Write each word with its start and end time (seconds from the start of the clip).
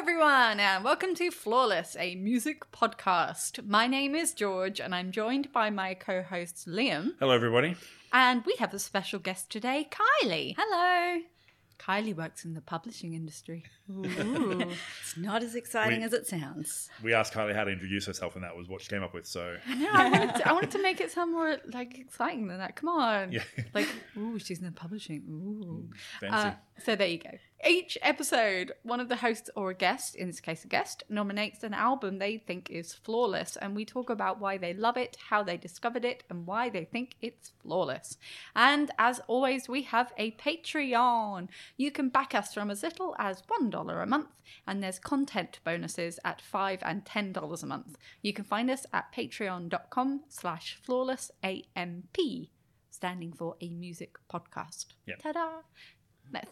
everyone, 0.00 0.58
and 0.58 0.82
welcome 0.82 1.14
to 1.14 1.30
Flawless, 1.30 1.94
a 1.98 2.14
music 2.14 2.70
podcast. 2.72 3.66
My 3.66 3.86
name 3.86 4.14
is 4.14 4.32
George, 4.32 4.80
and 4.80 4.94
I'm 4.94 5.12
joined 5.12 5.52
by 5.52 5.68
my 5.68 5.92
co 5.92 6.22
hosts 6.22 6.64
Liam. 6.64 7.10
Hello, 7.20 7.32
everybody. 7.32 7.76
And 8.10 8.42
we 8.46 8.54
have 8.58 8.72
a 8.72 8.78
special 8.78 9.18
guest 9.18 9.50
today, 9.50 9.88
Kylie. 9.90 10.54
Hello. 10.58 11.20
Kylie 11.78 12.16
works 12.16 12.44
in 12.44 12.54
the 12.54 12.60
publishing 12.62 13.12
industry. 13.14 13.64
Ooh, 13.90 14.02
it's 15.02 15.16
not 15.18 15.42
as 15.42 15.54
exciting 15.54 15.98
We- 16.00 16.04
as 16.06 16.12
it 16.14 16.26
sounds. 16.26 16.88
We 17.02 17.12
asked 17.12 17.34
Kylie 17.34 17.54
how 17.54 17.64
to 17.64 17.70
introduce 17.70 18.06
herself, 18.06 18.34
and 18.36 18.44
that 18.44 18.56
was 18.56 18.68
what 18.68 18.80
she 18.80 18.88
came 18.88 19.02
up 19.02 19.12
with. 19.12 19.26
So, 19.26 19.56
No, 19.76 19.88
I 19.92 20.08
wanted, 20.08 20.34
to, 20.36 20.48
I 20.48 20.52
wanted 20.52 20.70
to 20.72 20.82
make 20.82 21.00
it 21.00 21.10
sound 21.10 21.32
more 21.32 21.56
like 21.72 21.98
exciting 21.98 22.48
than 22.48 22.58
that. 22.58 22.74
Come 22.76 22.88
on. 22.88 23.32
Yeah. 23.32 23.42
Like, 23.74 23.88
ooh, 24.16 24.38
she's 24.38 24.60
in 24.60 24.64
the 24.64 24.72
publishing. 24.72 25.22
Ooh. 25.28 25.90
fancy. 26.20 26.48
Uh, 26.48 26.52
so 26.84 26.96
there 26.96 27.08
you 27.08 27.18
go. 27.18 27.30
Each 27.66 27.98
episode, 28.00 28.72
one 28.84 29.00
of 29.00 29.10
the 29.10 29.16
hosts 29.16 29.50
or 29.54 29.70
a 29.70 29.74
guest, 29.74 30.16
in 30.16 30.28
this 30.28 30.40
case 30.40 30.64
a 30.64 30.68
guest, 30.68 31.02
nominates 31.10 31.62
an 31.62 31.74
album 31.74 32.18
they 32.18 32.38
think 32.38 32.70
is 32.70 32.94
flawless, 32.94 33.56
and 33.56 33.76
we 33.76 33.84
talk 33.84 34.08
about 34.08 34.40
why 34.40 34.56
they 34.56 34.72
love 34.72 34.96
it, 34.96 35.18
how 35.28 35.42
they 35.42 35.58
discovered 35.58 36.04
it, 36.06 36.24
and 36.30 36.46
why 36.46 36.70
they 36.70 36.86
think 36.86 37.16
it's 37.20 37.52
flawless. 37.60 38.16
And 38.56 38.90
as 38.98 39.20
always, 39.26 39.68
we 39.68 39.82
have 39.82 40.10
a 40.16 40.30
Patreon. 40.32 41.48
You 41.76 41.90
can 41.90 42.08
back 42.08 42.34
us 42.34 42.54
from 42.54 42.70
as 42.70 42.82
little 42.82 43.14
as 43.18 43.42
$1 43.42 44.02
a 44.02 44.06
month, 44.06 44.30
and 44.66 44.82
there's 44.82 44.98
content 44.98 45.60
bonuses 45.62 46.18
at 46.24 46.40
5 46.40 46.78
and 46.82 47.04
$10 47.04 47.62
a 47.62 47.66
month. 47.66 47.98
You 48.22 48.32
can 48.32 48.44
find 48.44 48.70
us 48.70 48.86
at 48.94 49.12
patreon.com 49.12 50.22
slash 50.28 50.78
flawlessamp, 50.86 52.48
standing 52.90 53.32
for 53.32 53.56
a 53.60 53.68
music 53.68 54.16
podcast. 54.32 54.86
Yep. 55.06 55.22
Ta-da! 55.22 55.48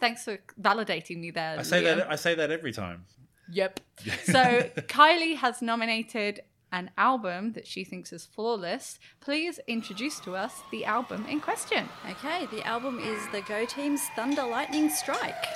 Thanks 0.00 0.24
for 0.24 0.38
validating 0.60 1.18
me 1.18 1.30
there. 1.30 1.56
I 1.58 1.62
say 1.62 1.82
Liam. 1.82 1.96
that. 1.98 2.10
I 2.10 2.16
say 2.16 2.34
that 2.34 2.50
every 2.50 2.72
time. 2.72 3.04
Yep. 3.50 3.80
So 4.24 4.70
Kylie 4.86 5.36
has 5.36 5.60
nominated 5.62 6.42
an 6.70 6.90
album 6.98 7.52
that 7.52 7.66
she 7.66 7.82
thinks 7.82 8.12
is 8.12 8.26
flawless. 8.26 8.98
Please 9.20 9.58
introduce 9.66 10.20
to 10.20 10.36
us 10.36 10.60
the 10.70 10.84
album 10.84 11.24
in 11.26 11.40
question. 11.40 11.88
Okay, 12.10 12.46
the 12.46 12.62
album 12.66 12.98
is 12.98 13.20
the 13.32 13.40
Go 13.42 13.64
Team's 13.64 14.02
Thunder 14.14 14.44
Lightning 14.44 14.90
Strike. 14.90 15.46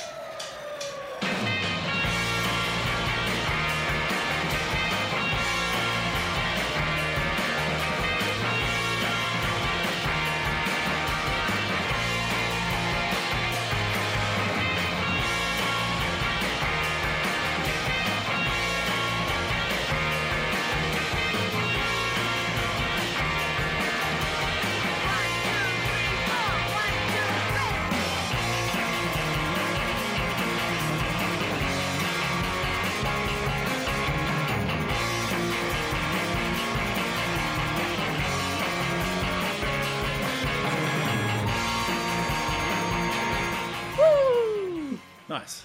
Nice. 45.33 45.65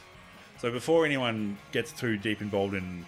So 0.60 0.72
before 0.72 1.06
anyone 1.06 1.58
gets 1.74 1.92
too 1.92 2.16
deep 2.16 2.42
involved 2.42 2.74
in 2.74 3.06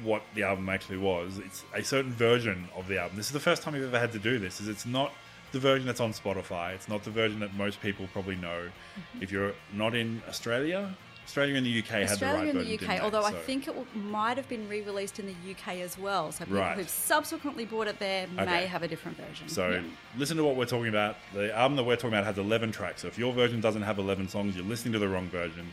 what 0.00 0.22
the 0.34 0.44
album 0.44 0.70
actually 0.70 0.96
was, 0.96 1.36
it's 1.36 1.62
a 1.74 1.84
certain 1.84 2.10
version 2.10 2.68
of 2.74 2.88
the 2.88 2.98
album. 2.98 3.18
This 3.18 3.26
is 3.26 3.32
the 3.32 3.40
first 3.40 3.62
time 3.62 3.74
we've 3.74 3.82
ever 3.82 3.98
had 3.98 4.12
to 4.12 4.18
do 4.18 4.38
this. 4.38 4.62
Is 4.62 4.68
it's 4.68 4.86
not 4.86 5.12
the 5.52 5.58
version 5.58 5.86
that's 5.86 6.00
on 6.00 6.14
Spotify. 6.14 6.72
It's 6.72 6.88
not 6.88 7.04
the 7.04 7.10
version 7.10 7.40
that 7.40 7.52
most 7.54 7.82
people 7.82 8.08
probably 8.14 8.36
know. 8.36 8.62
Mm-hmm. 8.70 9.22
If 9.22 9.30
you're 9.30 9.52
not 9.74 9.94
in 9.94 10.22
Australia, 10.26 10.96
Australia 11.26 11.56
and 11.56 11.66
the 11.66 11.78
UK 11.80 11.86
had 11.86 12.08
the 12.08 12.12
Australia 12.12 12.36
right 12.38 12.48
and 12.50 12.58
version. 12.60 12.76
the 12.86 12.94
UK, 12.94 13.00
although 13.02 13.24
I 13.24 13.32
think 13.32 13.66
it 13.66 13.74
might 13.96 14.36
have 14.36 14.48
been 14.48 14.68
re-released 14.68 15.18
in 15.18 15.26
the 15.26 15.34
UK 15.50 15.80
as 15.80 15.98
well. 15.98 16.30
So 16.30 16.44
people 16.44 16.60
Right. 16.60 16.76
who've 16.76 16.88
subsequently 16.88 17.64
bought 17.64 17.88
it 17.88 17.98
there 17.98 18.28
may 18.28 18.66
have 18.66 18.84
a 18.84 18.88
different 18.88 19.18
version. 19.18 19.48
So 19.48 19.70
Yeah. 19.70 19.80
listen 20.16 20.36
to 20.36 20.44
what 20.44 20.54
we're 20.54 20.66
talking 20.66 20.88
about. 20.88 21.16
The 21.34 21.52
album 21.54 21.76
that 21.76 21.82
we're 21.84 21.96
talking 21.96 22.10
about 22.14 22.24
has 22.26 22.38
11 22.38 22.70
tracks. 22.70 23.02
So 23.02 23.08
if 23.08 23.18
your 23.18 23.32
version 23.32 23.60
doesn't 23.60 23.82
have 23.82 23.98
11 23.98 24.28
songs, 24.28 24.54
you're 24.56 24.64
listening 24.64 24.92
to 24.92 24.98
the 25.00 25.08
wrong 25.08 25.28
version. 25.28 25.72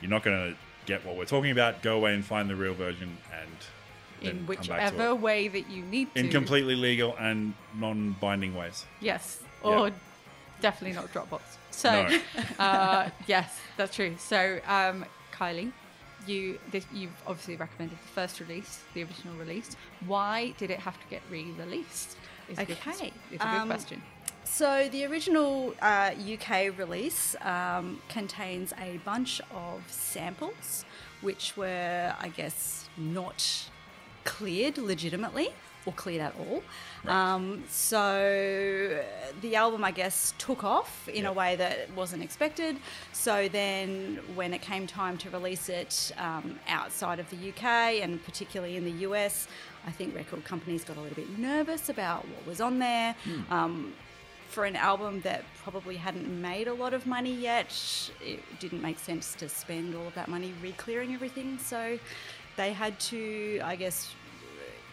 You're 0.00 0.10
not 0.10 0.22
going 0.22 0.52
to 0.52 0.56
get 0.86 1.04
what 1.04 1.16
we're 1.16 1.26
talking 1.26 1.50
about. 1.50 1.82
Go 1.82 1.96
away 1.96 2.14
and 2.14 2.24
find 2.24 2.48
the 2.48 2.56
real 2.56 2.74
version 2.74 3.18
and 3.32 3.50
In 4.22 4.30
come 4.38 4.46
back 4.46 4.62
to 4.64 4.70
whichever 4.72 5.14
way 5.14 5.48
that 5.48 5.68
you 5.68 5.82
need 5.82 6.14
to. 6.14 6.20
in 6.20 6.30
completely 6.30 6.76
legal 6.76 7.14
and 7.18 7.52
non-binding 7.74 8.54
ways. 8.54 8.86
Yes. 9.00 9.40
Or 9.62 9.88
Yeah. 9.88 9.94
definitely 10.62 10.96
not 10.96 11.12
Dropbox. 11.12 11.40
So, 11.74 12.08
No. 12.08 12.20
uh, 12.64 13.10
yes, 13.26 13.58
that's 13.76 13.94
true. 13.94 14.14
So, 14.18 14.60
um, 14.66 15.04
Kylie, 15.32 15.72
you 16.26 16.58
this, 16.70 16.86
you've 16.92 17.10
obviously 17.26 17.56
recommended 17.56 17.98
the 17.98 18.08
first 18.08 18.40
release, 18.40 18.80
the 18.94 19.02
original 19.02 19.34
release. 19.36 19.76
Why 20.06 20.54
did 20.58 20.70
it 20.70 20.80
have 20.80 20.98
to 21.00 21.06
get 21.08 21.22
re-released? 21.30 22.16
Is 22.48 22.58
a 22.58 22.64
good- 22.64 22.78
Okay, 22.86 23.12
it's 23.30 23.42
a 23.42 23.46
good 23.46 23.60
um, 23.60 23.68
question. 23.68 24.02
So 24.44 24.88
the 24.90 25.06
original 25.06 25.74
uh, 25.80 26.12
UK 26.16 26.78
release 26.78 27.34
um, 27.40 28.00
contains 28.08 28.72
a 28.78 28.98
bunch 29.04 29.40
of 29.52 29.82
samples, 29.90 30.84
which 31.22 31.56
were, 31.56 32.14
I 32.20 32.28
guess, 32.28 32.88
not 32.96 33.68
cleared 34.24 34.78
legitimately 34.78 35.48
or 35.86 35.92
cleared 35.92 36.22
at 36.22 36.34
all. 36.38 36.62
Um, 37.06 37.64
so 37.68 39.02
the 39.40 39.56
album, 39.56 39.84
I 39.84 39.90
guess, 39.90 40.34
took 40.38 40.64
off 40.64 41.08
in 41.08 41.26
a 41.26 41.32
way 41.32 41.56
that 41.56 41.90
wasn't 41.94 42.22
expected. 42.22 42.76
So 43.12 43.48
then, 43.48 44.20
when 44.34 44.54
it 44.54 44.62
came 44.62 44.86
time 44.86 45.18
to 45.18 45.30
release 45.30 45.68
it 45.68 46.12
um, 46.18 46.58
outside 46.68 47.18
of 47.18 47.28
the 47.30 47.50
UK 47.50 48.02
and 48.02 48.22
particularly 48.24 48.76
in 48.76 48.84
the 48.84 49.04
US, 49.08 49.48
I 49.86 49.90
think 49.90 50.14
record 50.14 50.44
companies 50.44 50.84
got 50.84 50.96
a 50.96 51.00
little 51.00 51.16
bit 51.16 51.38
nervous 51.38 51.88
about 51.88 52.26
what 52.28 52.46
was 52.46 52.60
on 52.60 52.78
there. 52.78 53.14
Um, 53.50 53.92
for 54.48 54.64
an 54.66 54.76
album 54.76 55.20
that 55.22 55.42
probably 55.64 55.96
hadn't 55.96 56.28
made 56.40 56.68
a 56.68 56.74
lot 56.74 56.94
of 56.94 57.06
money 57.06 57.34
yet, 57.34 57.74
it 58.24 58.40
didn't 58.60 58.80
make 58.80 59.00
sense 59.00 59.34
to 59.34 59.48
spend 59.48 59.96
all 59.96 60.06
of 60.06 60.14
that 60.14 60.28
money 60.28 60.54
re-clearing 60.62 61.12
everything. 61.12 61.58
So 61.58 61.98
they 62.56 62.72
had 62.72 62.98
to, 63.00 63.60
I 63.64 63.74
guess, 63.74 64.14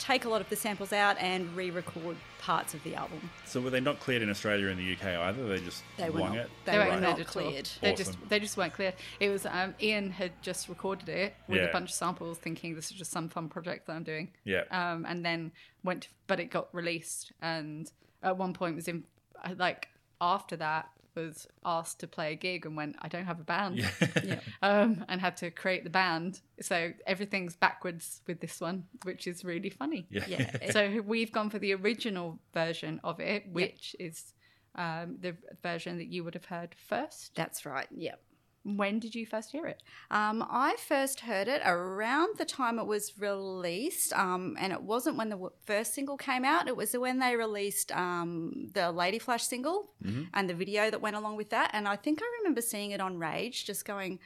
take 0.01 0.25
a 0.25 0.29
lot 0.29 0.41
of 0.41 0.49
the 0.49 0.55
samples 0.55 0.91
out 0.91 1.15
and 1.19 1.55
re-record 1.55 2.17
parts 2.39 2.73
of 2.73 2.83
the 2.83 2.95
album. 2.95 3.29
So 3.45 3.61
were 3.61 3.69
they 3.69 3.79
not 3.79 3.99
cleared 3.99 4.21
in 4.23 4.29
Australia 4.29 4.67
and 4.67 4.79
the 4.79 4.93
UK 4.93 5.05
either? 5.19 5.47
They 5.47 5.59
just 5.59 5.83
They 5.97 6.09
were 6.09 6.21
wung 6.21 6.35
not, 6.35 6.45
it. 6.45 6.49
they 6.65 6.71
They 6.71 6.77
were 6.79 6.85
weren't 6.85 7.01
not 7.01 7.25
cleared 7.27 7.55
at 7.67 7.77
all. 7.83 7.89
They 7.89 7.93
just 7.95 8.17
they 8.29 8.39
just 8.39 8.57
weren't 8.57 8.73
clear. 8.73 8.93
It 9.19 9.29
was 9.29 9.45
um, 9.45 9.75
Ian 9.81 10.09
had 10.11 10.31
just 10.41 10.67
recorded 10.67 11.07
it 11.09 11.35
with 11.47 11.57
Yeah. 11.59 11.65
a 11.65 11.71
bunch 11.71 11.89
of 11.91 11.95
samples, 11.95 12.39
thinking 12.39 12.73
this 12.75 12.89
is 12.91 12.97
just 12.97 13.11
some 13.11 13.29
fun 13.29 13.47
project 13.47 13.85
that 13.87 13.93
I'm 13.93 14.03
doing. 14.03 14.31
Yeah. 14.43 14.63
Um, 14.71 15.05
and 15.07 15.23
then 15.23 15.51
went, 15.83 16.07
but 16.27 16.39
it 16.39 16.45
got 16.49 16.73
released, 16.73 17.31
and 17.41 17.91
at 18.23 18.37
one 18.37 18.53
point 18.53 18.75
was 18.75 18.87
in 18.87 19.03
uh, 19.43 19.53
like 19.57 19.89
after 20.19 20.55
that 20.57 20.89
was 21.15 21.47
asked 21.65 21.99
to 21.99 22.07
play 22.07 22.33
a 22.33 22.35
gig 22.35 22.65
and 22.65 22.75
went, 22.75 22.95
I 23.01 23.07
don't 23.07 23.25
have 23.25 23.39
a 23.39 23.43
band. 23.43 23.79
Yeah. 24.23 24.39
Um, 24.61 25.03
and 25.09 25.19
had 25.19 25.37
to 25.37 25.49
create 25.51 25.83
the 25.83 25.89
band. 25.89 26.41
So 26.61 26.91
everything's 27.07 27.55
backwards 27.55 28.21
with 28.27 28.39
this 28.39 28.61
one, 28.61 28.85
which 29.03 29.25
is 29.25 29.43
really 29.43 29.69
funny. 29.69 30.07
Yeah. 30.09 30.25
Yeah. 30.27 30.51
So 30.71 31.01
we've 31.05 31.31
gone 31.31 31.49
for 31.49 31.59
the 31.59 31.73
original 31.73 32.39
version 32.53 32.99
of 33.03 33.19
it, 33.19 33.51
which 33.51 33.95
is 33.99 34.33
um, 34.75 35.17
the 35.19 35.35
version 35.63 35.97
that 35.97 36.07
you 36.07 36.23
would 36.23 36.33
have 36.33 36.45
heard 36.45 36.75
first. 36.87 37.31
That's 37.35 37.65
right. 37.65 37.87
Yep. 37.91 38.21
When 38.63 38.99
did 38.99 39.15
you 39.15 39.25
first 39.25 39.51
hear 39.51 39.65
it? 39.65 39.81
Um, 40.11 40.45
I 40.47 40.75
first 40.77 41.21
heard 41.21 41.47
it 41.47 41.61
around 41.65 42.37
the 42.37 42.45
time 42.45 42.77
it 42.77 42.85
was 42.85 43.17
released, 43.17 44.13
um, 44.13 44.55
and 44.59 44.71
it 44.71 44.83
wasn't 44.83 45.17
when 45.17 45.29
the 45.29 45.35
w- 45.35 45.51
first 45.65 45.95
single 45.95 46.15
came 46.15 46.45
out. 46.45 46.67
It 46.67 46.75
was 46.77 46.95
when 46.95 47.17
they 47.17 47.35
released 47.35 47.91
um, 47.91 48.69
the 48.73 48.91
Lady 48.91 49.17
Flash 49.17 49.43
single 49.43 49.93
and 50.33 50.47
the 50.47 50.53
video 50.53 50.91
that 50.91 51.01
went 51.01 51.15
along 51.15 51.37
with 51.37 51.49
that. 51.49 51.71
And 51.73 51.87
I 51.87 51.95
think 51.95 52.21
I 52.21 52.25
remember 52.39 52.61
seeing 52.61 52.91
it 52.91 53.01
on 53.01 53.17
Rage, 53.17 53.65
just 53.65 53.83
going, 53.83 54.19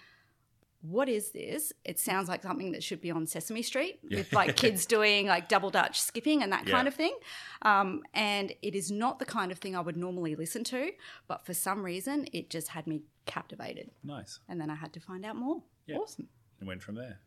"What 0.81 1.07
is 1.07 1.31
this? 1.31 1.71
It 1.85 1.97
sounds 1.99 2.27
like 2.27 2.43
something 2.43 2.73
that 2.73 2.83
should 2.83 2.99
be 2.99 3.11
on 3.11 3.25
Sesame 3.27 3.61
Street 3.61 3.99
with 4.09 4.33
like 4.33 4.57
kids 4.57 4.85
doing 4.95 5.27
like 5.27 5.47
double 5.47 5.69
dutch 5.69 6.01
skipping 6.01 6.43
and 6.43 6.51
that 6.51 6.65
kind 6.65 6.88
of 6.89 6.93
thing." 6.93 7.15
Um, 7.61 8.03
and 8.13 8.51
it 8.61 8.75
is 8.75 8.91
not 8.91 9.19
the 9.19 9.25
kind 9.25 9.51
of 9.51 9.59
thing 9.59 9.75
I 9.77 9.79
would 9.79 9.97
normally 9.97 10.35
listen 10.35 10.65
to, 10.65 10.91
but 11.27 11.45
for 11.45 11.53
some 11.53 11.83
reason, 11.83 12.27
it 12.33 12.49
just 12.49 12.67
had 12.69 12.85
me 12.85 13.01
captivated, 13.25 13.92
Nice. 14.04 14.39
and 14.48 14.60
then 14.60 14.69
I 14.69 14.75
had 14.75 14.94
to 14.94 15.00
find 15.00 15.25
out 15.25 15.36
more. 15.36 15.62
Yeah. 15.86 15.98
Awesome. 15.98 16.27
It 16.62 16.66
went 16.66 16.81
from 16.83 16.95
there. 16.95 17.19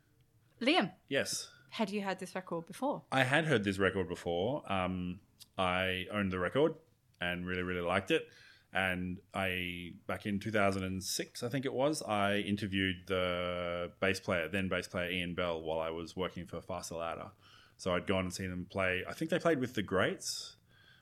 Liam, 0.60 0.92
Yes. 1.08 1.48
had 1.70 1.90
you 1.90 2.02
heard 2.02 2.18
this 2.18 2.34
record 2.34 2.66
before? 2.66 3.02
I 3.12 3.24
had 3.24 3.44
heard 3.46 3.64
this 3.64 3.78
record 3.78 4.08
before. 4.08 4.70
Um, 4.72 5.20
I 5.56 6.06
owned 6.12 6.32
the 6.32 6.38
record 6.38 6.74
and 7.20 7.46
really, 7.46 7.62
really 7.62 7.80
liked 7.80 8.10
it. 8.10 8.26
And 8.72 9.18
I 9.32 9.92
back 10.06 10.26
in 10.26 10.38
2006, 10.40 11.42
I 11.42 11.48
think 11.48 11.64
it 11.64 11.72
was, 11.72 12.02
I 12.02 12.38
interviewed 12.38 12.96
the 13.06 13.90
bass 14.00 14.20
player, 14.20 14.46
then 14.48 14.68
bass 14.68 14.86
player 14.88 15.10
Ian 15.10 15.34
Bell, 15.34 15.60
while 15.62 15.80
I 15.80 15.90
was 15.90 16.14
working 16.16 16.44
for 16.46 16.60
Faster 16.60 16.96
Louder. 16.96 17.30
So 17.78 17.94
I'd 17.94 18.06
gone 18.06 18.24
and 18.24 18.34
seen 18.34 18.50
them 18.50 18.66
play. 18.68 19.04
I 19.08 19.14
think 19.14 19.30
they 19.30 19.38
played 19.38 19.58
with 19.60 19.74
the 19.74 19.82
Grates. 19.82 20.56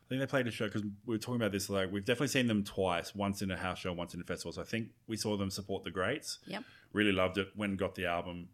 I 0.07 0.09
think 0.09 0.21
they 0.21 0.27
played 0.27 0.47
a 0.47 0.53
show 0.53 0.67
because 0.67 0.83
we 0.83 1.15
were 1.15 1.19
talking 1.19 1.41
about 1.41 1.51
this. 1.51 1.69
Like 1.69 1.91
we've 1.91 2.05
definitely 2.05 2.29
seen 2.29 2.47
them 2.47 2.63
twice, 2.63 3.13
once 3.15 3.43
in 3.43 3.51
a 3.51 3.57
house 3.57 3.79
show, 3.81 3.93
once 3.93 4.15
in 4.15 4.21
a 4.21 4.25
festival. 4.25 4.53
So 4.53 4.63
I 4.63 4.65
think 4.65 4.91
we 5.09 5.17
saw 5.17 5.37
them 5.37 5.51
support 5.51 5.83
the 5.83 5.91
Grates. 5.91 6.39
Yep. 6.47 6.63
Really 6.93 7.11
loved 7.13 7.39
it. 7.39 7.49
When 7.57 7.75
got 7.77 7.97
the 7.97 8.07
album, 8.07 8.49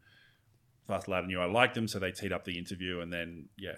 Fast 0.86 1.08
Louder 1.08 1.26
knew 1.26 1.40
I 1.40 1.44
liked 1.44 1.74
them, 1.74 1.88
so 1.88 1.98
they 1.98 2.10
teed 2.10 2.32
up 2.32 2.44
the 2.44 2.56
interview, 2.56 3.00
and 3.00 3.12
then 3.12 3.50
yeah, 3.58 3.76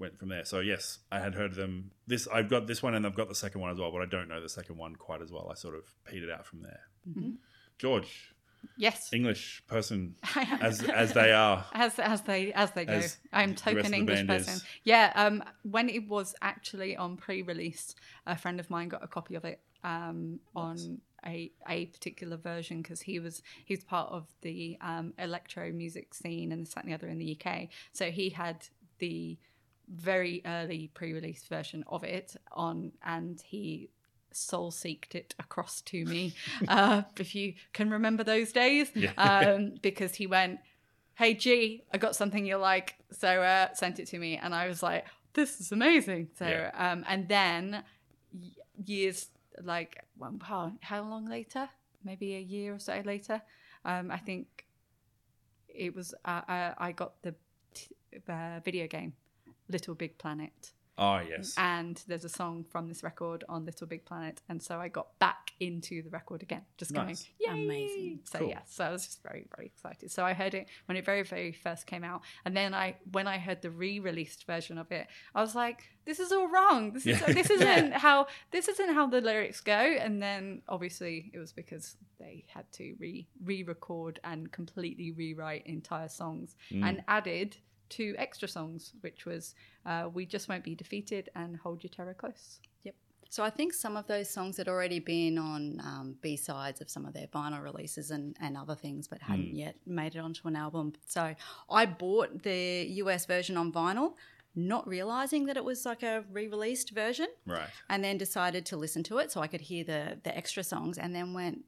went 0.00 0.18
from 0.18 0.30
there. 0.30 0.44
So 0.44 0.58
yes, 0.58 0.98
I 1.12 1.20
had 1.20 1.34
heard 1.34 1.52
of 1.52 1.56
them. 1.56 1.92
This 2.08 2.26
I've 2.26 2.50
got 2.50 2.66
this 2.66 2.82
one, 2.82 2.94
and 2.94 3.06
I've 3.06 3.14
got 3.14 3.28
the 3.28 3.36
second 3.36 3.60
one 3.60 3.70
as 3.70 3.78
well, 3.78 3.92
but 3.92 4.02
I 4.02 4.06
don't 4.06 4.28
know 4.28 4.40
the 4.40 4.48
second 4.48 4.76
one 4.76 4.96
quite 4.96 5.22
as 5.22 5.30
well. 5.30 5.48
I 5.48 5.54
sort 5.54 5.76
of 5.76 5.84
petered 6.04 6.30
out 6.30 6.44
from 6.44 6.62
there. 6.62 6.80
Mm-hmm. 7.08 7.30
George, 7.78 8.31
Yes. 8.76 9.12
English 9.12 9.62
person 9.66 10.14
as 10.60 10.82
as 10.82 11.12
they 11.12 11.32
are. 11.32 11.64
As 11.72 11.98
as 11.98 12.22
they 12.22 12.52
as 12.52 12.70
they 12.72 12.84
go, 12.84 12.94
As 12.94 13.18
I'm 13.32 13.54
token 13.54 13.94
English 13.94 14.26
person. 14.26 14.54
is. 14.54 14.64
Yeah. 14.84 15.12
Um. 15.14 15.42
When 15.62 15.88
it 15.88 16.08
was 16.08 16.34
actually 16.42 16.96
on 16.96 17.16
pre-release, 17.16 17.94
a 18.26 18.36
friend 18.36 18.60
of 18.60 18.70
mine 18.70 18.88
got 18.88 19.02
a 19.04 19.08
copy 19.08 19.34
of 19.34 19.44
it. 19.44 19.60
Um. 19.84 20.40
On 20.54 21.00
a 21.24 21.52
a 21.68 21.86
particular 21.86 22.36
version 22.36 22.82
because 22.82 23.00
he 23.00 23.20
was 23.20 23.42
he's 23.64 23.84
part 23.84 24.10
of 24.10 24.26
the 24.40 24.76
um 24.80 25.12
electro 25.18 25.70
music 25.70 26.14
scene 26.14 26.50
and 26.50 26.62
this 26.62 26.74
that 26.74 26.84
and 26.84 26.90
the 26.92 26.94
other 26.94 27.08
in 27.08 27.18
the 27.18 27.38
UK. 27.40 27.68
So 27.92 28.10
he 28.10 28.30
had 28.30 28.66
the 28.98 29.38
very 29.88 30.42
early 30.46 30.90
pre-release 30.94 31.44
version 31.48 31.84
of 31.86 32.04
it 32.04 32.36
on, 32.52 32.92
and 33.04 33.40
he 33.44 33.90
soul 34.36 34.70
seeked 34.70 35.14
it 35.14 35.34
across 35.38 35.80
to 35.82 36.04
me. 36.04 36.34
uh, 36.68 37.02
if 37.18 37.34
you 37.34 37.54
can 37.72 37.90
remember 37.90 38.24
those 38.24 38.52
days, 38.52 38.90
um, 39.16 39.74
because 39.82 40.14
he 40.14 40.26
went, 40.26 40.60
"Hey 41.14 41.34
G, 41.34 41.84
I 41.92 41.98
got 41.98 42.16
something 42.16 42.44
you 42.46 42.56
like," 42.56 42.96
so 43.10 43.42
uh, 43.42 43.72
sent 43.74 43.98
it 43.98 44.06
to 44.08 44.18
me, 44.18 44.36
and 44.36 44.54
I 44.54 44.68
was 44.68 44.82
like, 44.82 45.06
"This 45.34 45.60
is 45.60 45.72
amazing." 45.72 46.28
So, 46.38 46.46
Yeah. 46.46 46.70
um, 46.74 47.04
and 47.08 47.28
then 47.28 47.84
years 48.84 49.28
like 49.62 50.04
well, 50.18 50.34
how, 50.42 50.72
how 50.80 51.02
long 51.02 51.26
later? 51.26 51.68
Maybe 52.04 52.34
a 52.34 52.40
year 52.40 52.74
or 52.74 52.78
so 52.78 53.02
later. 53.04 53.42
Um, 53.84 54.10
I 54.10 54.18
think 54.18 54.66
it 55.68 55.94
was. 55.94 56.14
Uh, 56.24 56.42
uh, 56.48 56.74
I 56.78 56.92
got 56.92 57.22
the 57.22 57.34
t- 57.74 57.94
uh, 58.28 58.60
video 58.64 58.86
game 58.86 59.14
Little 59.68 59.94
Big 59.94 60.18
Planet 60.18 60.72
Oh 60.98 61.20
yes, 61.26 61.54
and 61.56 62.02
there's 62.06 62.24
a 62.24 62.28
song 62.28 62.64
from 62.68 62.86
this 62.88 63.02
record 63.02 63.44
on 63.48 63.64
Little 63.64 63.86
Big 63.86 64.04
Planet, 64.04 64.42
and 64.48 64.62
so 64.62 64.78
I 64.78 64.88
got 64.88 65.18
back 65.18 65.52
into 65.58 66.02
the 66.02 66.10
record 66.10 66.42
again, 66.42 66.62
just 66.76 66.92
going, 66.92 67.06
Nice. 67.08 67.28
Yay! 67.40 67.64
Amazing. 67.64 68.20
So 68.24 68.40
Cool. 68.40 68.48
yeah, 68.50 68.60
so 68.66 68.84
I 68.84 68.90
was 68.90 69.06
just 69.06 69.22
very 69.22 69.46
very 69.56 69.66
excited. 69.68 70.10
So 70.10 70.24
I 70.24 70.34
heard 70.34 70.52
it 70.54 70.68
when 70.86 70.96
it 70.98 71.04
very 71.06 71.22
very 71.22 71.52
first 71.52 71.86
came 71.86 72.04
out, 72.04 72.20
and 72.44 72.54
then 72.56 72.74
I 72.74 72.96
when 73.10 73.26
I 73.26 73.38
heard 73.38 73.62
the 73.62 73.70
re-released 73.70 74.44
version 74.46 74.76
of 74.76 74.92
it, 74.92 75.06
I 75.34 75.40
was 75.40 75.54
like, 75.54 75.82
this 76.04 76.20
is 76.20 76.30
all 76.30 76.48
wrong. 76.48 76.92
This 76.92 77.06
is 77.06 77.20
Yeah. 77.26 77.32
this 77.32 77.48
isn't 77.50 77.92
how 77.94 78.26
this 78.50 78.68
isn't 78.68 78.92
how 78.92 79.06
the 79.06 79.20
lyrics 79.22 79.60
go. 79.62 79.72
And 79.72 80.20
then 80.22 80.60
obviously 80.68 81.30
it 81.32 81.38
was 81.38 81.52
because 81.52 81.96
they 82.18 82.44
had 82.48 82.70
to 82.72 82.94
re 83.00 83.26
re-record 83.42 84.20
and 84.24 84.52
completely 84.52 85.10
rewrite 85.10 85.66
entire 85.66 86.08
songs 86.08 86.54
Mm. 86.70 86.84
and 86.88 87.04
added 87.08 87.56
two 87.92 88.14
extra 88.18 88.48
songs, 88.48 88.92
which 89.02 89.26
was 89.26 89.54
uh, 89.86 90.08
"We 90.12 90.26
Just 90.26 90.48
Won't 90.48 90.64
Be 90.64 90.74
Defeated" 90.74 91.28
and 91.34 91.56
"Hold 91.56 91.84
Your 91.84 91.90
Terror 91.90 92.14
Close." 92.14 92.60
Yep. 92.84 92.94
So 93.28 93.42
I 93.42 93.50
think 93.50 93.72
some 93.72 93.96
of 93.96 94.06
those 94.06 94.28
songs 94.28 94.56
had 94.56 94.68
already 94.68 94.98
been 94.98 95.38
on 95.38 95.80
um, 95.80 96.16
B 96.20 96.36
sides 96.36 96.80
of 96.80 96.90
some 96.90 97.06
of 97.06 97.14
their 97.14 97.28
vinyl 97.28 97.62
releases 97.62 98.10
and, 98.10 98.36
and 98.40 98.56
other 98.56 98.74
things, 98.74 99.08
but 99.08 99.22
hadn't 99.22 99.54
yet 99.54 99.76
made 99.86 100.16
it 100.16 100.18
onto 100.18 100.48
an 100.48 100.56
album. 100.56 100.92
So 101.06 101.34
I 101.70 101.86
bought 101.86 102.42
the 102.42 102.86
US 103.02 103.26
version 103.26 103.56
on 103.56 103.72
vinyl, 103.72 104.14
not 104.54 104.86
realizing 104.86 105.46
that 105.46 105.56
it 105.56 105.64
was 105.64 105.86
like 105.86 106.02
a 106.02 106.24
re-released 106.30 106.90
version, 106.90 107.28
right. 107.46 107.70
and 107.88 108.04
then 108.04 108.18
decided 108.18 108.66
to 108.66 108.76
listen 108.76 109.02
to 109.04 109.18
it 109.18 109.32
so 109.32 109.40
I 109.40 109.46
could 109.46 109.62
hear 109.62 109.84
the 109.84 110.18
the 110.22 110.36
extra 110.36 110.64
songs, 110.64 110.98
and 110.98 111.14
then 111.14 111.34
went. 111.34 111.64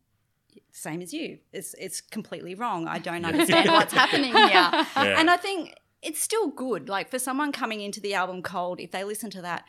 Same 0.71 1.03
as 1.03 1.13
you. 1.13 1.39
It's 1.53 1.75
it's 1.79 2.01
completely 2.01 2.55
wrong. 2.55 2.87
I 2.87 2.99
don't 2.99 3.25
understand 3.25 3.71
what's 3.71 3.93
happening 4.03 4.33
here. 4.33 4.49
Yeah. 4.49 4.87
And 4.95 5.29
I 5.29 5.37
think 5.37 5.75
it's 6.05 6.21
still 6.21 6.49
good. 6.49 6.89
Like 6.89 7.11
for 7.11 7.19
someone 7.19 7.53
coming 7.53 7.81
into 7.81 8.01
the 8.01 8.15
album 8.15 8.43
cold, 8.43 8.81
if 8.81 8.91
they 8.91 9.05
listen 9.05 9.31
to 9.31 9.43
that, 9.43 9.65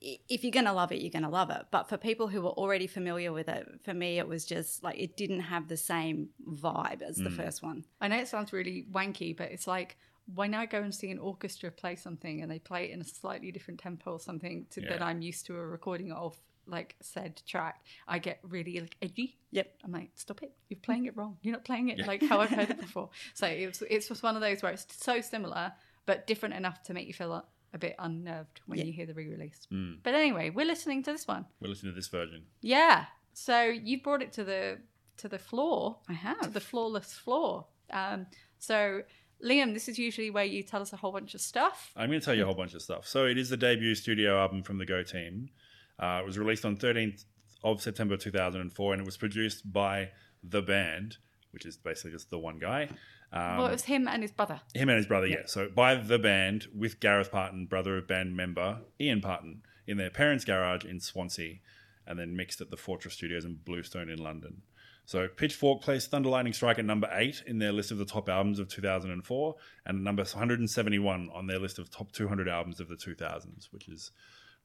if 0.00 0.44
you're 0.44 0.52
going 0.52 0.66
to 0.66 0.72
love 0.72 0.92
it, 0.92 1.00
you're 1.00 1.10
going 1.10 1.22
to 1.22 1.28
love 1.28 1.50
it. 1.50 1.62
But 1.70 1.88
for 1.88 1.96
people 1.96 2.28
who 2.28 2.42
were 2.42 2.50
already 2.50 2.86
familiar 2.86 3.32
with 3.32 3.48
it, 3.48 3.66
for 3.82 3.94
me, 3.94 4.18
it 4.18 4.28
was 4.28 4.44
just 4.44 4.82
like 4.82 4.98
it 4.98 5.16
didn't 5.16 5.40
have 5.40 5.68
the 5.68 5.76
same 5.76 6.28
vibe 6.48 7.02
as 7.02 7.16
the 7.16 7.30
mm. 7.30 7.36
first 7.36 7.62
one. 7.62 7.84
I 8.00 8.08
know 8.08 8.18
it 8.18 8.28
sounds 8.28 8.52
really 8.52 8.86
wanky, 8.92 9.36
but 9.36 9.50
it's 9.50 9.66
like 9.66 9.96
when 10.34 10.54
I 10.54 10.66
go 10.66 10.82
and 10.82 10.94
see 10.94 11.10
an 11.10 11.18
orchestra 11.18 11.70
play 11.70 11.96
something 11.96 12.42
and 12.42 12.50
they 12.50 12.58
play 12.58 12.86
it 12.86 12.90
in 12.90 13.00
a 13.00 13.04
slightly 13.04 13.52
different 13.52 13.80
tempo 13.80 14.12
or 14.12 14.20
something 14.20 14.66
to, 14.70 14.80
that 14.82 15.02
I'm 15.02 15.22
used 15.22 15.46
to 15.46 15.56
a 15.56 15.66
recording 15.66 16.12
of 16.12 16.36
like 16.66 16.96
said 17.00 17.40
track, 17.46 17.80
I 18.08 18.18
get 18.18 18.38
really 18.42 18.80
like 18.80 18.96
edgy. 19.02 19.38
Yep. 19.52 19.74
I'm 19.84 19.92
like, 19.92 20.10
stop 20.14 20.42
it! 20.42 20.52
You're 20.68 20.80
playing 20.82 21.06
it 21.06 21.16
wrong. 21.16 21.36
You're 21.42 21.52
not 21.52 21.64
playing 21.64 21.88
it 21.90 22.06
like 22.06 22.22
how 22.22 22.40
I've 22.40 22.50
heard 22.50 22.70
it 22.70 22.80
before. 22.86 23.10
So 23.34 23.46
it 23.46 23.66
was, 23.66 23.82
it's 23.88 24.08
just 24.08 24.22
one 24.22 24.34
of 24.36 24.42
those 24.42 24.62
where 24.62 24.72
it's 24.72 24.86
so 25.02 25.20
similar 25.20 25.72
but 26.06 26.26
different 26.26 26.54
enough 26.54 26.82
to 26.84 26.94
make 26.94 27.06
you 27.08 27.12
feel 27.14 27.32
a, 27.32 27.44
a 27.74 27.78
bit 27.78 27.96
unnerved 27.98 28.60
when 28.66 28.78
Yeah. 28.78 28.84
you 28.84 28.92
hear 28.92 29.06
the 29.06 29.14
re-release. 29.14 29.66
Mm. 29.72 29.98
But 30.04 30.14
anyway, 30.14 30.50
we're 30.50 30.66
listening 30.66 31.02
to 31.04 31.12
this 31.12 31.26
one. 31.26 31.46
We're 31.60 31.68
listening 31.68 31.92
to 31.92 31.96
this 31.96 32.06
version. 32.08 32.44
Yeah. 32.62 33.06
So 33.32 33.62
you 33.64 34.00
brought 34.02 34.22
it 34.22 34.32
to 34.34 34.44
the 34.44 34.78
to 35.18 35.28
the 35.28 35.38
floor 35.38 35.96
I 36.08 36.12
have. 36.12 36.52
the 36.52 36.60
flawless 36.60 37.12
floor. 37.14 37.66
Um, 37.90 38.26
so, 38.58 39.02
Liam, 39.44 39.74
this 39.74 39.88
is 39.88 39.98
usually 39.98 40.30
where 40.30 40.44
you 40.44 40.62
tell 40.62 40.80
us 40.82 40.92
a 40.92 40.96
whole 40.96 41.12
bunch 41.12 41.34
of 41.34 41.40
stuff. 41.40 41.92
I'm 41.96 42.08
going 42.08 42.20
to 42.20 42.24
tell 42.24 42.34
you 42.34 42.42
a 42.42 42.46
whole 42.46 42.54
bunch 42.54 42.74
of 42.74 42.82
stuff. 42.82 43.06
So 43.06 43.26
it 43.26 43.36
is 43.38 43.48
the 43.50 43.56
debut 43.56 43.94
studio 43.94 44.38
album 44.40 44.62
from 44.62 44.78
the 44.78 44.86
Go 44.86 45.02
team. 45.02 45.50
Uh, 45.98 46.20
it 46.22 46.26
was 46.26 46.38
released 46.38 46.64
on 46.64 46.76
13th 46.76 47.24
of 47.64 47.80
September 47.82 48.16
2004, 48.16 48.92
and 48.92 49.00
it 49.00 49.06
was 49.06 49.16
produced 49.16 49.72
by 49.72 50.10
the 50.42 50.62
band, 50.62 51.16
which 51.50 51.66
is 51.66 51.76
basically 51.76 52.12
just 52.12 52.30
the 52.30 52.38
one 52.38 52.58
guy. 52.58 52.88
Um, 53.32 53.56
well, 53.58 53.66
it 53.66 53.72
was 53.72 53.84
him 53.84 54.06
and 54.06 54.22
his 54.22 54.32
brother. 54.32 54.60
him 54.74 54.88
and 54.88 54.96
his 54.96 55.06
brother, 55.06 55.26
yeah. 55.26 55.42
So 55.46 55.68
by 55.68 55.94
the 55.96 56.18
band 56.18 56.66
with 56.74 57.00
Gareth 57.00 57.32
Parton, 57.32 57.66
brother 57.66 57.98
of 57.98 58.06
band 58.06 58.36
member 58.36 58.78
Ian 59.00 59.20
Parton, 59.20 59.62
in 59.86 59.96
their 59.96 60.10
parents' 60.10 60.44
garage 60.44 60.84
in 60.84 61.00
Swansea, 61.00 61.56
and 62.06 62.18
then 62.18 62.36
mixed 62.36 62.60
at 62.60 62.70
the 62.70 62.76
Fortress 62.76 63.14
Studios 63.14 63.44
in 63.44 63.56
Bluestone 63.64 64.08
in 64.08 64.18
London. 64.18 64.62
So 65.04 65.28
Pitchfork 65.28 65.82
placed 65.82 66.10
Thunder 66.10 66.28
Lightning 66.28 66.52
Strike 66.52 66.80
at 66.80 66.84
number 66.84 67.08
eight 67.12 67.42
in 67.46 67.58
their 67.58 67.72
list 67.72 67.92
of 67.92 67.98
the 67.98 68.04
top 68.04 68.28
albums 68.28 68.58
of 68.58 68.68
2004, 68.68 69.54
and 69.86 70.04
number 70.04 70.22
171 70.22 71.30
on 71.32 71.46
their 71.46 71.60
list 71.60 71.78
of 71.78 71.90
top 71.90 72.10
200 72.12 72.48
albums 72.48 72.80
of 72.80 72.88
the 72.88 72.96
2000s, 72.96 73.68
which 73.70 73.88
is 73.88 74.10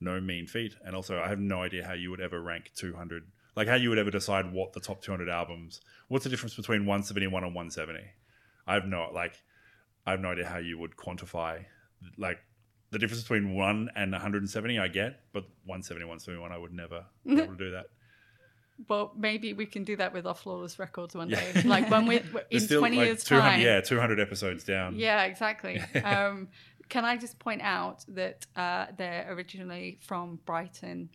no 0.01 0.19
mean 0.19 0.47
feat. 0.47 0.75
And 0.85 0.95
also, 0.95 1.19
I 1.19 1.27
have 1.29 1.39
no 1.39 1.61
idea 1.61 1.85
how 1.85 1.93
you 1.93 2.09
would 2.09 2.21
ever 2.21 2.41
rank 2.41 2.71
200, 2.75 3.23
like 3.55 3.67
how 3.67 3.75
you 3.75 3.89
would 3.89 3.97
ever 3.99 4.11
decide 4.11 4.51
what 4.51 4.73
the 4.73 4.79
top 4.79 5.01
200 5.01 5.29
albums. 5.29 5.81
What's 6.07 6.23
the 6.23 6.29
difference 6.29 6.55
between 6.55 6.81
171 6.85 7.43
and 7.43 7.53
170? 7.55 8.03
I 8.67 8.73
have 8.73 8.85
no 8.85 9.09
like. 9.13 9.41
I 10.05 10.11
have 10.11 10.19
no 10.19 10.31
idea 10.31 10.47
how 10.47 10.57
you 10.57 10.77
would 10.79 10.95
quantify 10.97 11.63
like 12.17 12.39
the 12.89 12.97
difference 12.99 13.21
between 13.21 13.53
one 13.55 13.89
and 13.95 14.11
170. 14.11 14.79
I 14.79 14.87
get, 14.87 15.21
but 15.31 15.43
170, 15.65 16.05
171, 16.05 16.51
I 16.51 16.57
would 16.57 16.73
never 16.73 17.05
be 17.25 17.33
able 17.39 17.53
to 17.53 17.55
do 17.57 17.71
that. 17.71 17.85
Well, 18.89 19.13
maybe 19.15 19.53
we 19.53 19.67
can 19.67 19.83
do 19.83 19.95
that 19.97 20.11
with 20.11 20.25
our 20.25 20.33
flawless 20.33 20.79
records 20.79 21.13
one 21.13 21.29
Yeah. 21.29 21.39
day. 21.53 21.61
Like 21.65 21.89
when 21.91 22.07
we're 22.07 22.23
in 22.49 22.61
still 22.61 22.79
20 22.79 22.97
like 22.97 23.05
years 23.05 23.23
200, 23.23 23.49
time. 23.51 23.61
yeah, 23.61 23.81
200 23.81 24.19
episodes 24.19 24.63
down. 24.63 24.95
Yeah, 24.95 25.23
exactly. 25.25 25.79
um, 26.03 26.47
can 26.91 27.03
I 27.05 27.17
just 27.17 27.39
point 27.39 27.61
out 27.63 28.03
that 28.09 28.45
uh, 28.55 28.85
they're 28.97 29.25
originally 29.33 29.97
from 30.01 30.39
Brighton, 30.45 31.09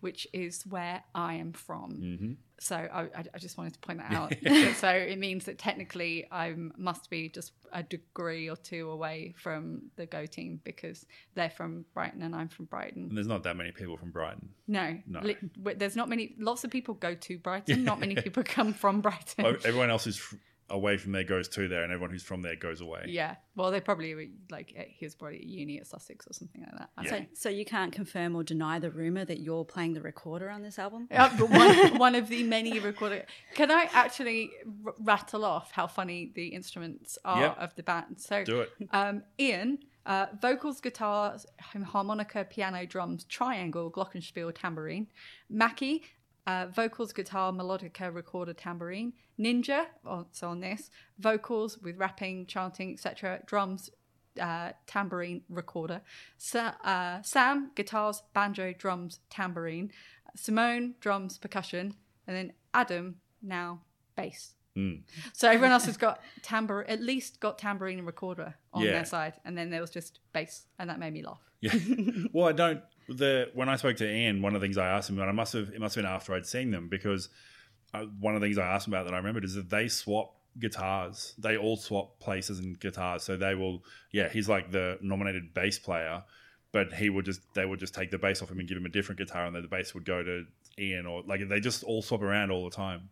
which 0.00 0.26
is 0.32 0.64
where 0.68 1.02
I 1.14 1.34
am 1.34 1.52
from. 1.52 1.90
hmm 2.18 2.32
So 2.58 2.76
I, 2.76 3.02
I- 3.34 3.38
just 3.38 3.56
wanted 3.58 3.74
to 3.74 3.80
point 3.80 3.98
that 4.02 4.12
out. 4.12 4.34
so 4.76 4.88
it 4.90 5.18
means 5.18 5.44
that 5.46 5.56
technically 5.58 6.26
I 6.30 6.54
must 6.76 7.08
be 7.10 7.28
just 7.28 7.52
a 7.72 7.82
degree 7.82 8.50
or 8.50 8.56
two 8.56 8.90
away 8.90 9.34
from 9.38 9.90
the 9.96 10.06
Go 10.06 10.26
team 10.26 10.60
because 10.64 11.06
they're 11.34 11.50
from 11.50 11.84
Brighton 11.94 12.20
and 12.22 12.34
I'm 12.36 12.48
from 12.48 12.66
Brighton. 12.66 13.04
And 13.08 13.16
there's 13.16 13.26
not 13.34 13.42
that 13.44 13.56
many 13.56 13.72
people 13.72 13.96
from 13.96 14.10
Brighton. 14.10 14.50
No, 14.68 14.98
No. 15.06 15.20
there's 15.80 15.96
not 15.96 16.08
many. 16.08 16.34
Lots 16.38 16.62
of 16.64 16.70
people 16.70 16.94
go 16.94 17.14
to 17.14 17.38
Brighton. 17.38 17.84
Not 17.90 17.98
many 18.00 18.14
people 18.14 18.42
come 18.44 18.74
from 18.74 19.00
Brighton. 19.00 19.46
Oh, 19.46 19.54
Everyone 19.64 19.90
else 19.90 20.06
is 20.06 20.20
away 20.72 20.96
from 20.96 21.12
there 21.12 21.22
goes 21.22 21.46
to 21.50 21.68
there, 21.68 21.84
and 21.84 21.92
everyone 21.92 22.10
who's 22.10 22.22
from 22.24 22.42
there 22.42 22.56
goes 22.56 22.80
away. 22.80 23.04
Yeah, 23.06 23.36
well, 23.54 23.70
they 23.70 23.80
probably 23.80 24.14
were, 24.14 24.24
like 24.50 24.74
he 24.74 25.04
was 25.04 25.14
probably 25.14 25.36
at 25.38 25.44
uni 25.44 25.78
at 25.78 25.86
Sussex 25.86 26.26
or 26.26 26.32
something 26.32 26.62
like 26.62 26.76
that. 26.78 26.90
Yeah. 27.04 27.10
So, 27.10 27.24
so 27.34 27.48
you 27.50 27.64
can't 27.64 27.92
confirm 27.92 28.34
or 28.34 28.42
deny 28.42 28.78
the 28.80 28.90
rumor 28.90 29.24
that 29.24 29.40
you're 29.40 29.64
playing 29.64 29.92
the 29.92 30.00
recorder 30.00 30.48
on 30.50 30.62
this 30.62 30.78
album? 30.78 31.06
Uh, 31.10 31.30
but 31.38 31.50
one, 31.50 31.98
one 32.06 32.14
of 32.16 32.28
the 32.28 32.42
many 32.42 32.80
recorded. 32.80 33.26
Can 33.54 33.70
I 33.70 33.88
actually 33.92 34.50
r- 34.84 34.94
rattle 34.98 35.44
off 35.44 35.70
how 35.70 35.86
funny 35.86 36.32
the 36.34 36.48
instruments 36.48 37.18
are 37.24 37.40
Yep. 37.42 37.58
of 37.58 37.74
the 37.76 37.82
band? 37.82 38.20
So, 38.20 38.42
Do 38.44 38.60
it. 38.62 38.70
Um, 38.90 39.22
Ian, 39.38 39.78
uh, 40.06 40.26
vocals, 40.40 40.80
guitars, 40.80 41.46
harmonica, 41.60 42.44
piano, 42.44 42.86
drums, 42.86 43.24
triangle, 43.24 43.90
glockenspiel, 43.90 44.52
tambourine. 44.54 45.06
Mackie, 45.48 46.02
uh, 46.46 46.66
vocals, 46.74 47.12
guitar, 47.12 47.52
melodica, 47.52 48.12
recorder, 48.12 48.52
tambourine. 48.52 49.12
Ninja, 49.42 49.86
also 50.06 50.48
on 50.48 50.60
this, 50.60 50.90
vocals 51.18 51.78
with 51.78 51.96
rapping, 51.96 52.46
chanting, 52.46 52.92
etc. 52.92 53.40
Drums, 53.46 53.90
uh, 54.40 54.72
tambourine, 54.86 55.42
recorder. 55.48 56.00
Sa- 56.38 56.74
uh, 56.84 57.22
Sam, 57.22 57.70
guitars, 57.74 58.22
banjo, 58.34 58.72
drums, 58.72 59.20
tambourine. 59.30 59.90
Simone, 60.36 60.94
drums, 61.00 61.38
percussion. 61.38 61.94
And 62.26 62.36
then 62.36 62.52
Adam, 62.72 63.16
now 63.42 63.80
bass. 64.16 64.54
So 65.34 65.48
everyone 65.48 65.70
else 65.72 65.84
has 65.84 65.98
got 65.98 66.22
tambour, 66.40 66.82
at 66.88 67.02
least 67.02 67.40
got 67.40 67.58
tambourine 67.58 67.98
and 67.98 68.06
recorder 68.06 68.54
on 68.72 68.82
Yeah. 68.82 68.92
their 68.92 69.04
side, 69.04 69.34
and 69.44 69.56
then 69.58 69.68
there 69.68 69.82
was 69.82 69.90
just 69.90 70.20
bass, 70.32 70.64
and 70.78 70.88
that 70.88 70.98
made 70.98 71.12
me 71.12 71.22
laugh. 71.22 71.42
Yeah. 71.60 71.74
well, 72.32 72.48
I 72.48 72.52
don't. 72.52 72.80
The 73.06 73.50
when 73.52 73.68
I 73.68 73.76
spoke 73.76 73.96
to 73.98 74.10
Ian, 74.10 74.40
one 74.40 74.54
of 74.54 74.62
the 74.62 74.64
things 74.64 74.78
I 74.78 74.88
asked 74.88 75.10
him, 75.10 75.18
and 75.18 75.28
I 75.28 75.32
must 75.32 75.52
have 75.52 75.68
it 75.74 75.78
must 75.80 75.94
have 75.96 76.04
been 76.04 76.10
after 76.10 76.32
I'd 76.32 76.46
seen 76.46 76.70
them 76.70 76.88
because 76.88 77.28
uh, 77.94 78.04
one 78.20 78.34
of 78.34 78.40
the 78.40 78.46
things 78.46 78.58
I 78.58 78.66
asked 78.66 78.86
about 78.86 79.04
that 79.04 79.14
I 79.14 79.18
remembered 79.18 79.44
is 79.44 79.54
that 79.54 79.70
they 79.70 79.88
swap 79.88 80.34
guitars. 80.58 81.34
They 81.38 81.56
all 81.56 81.76
swap 81.76 82.18
places 82.20 82.58
and 82.58 82.78
guitars. 82.78 83.22
So 83.22 83.36
they 83.36 83.54
will. 83.54 83.82
Yeah, 84.10 84.28
he's 84.28 84.48
like 84.48 84.70
the 84.70 84.98
nominated 85.00 85.54
bass 85.54 85.78
player, 85.78 86.24
but 86.72 86.92
he 86.92 87.10
would 87.10 87.24
just 87.24 87.40
they 87.54 87.64
would 87.64 87.80
just 87.80 87.94
take 87.94 88.10
the 88.10 88.18
bass 88.18 88.42
off 88.42 88.50
him 88.50 88.58
and 88.58 88.68
give 88.68 88.76
him 88.76 88.86
a 88.86 88.90
different 88.90 89.18
guitar, 89.18 89.46
and 89.46 89.54
then 89.54 89.62
the 89.62 89.68
bass 89.68 89.94
would 89.94 90.04
go 90.04 90.22
to 90.22 90.44
Ian 90.78 91.06
or 91.06 91.22
like 91.26 91.46
they 91.48 91.60
just 91.60 91.84
all 91.84 92.02
swap 92.02 92.22
around 92.22 92.50
all 92.50 92.64
the 92.64 92.74
time. 92.74 93.10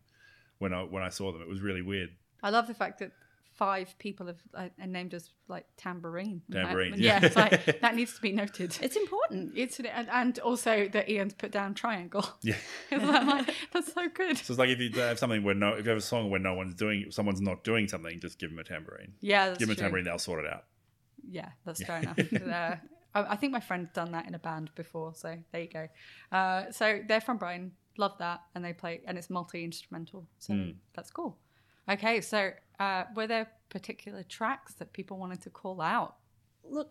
When 0.58 0.72
I 0.72 0.82
when 0.82 1.02
I 1.02 1.08
saw 1.08 1.32
them, 1.32 1.42
it 1.42 1.48
was 1.48 1.60
really 1.60 1.82
weird. 1.82 2.10
I 2.42 2.50
love 2.50 2.66
the 2.66 2.74
fact 2.74 2.98
that 3.00 3.12
five 3.60 3.94
people 3.98 4.26
have 4.26 4.40
uh, 4.54 4.68
named 4.86 5.12
us 5.12 5.28
like 5.46 5.66
tambourine. 5.76 6.40
Tambourine, 6.50 6.94
yeah, 6.96 7.20
yeah. 7.20 7.26
it's 7.26 7.36
like 7.36 7.80
that 7.82 7.94
needs 7.94 8.14
to 8.14 8.20
be 8.22 8.32
noted. 8.32 8.74
It's 8.80 8.96
important. 8.96 9.52
It's 9.54 9.78
and, 9.78 10.08
and 10.10 10.38
also 10.38 10.88
that 10.88 11.10
Ian's 11.10 11.34
put 11.34 11.52
down 11.52 11.74
triangle. 11.74 12.26
Yeah. 12.42 12.56
I'm 12.90 13.26
like, 13.26 13.54
that's 13.70 13.92
so 13.92 14.08
good. 14.08 14.38
So 14.38 14.52
it's 14.52 14.58
like 14.58 14.70
if 14.70 14.80
you 14.80 14.90
have 15.02 15.18
something 15.18 15.44
where 15.44 15.54
no, 15.54 15.74
if 15.74 15.84
you 15.84 15.90
have 15.90 15.98
a 15.98 16.00
song 16.00 16.30
where 16.30 16.40
no 16.40 16.54
one's 16.54 16.72
doing, 16.72 17.10
someone's 17.10 17.42
not 17.42 17.62
doing 17.62 17.86
something, 17.86 18.18
just 18.18 18.38
give 18.38 18.48
them 18.48 18.58
a 18.58 18.64
tambourine. 18.64 19.12
Yeah, 19.20 19.48
that's 19.48 19.58
give 19.58 19.68
them 19.68 19.76
a 19.76 19.78
tambourine, 19.78 20.04
they'll 20.04 20.18
sort 20.18 20.42
it 20.42 20.50
out. 20.50 20.64
Yeah, 21.30 21.50
that's 21.66 21.82
fair 21.84 21.98
enough. 21.98 22.18
uh, 22.32 22.76
I, 23.14 23.32
I 23.32 23.36
think 23.36 23.52
my 23.52 23.60
friend's 23.60 23.90
done 23.92 24.12
that 24.12 24.26
in 24.26 24.34
a 24.34 24.38
band 24.38 24.70
before, 24.74 25.14
so 25.14 25.36
there 25.52 25.60
you 25.60 25.68
go. 25.68 25.86
Uh, 26.32 26.70
so 26.70 27.00
they're 27.06 27.20
from 27.20 27.36
Brighton, 27.36 27.72
love 27.98 28.16
that, 28.20 28.40
and 28.54 28.64
they 28.64 28.72
play, 28.72 29.02
and 29.06 29.18
it's 29.18 29.28
multi 29.28 29.64
instrumental, 29.64 30.26
so 30.38 30.54
Hmm. 30.54 30.70
that's 30.94 31.10
cool. 31.10 31.36
Okay, 31.90 32.22
so 32.22 32.52
uh, 32.80 33.04
were 33.14 33.26
there 33.26 33.48
particular 33.68 34.22
tracks 34.22 34.74
that 34.74 34.92
people 34.92 35.18
wanted 35.18 35.42
to 35.42 35.50
call 35.50 35.80
out? 35.80 36.16
Look, 36.64 36.90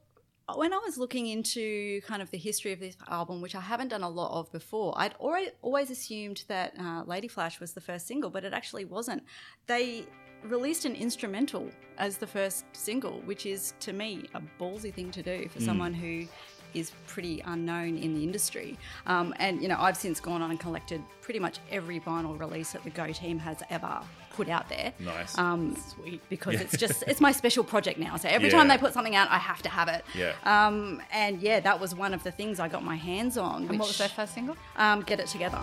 when 0.55 0.73
I 0.73 0.77
was 0.77 0.97
looking 0.97 1.27
into 1.27 2.01
kind 2.01 2.21
of 2.21 2.31
the 2.31 2.37
history 2.37 2.71
of 2.71 2.79
this 2.79 2.95
album, 3.07 3.41
which 3.41 3.55
I 3.55 3.61
haven't 3.61 3.89
done 3.89 4.03
a 4.03 4.09
lot 4.09 4.31
of 4.31 4.51
before, 4.51 4.93
I'd 4.97 5.15
already, 5.15 5.49
always 5.61 5.89
assumed 5.89 6.43
that 6.47 6.73
uh, 6.79 7.03
Lady 7.05 7.27
Flash 7.27 7.59
was 7.59 7.73
the 7.73 7.81
first 7.81 8.07
single, 8.07 8.29
but 8.29 8.43
it 8.43 8.53
actually 8.53 8.85
wasn't. 8.85 9.23
They 9.67 10.05
released 10.43 10.85
an 10.85 10.95
instrumental 10.95 11.69
as 11.97 12.17
the 12.17 12.27
first 12.27 12.65
single, 12.73 13.21
which 13.25 13.45
is 13.45 13.73
to 13.81 13.93
me 13.93 14.25
a 14.33 14.41
ballsy 14.59 14.93
thing 14.93 15.11
to 15.11 15.21
do 15.21 15.49
for 15.49 15.59
someone 15.59 15.93
who 15.93 16.25
is 16.73 16.91
pretty 17.07 17.41
unknown 17.45 17.97
in 17.97 18.15
the 18.15 18.23
industry. 18.23 18.77
Um, 19.05 19.33
and 19.37 19.61
you 19.61 19.67
know, 19.67 19.77
I've 19.79 19.97
since 19.97 20.19
gone 20.19 20.41
on 20.41 20.51
and 20.51 20.59
collected 20.59 21.01
pretty 21.21 21.39
much 21.39 21.59
every 21.71 21.99
vinyl 21.99 22.39
release 22.39 22.71
that 22.73 22.83
the 22.83 22.89
Go 22.89 23.11
team 23.11 23.39
has 23.39 23.61
ever 23.69 23.99
put 24.35 24.49
out 24.49 24.69
there. 24.69 24.93
Nice. 24.99 25.37
Um, 25.37 25.75
Sweet. 25.75 26.21
because 26.29 26.61
it's 26.61 26.77
just 26.77 27.03
it's 27.07 27.19
my 27.19 27.31
special 27.31 27.63
project 27.63 27.99
now. 27.99 28.15
So 28.17 28.29
every 28.29 28.49
time 28.49 28.67
they 28.67 28.77
put 28.77 28.93
something 28.93 29.15
out, 29.15 29.29
I 29.29 29.37
have 29.37 29.61
to 29.63 29.69
have 29.69 29.87
it. 29.89 30.03
Yeah. 30.15 30.33
Um, 30.43 31.01
and 31.11 31.41
yeah, 31.41 31.59
that 31.59 31.79
was 31.79 31.93
one 31.93 32.13
of 32.13 32.23
the 32.23 32.31
things 32.31 32.59
I 32.59 32.67
got 32.67 32.83
my 32.83 32.95
hands 32.95 33.37
on. 33.37 33.61
And 33.63 33.69
which, 33.69 33.79
what 33.79 33.87
was 33.89 33.97
their 33.97 34.09
first 34.09 34.33
single? 34.33 34.55
Um, 34.77 35.01
Get 35.01 35.19
it 35.19 35.27
together. 35.27 35.59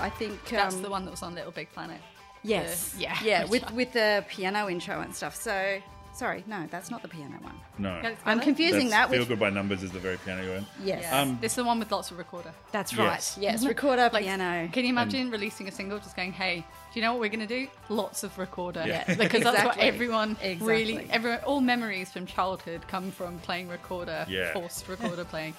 I 0.00 0.10
think 0.10 0.44
That's 0.48 0.74
um, 0.76 0.82
the 0.82 0.90
one 0.90 1.04
that 1.04 1.10
was 1.10 1.22
on 1.22 1.34
Little 1.34 1.52
Big 1.52 1.70
Planet. 1.72 2.00
Yes. 2.42 2.92
The- 2.92 3.02
yeah. 3.02 3.18
Yeah. 3.22 3.44
With 3.48 3.70
with 3.72 3.92
the 3.92 4.24
piano 4.28 4.68
intro 4.68 5.00
and 5.00 5.14
stuff. 5.14 5.34
So 5.36 5.80
sorry, 6.12 6.42
no, 6.46 6.66
that's 6.70 6.90
not 6.90 7.02
the 7.02 7.08
piano 7.08 7.36
one. 7.40 7.54
no. 7.78 8.00
Get 8.02 8.16
I'm 8.26 8.40
confusing 8.40 8.88
That's 8.88 9.08
that 9.08 9.10
Feel 9.10 9.20
with 9.20 9.28
Good 9.28 9.38
by 9.38 9.50
Numbers 9.50 9.82
is 9.82 9.90
the 9.92 10.00
very 10.00 10.16
piano 10.18 10.54
one. 10.54 10.66
yes. 10.82 11.00
Yes. 11.02 11.12
Um, 11.12 11.38
this 11.40 11.52
is 11.52 11.56
the 11.56 11.64
one 11.64 11.78
with 11.78 11.90
lots 11.92 12.10
of 12.10 12.18
recorder. 12.18 12.52
that's 12.72 12.96
right. 12.96 13.36
Yes, 13.38 13.64
recorder, 13.64 14.10
Like, 14.12 14.24
piano. 14.24 14.68
Can 14.72 14.84
you 14.84 14.90
imagine 14.90 15.30
releasing 15.30 15.68
a 15.68 15.72
single 15.72 15.98
just 15.98 16.16
going, 16.16 16.32
hey, 16.32 16.64
do 16.92 16.98
you 16.98 17.02
know 17.04 17.12
what 17.12 17.20
we're 17.20 17.28
going 17.28 17.46
to 17.46 17.60
do? 17.60 17.68
Lots 17.88 18.24
of 18.24 18.36
recorder. 18.38 18.84
Yeah. 18.86 19.04
Because 19.16 19.42
that's 19.44 19.64
what 19.64 19.76
Exactly. 19.76 19.82
everyone 19.82 20.36
really, 20.60 21.06
everyone, 21.10 21.38
all 21.44 21.60
memories 21.60 22.10
from 22.10 22.26
childhood 22.26 22.80
come 22.88 23.10
from 23.12 23.38
playing 23.40 23.68
recorder, 23.68 24.26
Yeah. 24.28 24.52
forced 24.52 24.88
recorder 24.88 25.24
playing. 25.24 25.54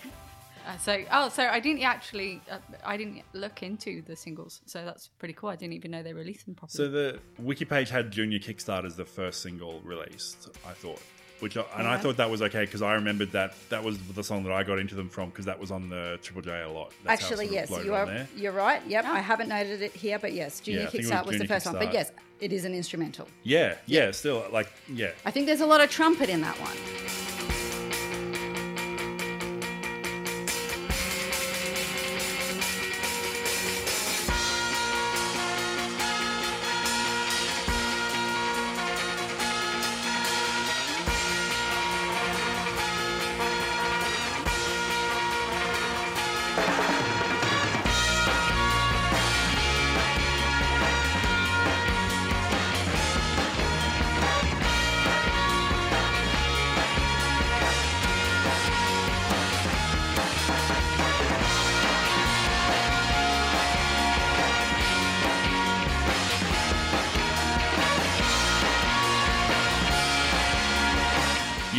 Uh, 0.67 0.77
so, 0.77 1.03
oh, 1.11 1.29
so 1.29 1.43
I 1.47 1.59
didn't 1.59 1.83
actually, 1.83 2.41
uh, 2.49 2.57
I 2.85 2.97
didn't 2.97 3.23
look 3.33 3.63
into 3.63 4.01
the 4.03 4.15
singles. 4.15 4.61
So 4.65 4.85
that's 4.85 5.07
pretty 5.19 5.33
cool. 5.33 5.49
I 5.49 5.55
didn't 5.55 5.73
even 5.73 5.91
know 5.91 6.03
they 6.03 6.13
released 6.13 6.45
them 6.45 6.55
properly. 6.55 6.77
So 6.77 6.87
the 6.89 7.19
wiki 7.39 7.65
page 7.65 7.89
had 7.89 8.11
Junior 8.11 8.39
Kickstart 8.39 8.85
as 8.85 8.95
the 8.95 9.05
first 9.05 9.41
single 9.41 9.81
released. 9.83 10.49
I 10.67 10.71
thought, 10.73 11.01
which 11.39 11.57
I- 11.57 11.65
and 11.77 11.87
I 11.87 11.97
thought 11.97 12.17
that 12.17 12.29
was 12.29 12.41
okay 12.43 12.65
because 12.65 12.81
I 12.81 12.93
remembered 12.93 13.31
that 13.31 13.53
that 13.69 13.83
was 13.83 13.97
the 13.99 14.23
song 14.23 14.43
that 14.43 14.53
I 14.53 14.63
got 14.63 14.77
into 14.77 14.95
them 14.95 15.09
from 15.09 15.29
because 15.29 15.45
that 15.45 15.59
was 15.59 15.71
on 15.71 15.89
the 15.89 16.19
Triple 16.21 16.43
J 16.43 16.61
a 16.61 16.69
lot. 16.69 16.93
That's 17.03 17.21
Actually, 17.23 17.47
sort 17.47 17.63
of 17.63 17.69
yes, 17.71 17.85
you 17.85 17.95
are. 17.95 18.27
You're 18.35 18.51
right. 18.51 18.85
Yep, 18.87 19.05
I 19.05 19.19
haven't 19.19 19.49
noted 19.49 19.81
it 19.81 19.93
here, 19.93 20.19
but 20.19 20.33
yes, 20.33 20.59
Junior 20.59 20.81
Yeah, 20.81 20.89
think 20.89 21.03
was 21.03 21.11
Kickstart 21.11 21.25
was, 21.25 21.37
the 21.39 21.47
first 21.47 21.65
one. 21.65 21.75
But 21.75 21.93
yes, 21.93 22.11
it 22.39 22.53
is 22.53 22.65
an 22.65 22.73
instrumental. 22.73 23.27
Yeah, 23.43 23.75
yeah, 23.87 24.11
still 24.11 24.45
like 24.51 24.67
yeah. 24.87 25.11
I 25.25 25.31
think 25.31 25.47
there's 25.47 25.61
a 25.61 25.65
lot 25.65 25.81
of 25.81 25.89
trumpet 25.89 26.29
in 26.29 26.41
that 26.41 26.59
one. 26.59 27.20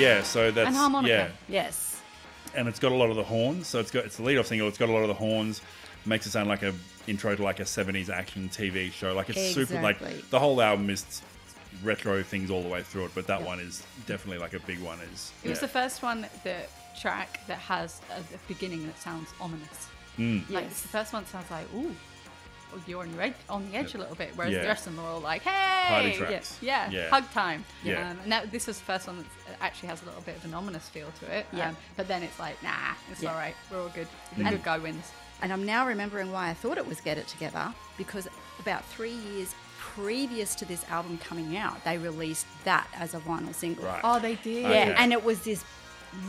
Yeah, 0.03 0.23
so 0.23 0.51
that's 0.51 0.69
and 0.69 0.77
harmonica. 0.77 1.33
yeah, 1.49 1.63
Yes. 1.63 2.01
and 2.55 2.69
it's 2.69 2.79
got 2.79 2.93
a 2.93 2.95
lot 2.95 3.11
of 3.11 3.17
the 3.17 3.23
horns. 3.25 3.67
So 3.67 3.79
it's 3.81 3.91
got 3.91 4.05
it's 4.05 4.17
the 4.17 4.23
lead 4.23 4.39
off 4.39 4.47
single. 4.47 4.69
It's 4.69 4.79
got 4.79 4.89
a 4.89 4.93
lot 4.93 5.03
of 5.03 5.09
the 5.09 5.15
horns. 5.15 5.61
Makes 6.05 6.27
it 6.27 6.31
sound 6.31 6.49
like 6.49 6.63
a 6.63 6.75
intro 7.07 7.35
to 7.37 7.43
like 7.43 7.61
a 7.61 7.65
'70s 7.65 8.09
action 8.11 8.49
TV 8.49 8.91
show. 8.93 9.15
Like 9.15 9.31
it's 9.31 9.55
super. 9.55 9.81
Like 9.81 9.99
the 10.31 10.39
whole 10.41 10.61
album 10.61 10.91
is 10.91 11.23
retro 11.83 12.23
things 12.23 12.51
all 12.51 12.63
the 12.63 12.69
way 12.69 12.83
through 12.83 13.05
it, 13.07 13.13
but 13.15 13.27
that 13.29 13.43
one 13.43 13.61
is 13.61 13.83
definitely 14.07 14.39
like 14.39 14.53
a 14.55 14.61
big 14.61 14.81
one. 14.81 14.99
Is 15.13 15.33
It 15.45 15.49
was 15.49 15.61
the 15.61 15.69
first 15.69 16.03
one, 16.03 16.27
the 16.45 16.57
track 17.01 17.41
that 17.47 17.59
has 17.59 18.01
a, 18.11 18.21
a 18.21 18.39
beginning 18.49 18.85
that 18.87 18.99
sounds 19.01 19.31
ominous. 19.41 19.89
Mm. 20.19 20.49
Like 20.51 20.65
Yes. 20.65 20.83
the 20.83 20.89
first 20.89 21.13
one 21.13 21.25
sounds 21.27 21.51
like, 21.51 21.67
ooh, 21.75 21.87
oh, 21.91 21.97
you're 22.87 23.01
on 23.03 23.13
your 23.15 23.35
on 23.49 23.71
the 23.71 23.77
edge 23.77 23.95
a 23.95 23.99
little 23.99 24.15
bit, 24.15 24.31
whereas 24.37 24.53
Yeah. 24.55 24.63
the 24.63 24.69
rest 24.69 24.87
of 24.87 24.95
them 24.97 25.05
are 25.05 25.09
all 25.11 25.21
like, 25.21 25.43
hey, 25.43 25.85
Party 25.89 26.13
tracks. 26.17 26.59
Yeah, 26.61 26.91
Yeah. 26.91 27.09
hug 27.11 27.31
time. 27.33 27.65
Yeah. 27.85 28.11
Um, 28.11 28.19
and 28.23 28.33
that, 28.33 28.51
this 28.53 28.69
is 28.69 28.79
the 28.79 28.85
first 28.85 29.07
one 29.07 29.19
that 29.19 29.57
actually 29.61 29.89
has 29.91 30.03
a 30.03 30.07
little 30.07 30.23
bit 30.23 30.37
of 30.37 30.45
an 30.45 30.55
ominous 30.55 30.89
feel 30.89 31.11
to 31.21 31.27
it. 31.37 31.47
Yeah. 31.53 31.69
Um, 31.71 31.77
but 31.97 32.09
then 32.09 32.23
it's 32.23 32.39
like, 32.39 32.61
nah, 32.63 32.71
it's 33.11 33.23
Yeah. 33.23 33.31
all 33.31 33.37
right, 33.39 33.55
we're 33.71 33.81
all 33.83 33.89
good. 33.89 34.09
The 34.37 34.45
good 34.45 34.63
guy 34.63 34.79
wins. 34.79 35.11
And 35.43 35.53
I'm 35.53 35.67
now 35.67 35.87
remembering 35.87 36.31
why 36.31 36.51
I 36.51 36.55
thought 36.55 36.79
it 36.79 36.87
was 36.87 37.01
Get 37.01 37.19
It 37.19 37.27
Together 37.27 37.75
because 37.99 38.29
about 38.61 38.85
three 38.87 39.11
years 39.11 39.55
previous 39.79 40.55
to 40.55 40.65
this 40.65 40.85
album 40.89 41.19
coming 41.19 41.57
out, 41.57 41.83
they 41.85 41.99
released 41.99 42.47
that 42.65 42.87
as 42.97 43.15
a 43.15 43.19
vinyl 43.19 43.53
single. 43.55 43.85
Right. 43.85 44.01
Oh, 44.05 44.19
they 44.21 44.37
did. 44.37 44.63
Yeah, 44.63 44.69
Okay. 44.69 44.95
and 44.97 45.13
it 45.13 45.23
was 45.25 45.41
this 45.43 45.65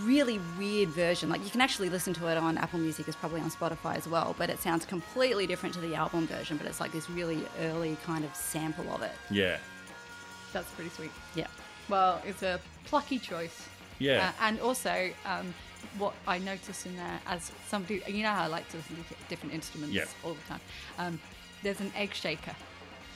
really 0.03 0.39
weird 0.57 0.89
version. 0.89 1.29
Like 1.29 1.43
you 1.43 1.49
can 1.49 1.61
actually 1.61 1.89
listen 1.89 2.13
to 2.15 2.27
it 2.27 2.37
on 2.37 2.57
Apple 2.57 2.79
Music, 2.79 3.07
it's 3.07 3.17
probably 3.17 3.41
on 3.41 3.51
Spotify 3.51 3.95
as 3.97 4.07
well, 4.07 4.35
but 4.37 4.49
it 4.49 4.59
sounds 4.59 4.85
completely 4.85 5.47
different 5.47 5.75
to 5.75 5.81
the 5.81 5.95
album 5.95 6.27
version, 6.27 6.57
but 6.57 6.67
it's 6.67 6.79
like 6.79 6.91
this 6.91 7.09
really 7.09 7.43
early 7.61 7.97
kind 8.05 8.23
of 8.23 8.35
sample 8.35 8.89
of 8.93 9.01
it. 9.01 9.11
Yeah. 9.29 9.57
That's 10.53 10.69
pretty 10.71 10.89
sweet. 10.91 11.11
Yeah. 11.35 11.47
Well, 11.89 12.21
it's 12.25 12.43
a 12.43 12.59
plucky 12.85 13.19
choice. 13.19 13.67
Yeah. 13.99 14.29
Uh, 14.39 14.45
and 14.47 14.59
also, 14.59 15.11
um, 15.25 15.53
what 15.97 16.13
I 16.27 16.37
noticed 16.39 16.85
in 16.85 16.95
there, 16.95 17.19
as 17.27 17.51
somebody, 17.67 18.01
you 18.07 18.23
know 18.23 18.29
how 18.29 18.43
I 18.43 18.47
like 18.47 18.69
to 18.69 18.77
listen 18.77 18.95
to 18.95 19.15
different 19.29 19.53
instruments 19.53 19.93
Yeah. 19.95 20.05
all 20.23 20.33
the 20.33 20.41
time. 20.47 20.61
Um, 20.97 21.19
there's 21.61 21.79
an 21.79 21.91
egg 21.95 22.13
shaker. 22.13 22.55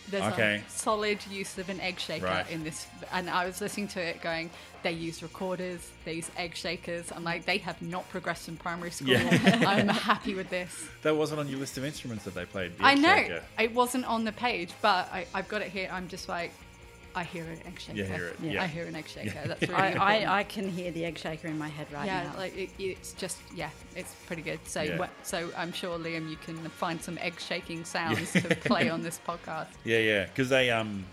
There's 0.09 0.23
Okay. 0.33 0.63
a 0.65 0.69
solid 0.71 1.19
use 1.29 1.57
of 1.57 1.69
an 1.69 1.79
egg 1.81 1.99
shaker 1.99 2.25
Right. 2.25 2.49
in 2.49 2.63
this, 2.63 2.87
and 3.11 3.29
I 3.29 3.45
was 3.45 3.59
listening 3.59 3.87
to 3.89 3.99
it, 4.01 4.21
going, 4.21 4.49
they 4.83 4.91
use 4.93 5.21
recorders, 5.21 5.81
they 6.05 6.13
use 6.13 6.31
egg 6.37 6.55
shakers. 6.55 7.11
I'm 7.13 7.23
like, 7.25 7.45
they 7.45 7.57
have 7.59 7.81
not 7.81 8.07
progressed 8.09 8.47
in 8.47 8.55
primary 8.57 8.91
school. 8.91 9.09
Yeah. 9.09 9.63
I'm 9.67 9.87
happy 10.11 10.33
with 10.33 10.49
this. 10.49 10.69
That 11.01 11.15
wasn't 11.17 11.39
on 11.41 11.47
your 11.49 11.59
list 11.59 11.77
of 11.77 11.83
instruments 11.83 12.23
that 12.25 12.35
they 12.35 12.45
played. 12.45 12.77
the 12.77 12.85
I 12.85 12.93
know 12.95 13.15
shaker. 13.15 13.43
it 13.59 13.73
wasn't 13.73 14.05
on 14.05 14.23
the 14.23 14.31
page, 14.31 14.71
but 14.81 15.11
I, 15.11 15.25
I've 15.33 15.47
got 15.49 15.61
it 15.61 15.69
here. 15.71 15.89
I'm 15.91 16.07
just 16.07 16.29
like, 16.29 16.53
I 17.17 17.23
hear 17.23 17.45
an 17.45 17.59
egg 17.65 17.79
shaker. 17.79 17.97
You 17.97 18.03
hear 18.03 18.25
it, 18.27 18.35
Yeah. 18.43 18.51
yeah. 18.51 18.63
I 18.63 18.67
hear 18.67 18.85
an 18.85 18.95
egg 18.95 19.07
shaker. 19.07 19.47
That's 19.47 19.61
really 19.63 19.73
I. 19.75 20.21
I, 20.23 20.39
I 20.39 20.43
can 20.43 20.69
hear 20.69 20.91
the 20.91 21.03
egg 21.03 21.17
shaker 21.17 21.47
in 21.47 21.57
my 21.57 21.67
head 21.67 21.87
right 21.91 22.05
yeah, 22.05 22.23
now. 22.23 22.31
Yeah, 22.33 22.37
like 22.37 22.55
it, 22.55 22.69
it's 22.77 23.13
just 23.13 23.39
yeah, 23.55 23.71
it's 23.95 24.13
pretty 24.27 24.43
good. 24.43 24.59
So 24.65 24.83
Yeah. 24.83 25.07
so 25.23 25.49
I'm 25.57 25.71
sure 25.71 25.97
Liam, 25.97 26.29
you 26.29 26.35
can 26.37 26.57
find 26.69 27.01
some 27.01 27.17
egg 27.19 27.39
shaking 27.39 27.85
sounds 27.85 28.31
to 28.33 28.41
play 28.71 28.89
on 28.89 29.01
this 29.01 29.19
podcast. 29.27 29.69
Yeah, 29.83 29.97
yeah. 29.97 30.25
Because 30.25 30.49
they 30.49 30.69
um, 30.69 31.03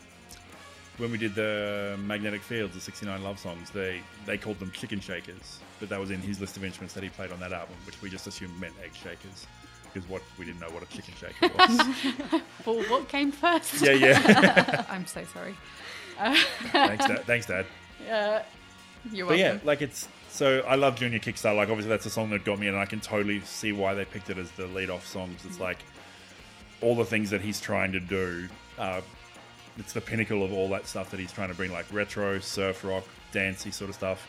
when 0.99 1.11
we 1.11 1.17
did 1.17 1.35
the 1.35 1.99
magnetic 2.05 2.43
fields, 2.43 2.75
the 2.75 2.81
'69 2.83 3.23
love 3.23 3.39
songs, 3.39 3.71
they 3.71 4.03
they 4.27 4.37
called 4.37 4.59
them 4.59 4.71
chicken 4.73 5.01
shakers, 5.01 5.59
but 5.81 5.89
that 5.89 5.99
was 5.99 6.11
in 6.11 6.21
his 6.21 6.39
list 6.39 6.59
of 6.59 6.65
instruments 6.65 6.93
that 6.93 7.03
he 7.03 7.09
played 7.09 7.33
on 7.33 7.41
that 7.41 7.55
album, 7.55 7.77
which 7.87 8.01
we 8.03 8.11
just 8.11 8.27
assumed 8.27 8.61
meant 8.61 8.75
egg 8.85 8.93
shakers. 8.95 9.47
Because 9.95 10.09
what 10.11 10.23
we 10.39 10.45
didn't 10.45 10.61
know 10.61 10.69
what 10.71 10.83
a 10.83 10.87
chicken 10.87 11.15
shaker 11.15 11.55
was. 11.57 12.43
Well, 12.67 12.83
what 12.91 13.09
came 13.09 13.31
first? 13.31 13.81
yeah, 13.81 13.93
yeah. 13.93 14.85
I'm 14.91 15.07
so 15.07 15.23
sorry. 15.33 15.55
Thanks, 16.73 17.07
Dad. 17.07 17.25
Thanks, 17.25 17.47
Dad. 17.47 17.67
Uh, 18.11 18.41
you're 19.13 19.27
But 19.29 19.39
welcome. 19.39 19.59
yeah, 19.59 19.59
like 19.65 19.83
it's 19.83 20.09
so 20.31 20.61
I 20.67 20.75
love 20.77 20.97
Junior 20.97 21.19
Kickstarter. 21.21 21.57
Like 21.57 21.69
obviously 21.69 21.91
that's 21.91 22.07
a 22.07 22.11
song 22.11 22.31
that 22.31 22.45
got 22.45 22.59
me, 22.59 22.67
and 22.69 22.77
I 22.77 22.87
can 22.87 23.01
totally 23.01 23.41
see 23.41 23.73
why 23.73 23.95
they 23.95 24.05
picked 24.05 24.31
it 24.31 24.39
as 24.39 24.51
the 24.53 24.67
lead 24.67 24.91
off 24.91 25.07
songs. 25.07 25.45
It's 25.47 25.61
like 25.61 25.79
all 26.81 26.95
the 26.97 27.05
things 27.05 27.31
that 27.31 27.41
he's 27.41 27.61
trying 27.61 27.93
to 27.93 28.01
do. 28.01 28.49
Uh, 28.79 29.01
it's 29.77 29.93
the 29.93 30.01
pinnacle 30.01 30.43
of 30.43 30.53
all 30.53 30.69
that 30.71 30.87
stuff 30.87 31.11
that 31.11 31.21
he's 31.21 31.33
trying 31.33 31.49
to 31.49 31.55
bring, 31.55 31.73
like 31.73 31.87
retro, 31.93 32.39
surf 32.41 32.83
rock, 32.85 33.05
dancey 33.33 33.71
sort 33.71 33.91
of 33.91 33.95
stuff. 33.97 34.27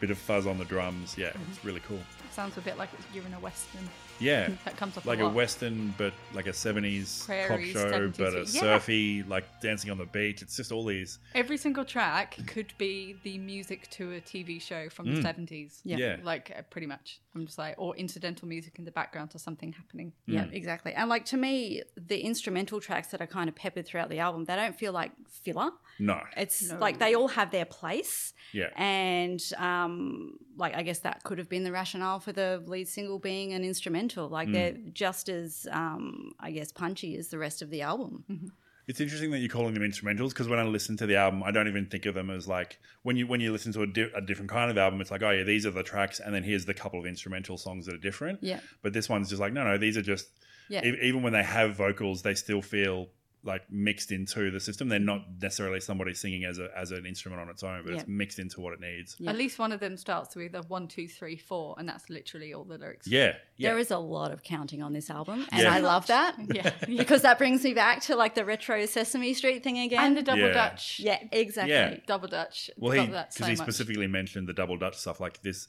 Bit 0.00 0.10
of 0.10 0.18
fuzz 0.18 0.46
on 0.46 0.58
the 0.58 0.64
drums. 0.64 1.16
Yeah, 1.18 1.32
it's 1.50 1.64
really 1.64 1.80
cool. 1.80 2.00
Sounds 2.30 2.56
a 2.56 2.60
bit 2.60 2.78
like 2.78 2.88
you're 3.12 3.24
in 3.26 3.34
a 3.34 3.38
western. 3.40 3.88
Yeah, 4.20 4.48
That 4.64 4.76
comes 4.76 4.96
up 4.96 5.04
like 5.04 5.18
a 5.20 5.26
a 5.26 5.28
western, 5.28 5.94
but 5.98 6.12
like 6.34 6.46
a 6.46 6.50
'70s 6.52 7.26
pop 7.26 7.60
show, 7.60 7.90
70s, 7.90 8.16
but 8.18 8.34
a 8.34 8.38
yeah. 8.40 8.44
surfy, 8.44 9.24
like 9.26 9.44
dancing 9.60 9.90
on 9.90 9.98
the 9.98 10.06
beach. 10.06 10.42
It's 10.42 10.56
just 10.56 10.72
all 10.72 10.84
these. 10.84 11.18
Every 11.34 11.56
single 11.56 11.84
track 11.84 12.38
could 12.46 12.72
be 12.78 13.16
the 13.22 13.38
music 13.38 13.88
to 13.90 14.12
a 14.14 14.20
TV 14.20 14.60
show 14.60 14.88
from 14.88 15.14
the 15.14 15.20
70s. 15.20 15.80
Yeah. 15.84 15.96
Mm. 15.96 16.00
Yeah. 16.00 16.16
Like 16.22 16.52
uh, 16.56 16.62
pretty 16.70 16.86
much. 16.86 17.20
I'm 17.34 17.46
just 17.46 17.58
like, 17.58 17.74
or 17.78 17.96
incidental 17.96 18.46
music 18.46 18.78
in 18.78 18.84
the 18.84 18.92
background 18.92 19.30
to 19.32 19.40
something 19.40 19.72
happening. 19.72 20.12
Yeah, 20.26 20.44
exactly. 20.52 20.92
And 20.94 21.08
like 21.08 21.24
to 21.26 21.36
me, 21.36 21.82
the 21.96 22.20
instrumental 22.20 22.80
tracks 22.80 23.08
that 23.08 23.20
are 23.20 23.26
kind 23.26 23.48
of 23.48 23.56
peppered 23.56 23.86
throughout 23.86 24.08
the 24.08 24.20
album, 24.20 24.44
they 24.44 24.54
don't 24.54 24.76
feel 24.76 24.92
like 24.92 25.10
filler. 25.28 25.70
No, 25.98 26.20
It's 26.36 26.70
No. 26.70 26.78
like 26.78 26.98
they 26.98 27.14
all 27.14 27.28
have 27.28 27.50
their 27.50 27.64
place. 27.64 28.34
yeah, 28.52 28.68
And 28.76 29.40
um, 29.58 30.38
like 30.56 30.74
I 30.76 30.82
guess 30.82 31.00
that 31.00 31.24
could 31.24 31.38
have 31.38 31.48
been 31.48 31.64
the 31.64 31.72
rationale 31.72 32.20
for 32.20 32.32
the 32.32 32.62
lead 32.66 32.86
single 32.88 33.18
being 33.18 33.52
an 33.52 33.64
instrumental. 33.64 34.03
Like 34.28 34.50
they're 34.52 34.76
just 34.92 35.28
as 35.28 35.66
um, 35.70 36.32
I 36.40 36.50
guess 36.50 36.72
punchy 36.72 37.16
as 37.16 37.28
the 37.28 37.38
rest 37.38 37.62
of 37.62 37.70
the 37.70 37.82
album. 37.82 38.52
It's 38.86 39.00
interesting 39.00 39.30
that 39.30 39.38
you're 39.38 39.48
calling 39.48 39.72
them 39.72 39.82
instrumentals 39.82 40.28
because 40.30 40.46
when 40.46 40.58
I 40.58 40.64
listen 40.64 40.96
to 40.98 41.06
the 41.06 41.16
album, 41.16 41.42
I 41.42 41.50
don't 41.50 41.68
even 41.68 41.86
think 41.86 42.04
of 42.04 42.14
them 42.14 42.28
as 42.28 42.46
like 42.46 42.78
when 43.02 43.16
you 43.16 43.26
when 43.26 43.40
you 43.40 43.50
listen 43.50 43.72
to 43.72 43.82
a, 43.82 43.86
di- 43.86 44.10
a 44.14 44.20
different 44.20 44.50
kind 44.50 44.70
of 44.70 44.76
album, 44.76 45.00
it's 45.00 45.10
like 45.10 45.22
oh 45.22 45.30
yeah, 45.30 45.42
these 45.42 45.64
are 45.64 45.70
the 45.70 45.82
tracks, 45.82 46.20
and 46.20 46.34
then 46.34 46.42
here's 46.42 46.66
the 46.66 46.74
couple 46.74 47.00
of 47.00 47.06
instrumental 47.06 47.56
songs 47.56 47.86
that 47.86 47.94
are 47.94 47.98
different. 47.98 48.40
Yeah. 48.42 48.60
But 48.82 48.92
this 48.92 49.08
one's 49.08 49.30
just 49.30 49.40
like 49.40 49.52
no, 49.54 49.64
no, 49.64 49.78
these 49.78 49.96
are 49.96 50.02
just 50.02 50.28
Yeah. 50.68 50.84
e- 50.84 50.98
even 51.02 51.22
when 51.22 51.32
they 51.32 51.42
have 51.42 51.76
vocals, 51.76 52.20
they 52.22 52.34
still 52.34 52.60
feel 52.60 53.08
like 53.46 53.70
mixed 53.70 54.10
into 54.10 54.50
the 54.50 54.58
system. 54.58 54.88
They're 54.88 54.98
not 54.98 55.20
necessarily 55.40 55.78
somebody 55.80 56.14
singing 56.14 56.44
as 56.44 56.58
a 56.58 56.68
as 56.76 56.90
an 56.92 57.04
instrument 57.04 57.42
on 57.42 57.50
its 57.50 57.62
own, 57.62 57.82
but 57.84 57.92
it's 57.92 58.08
mixed 58.08 58.38
into 58.38 58.60
what 58.62 58.72
it 58.72 58.80
needs. 58.80 59.16
Yeah. 59.18 59.30
At 59.30 59.36
least 59.36 59.58
one 59.58 59.70
of 59.70 59.80
them 59.80 59.96
starts 59.98 60.34
with 60.34 60.54
a 60.54 60.62
one, 60.62 60.88
two, 60.88 61.06
three, 61.08 61.36
four, 61.36 61.74
and 61.78 61.88
that's 61.88 62.08
literally 62.08 62.54
all 62.54 62.64
the 62.64 62.78
lyrics. 62.78 63.06
Yeah, 63.06 63.34
yeah, 63.56 63.70
There 63.70 63.78
is 63.78 63.90
a 63.90 63.98
lot 63.98 64.32
of 64.32 64.42
counting 64.42 64.82
on 64.82 64.92
this 64.94 65.10
album, 65.10 65.46
and 65.52 65.62
Yeah. 65.62 65.74
I 65.74 65.80
love 65.80 66.06
that 66.06 66.36
Yeah. 66.54 66.70
because 66.86 67.22
that 67.22 67.36
brings 67.38 67.62
me 67.64 67.74
back 67.74 68.00
to 68.02 68.16
like 68.16 68.34
the 68.34 68.44
retro 68.44 68.86
Sesame 68.86 69.34
Street 69.34 69.62
thing 69.62 69.78
again. 69.78 70.02
and 70.04 70.16
the 70.16 70.22
double 70.22 70.40
Yeah. 70.48 70.52
Dutch. 70.52 70.98
yeah, 71.00 71.18
exactly. 71.30 71.72
Yeah. 71.74 71.96
Double 72.06 72.28
Dutch. 72.28 72.70
Well, 72.78 72.92
he 72.92 73.06
because 73.06 73.34
so 73.34 73.44
he 73.44 73.50
much. 73.52 73.58
specifically 73.58 74.06
mentioned 74.06 74.48
the 74.48 74.54
double 74.54 74.78
Dutch 74.78 74.96
stuff 74.96 75.20
like 75.20 75.42
this. 75.42 75.68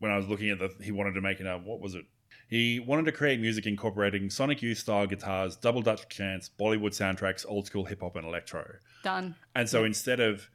When 0.00 0.10
I 0.10 0.16
was 0.16 0.26
looking 0.28 0.50
at 0.50 0.58
the, 0.58 0.70
he 0.82 0.92
wanted 0.92 1.12
to 1.14 1.20
make 1.20 1.40
it. 1.40 1.46
Uh, 1.46 1.58
what 1.58 1.80
was 1.80 1.94
it? 1.94 2.04
He 2.50 2.80
wanted 2.80 3.04
to 3.04 3.12
create 3.12 3.38
music 3.38 3.64
incorporating 3.66 4.28
Sonic 4.28 4.60
Youth 4.60 4.78
style 4.78 5.06
guitars, 5.06 5.54
double 5.54 5.82
Dutch 5.82 6.08
chants, 6.08 6.50
Bollywood 6.58 6.90
soundtracks, 6.90 7.46
old 7.48 7.66
school 7.66 7.84
hip 7.84 8.00
hop, 8.00 8.16
and 8.16 8.26
electro. 8.26 8.74
Done. 9.04 9.36
And 9.54 9.68
so 9.68 9.84
instead 9.84 10.18
of 10.18 10.50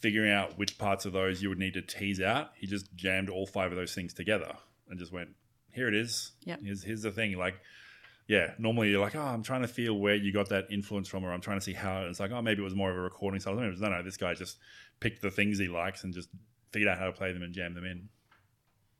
figuring 0.00 0.32
out 0.32 0.58
which 0.58 0.78
parts 0.78 1.06
of 1.06 1.12
those 1.12 1.40
you 1.40 1.48
would 1.48 1.58
need 1.58 1.74
to 1.74 1.82
tease 1.82 2.20
out, 2.20 2.50
he 2.56 2.66
just 2.66 2.92
jammed 2.96 3.30
all 3.30 3.46
five 3.46 3.70
of 3.70 3.78
those 3.78 3.94
things 3.94 4.12
together 4.12 4.52
and 4.88 4.98
just 4.98 5.12
went, 5.12 5.30
"Here 5.70 5.86
it 5.86 5.94
is. 5.94 6.32
Yep. 6.44 6.60
Here's 6.64 6.82
here's 6.82 7.02
the 7.02 7.12
thing." 7.12 7.38
Like, 7.38 7.60
yeah, 8.26 8.54
normally 8.58 8.90
you're 8.90 9.00
like, 9.00 9.14
"Oh, 9.14 9.22
I'm 9.22 9.44
trying 9.44 9.62
to 9.62 9.68
feel 9.68 9.94
where 9.94 10.16
you 10.16 10.32
got 10.32 10.48
that 10.48 10.66
influence 10.72 11.06
from," 11.06 11.24
or 11.24 11.32
"I'm 11.32 11.40
trying 11.40 11.58
to 11.58 11.64
see 11.64 11.72
how." 11.72 12.02
It's 12.06 12.18
like, 12.18 12.32
"Oh, 12.32 12.42
maybe 12.42 12.62
it 12.62 12.64
was 12.64 12.74
more 12.74 12.90
of 12.90 12.96
a 12.96 13.00
recording 13.00 13.40
style." 13.40 13.54
Maybe 13.54 13.68
it 13.68 13.70
was, 13.70 13.80
no, 13.80 13.90
no, 13.90 14.02
this 14.02 14.16
guy 14.16 14.34
just 14.34 14.58
picked 14.98 15.22
the 15.22 15.30
things 15.30 15.60
he 15.60 15.68
likes 15.68 16.02
and 16.02 16.12
just 16.12 16.30
figured 16.72 16.88
out 16.88 16.98
how 16.98 17.06
to 17.06 17.12
play 17.12 17.32
them 17.32 17.44
and 17.44 17.54
jam 17.54 17.74
them 17.74 17.84
in. 17.84 18.08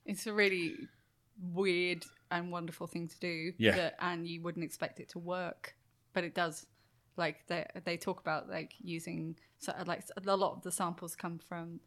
It's 0.04 0.26
a 0.28 0.32
really 0.32 0.76
weird 1.52 2.04
and 2.30 2.50
wonderful 2.52 2.86
thing 2.86 3.08
to 3.08 3.18
do. 3.20 3.52
Yeah. 3.58 3.76
that- 3.76 3.96
and 4.00 4.26
you 4.26 4.42
wouldn't 4.42 4.64
expect 4.64 5.00
it 5.00 5.08
to 5.10 5.18
work, 5.18 5.74
but 6.12 6.24
it 6.24 6.34
does. 6.34 6.66
Like 7.16 7.46
they 7.48 7.66
they 7.84 7.96
talk 7.96 8.20
about 8.20 8.48
like 8.48 8.74
using 8.80 9.36
so 9.58 9.72
like 9.86 10.04
a 10.16 10.36
lot 10.36 10.52
of 10.56 10.62
the 10.62 10.70
samples 10.70 11.16
come 11.16 11.38
from 11.38 11.80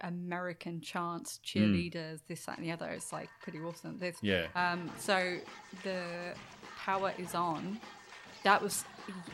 American 0.00 0.80
chants, 0.80 1.38
cheerleaders, 1.44 2.20
this 2.26 2.46
that 2.46 2.56
and 2.56 2.66
the 2.66 2.72
other. 2.72 2.88
It's 2.88 3.12
like 3.12 3.28
pretty 3.42 3.58
awesome. 3.60 3.98
There's 3.98 4.16
Yeah. 4.22 4.46
Um, 4.54 4.90
so 4.98 5.36
the 5.82 6.34
power 6.78 7.12
is 7.18 7.34
on. 7.34 7.78
That 8.42 8.62
was 8.62 8.84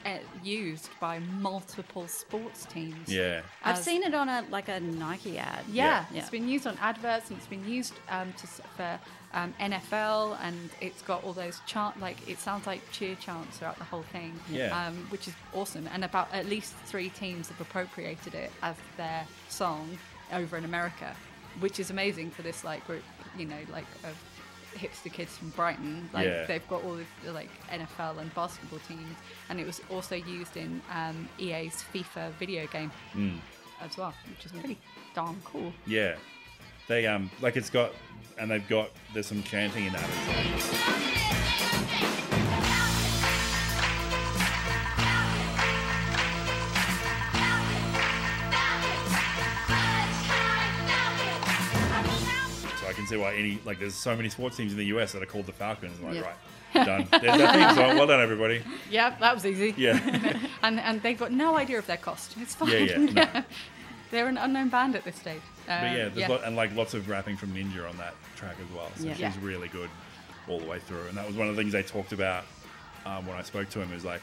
uh, 0.05 0.19
used 0.43 0.89
by 1.01 1.19
multiple 1.19 2.09
sports 2.09 2.65
teams. 2.67 3.09
Yeah. 3.13 3.43
I've 3.63 3.79
seen 3.79 4.03
it 4.03 4.15
on 4.15 4.29
a 4.29 4.45
like 4.51 4.69
a 4.69 4.81
Nike 4.81 5.39
ad. 5.39 5.65
Yeah, 5.71 6.05
Yeah. 6.13 6.21
it's 6.21 6.31
been 6.31 6.49
used 6.49 6.67
on 6.67 6.77
adverts 6.81 7.31
and 7.31 7.39
it's 7.39 7.47
been 7.47 7.67
used 7.69 7.95
um, 8.09 8.33
to, 8.35 8.47
for 8.47 8.99
um, 9.35 9.55
NFL 9.61 10.39
and 10.43 10.71
it's 10.81 11.03
got 11.03 11.23
all 11.25 11.33
those 11.33 11.61
chant 11.67 12.01
like 12.01 12.17
it 12.29 12.39
sounds 12.39 12.67
like 12.67 12.81
cheer 12.91 13.17
chants 13.17 13.59
throughout 13.59 13.79
the 13.79 13.85
whole 13.85 14.05
thing. 14.13 14.33
Yeah. 14.51 14.87
um, 14.87 14.95
which 15.11 15.29
is 15.29 15.35
awesome. 15.55 15.89
And 15.93 16.05
about 16.05 16.33
at 16.33 16.47
least 16.47 16.75
three 16.87 17.11
teams 17.11 17.49
have 17.49 17.61
appropriated 17.61 18.35
it 18.35 18.51
as 18.63 18.77
their 18.97 19.27
song 19.49 19.99
over 20.33 20.57
in 20.57 20.65
America, 20.65 21.15
which 21.61 21.79
is 21.79 21.91
amazing 21.91 22.31
for 22.31 22.43
this 22.43 22.65
like 22.65 22.85
group, 22.87 23.03
you 23.39 23.45
know, 23.47 23.59
like 23.73 23.87
of 24.05 24.17
hipster 24.77 25.13
kids 25.13 25.37
from 25.37 25.51
Brighton. 25.51 26.09
Like 26.13 26.27
Yeah. 26.27 26.45
they've 26.47 26.69
got 26.69 26.83
all 26.85 26.95
of 26.95 27.07
the 27.25 27.33
like 27.33 27.49
NFL 27.71 28.19
and 28.19 28.33
basketball 28.35 28.79
teams, 28.89 29.17
and 29.49 29.59
it 29.61 29.67
was 29.67 29.81
also 29.91 30.15
used 30.15 30.57
in 30.57 30.81
um, 30.95 31.29
EA's 31.39 31.85
FIFA 31.93 32.33
video 32.39 32.67
game 32.69 32.91
Mm. 33.15 33.39
as 33.81 33.97
well, 33.97 34.15
which 34.31 34.47
is 34.47 34.53
pretty 34.53 34.79
darn 35.15 35.41
cool. 35.45 35.73
Yeah. 35.87 36.17
They 36.89 37.07
um 37.07 37.31
like 37.41 37.57
it's 37.57 37.71
got 37.71 37.93
and 38.39 38.51
they've 38.51 38.69
got 38.69 38.91
there's 39.13 39.27
some 39.27 39.43
chanting 39.43 39.87
in 39.87 39.93
that 39.93 40.09
can 53.07 53.17
see 53.17 53.21
why 53.23 53.35
any 53.35 53.59
like 53.65 53.79
there's 53.79 53.95
so 53.95 54.17
many 54.17 54.29
sports 54.29 54.57
teams 54.57 54.73
in 54.73 54.79
the 54.79 54.87
US 54.87 55.13
that 55.13 55.23
are 55.23 55.27
called 55.27 55.47
the 55.47 55.53
Falcons. 55.53 55.99
I'm 56.01 56.07
like, 56.07 56.15
Yeah. 56.17 56.21
right, 56.75 56.87
done. 56.87 57.09
There's 57.23 57.39
that 57.39 57.55
thing. 57.55 57.77
So 57.77 57.97
well 57.97 58.07
done, 58.07 58.21
everybody. 58.21 58.63
Yeah, 58.91 59.17
that 59.21 59.35
was 59.35 59.47
easy. 59.47 59.75
Yeah. 59.77 59.99
and 60.63 60.81
and 60.81 61.03
they've 61.03 61.19
got 61.19 61.33
no 61.33 61.57
idea 61.57 61.79
of 61.79 61.87
their 61.87 61.97
cost. 61.97 62.35
It's 62.41 62.55
fine. 62.55 62.71
Yeah, 62.71 62.79
yeah, 62.79 62.97
no. 63.35 63.45
They're 64.13 64.29
an 64.29 64.37
unknown 64.39 64.69
band 64.69 64.95
at 64.95 65.05
this 65.05 65.17
stage. 65.17 65.41
But 65.67 65.73
Um, 65.73 65.97
yeah, 65.97 66.09
there's 66.09 66.29
Lot, 66.29 66.45
and 66.45 66.55
like 66.55 66.75
lots 66.77 66.95
of 66.95 67.09
rapping 67.09 67.37
from 67.37 67.51
Ninja 67.53 67.89
on 67.89 67.97
that 67.99 68.15
track 68.37 68.55
as 68.65 68.73
well. 68.77 68.89
So 68.97 69.05
Yeah. 69.07 69.13
she's 69.15 69.21
Yeah. 69.21 69.33
really 69.43 69.69
good 69.69 69.91
all 70.49 70.61
the 70.61 70.67
way 70.67 70.79
through. 70.79 71.07
And 71.09 71.17
that 71.17 71.27
was 71.27 71.35
one 71.37 71.49
of 71.49 71.57
the 71.57 71.61
things 71.61 71.73
they 71.73 71.83
talked 71.83 72.13
about 72.13 72.45
um, 73.05 73.27
when 73.27 73.37
I 73.37 73.43
spoke 73.43 73.69
to 73.71 73.81
him. 73.81 73.93
Is 73.93 74.05
like 74.05 74.23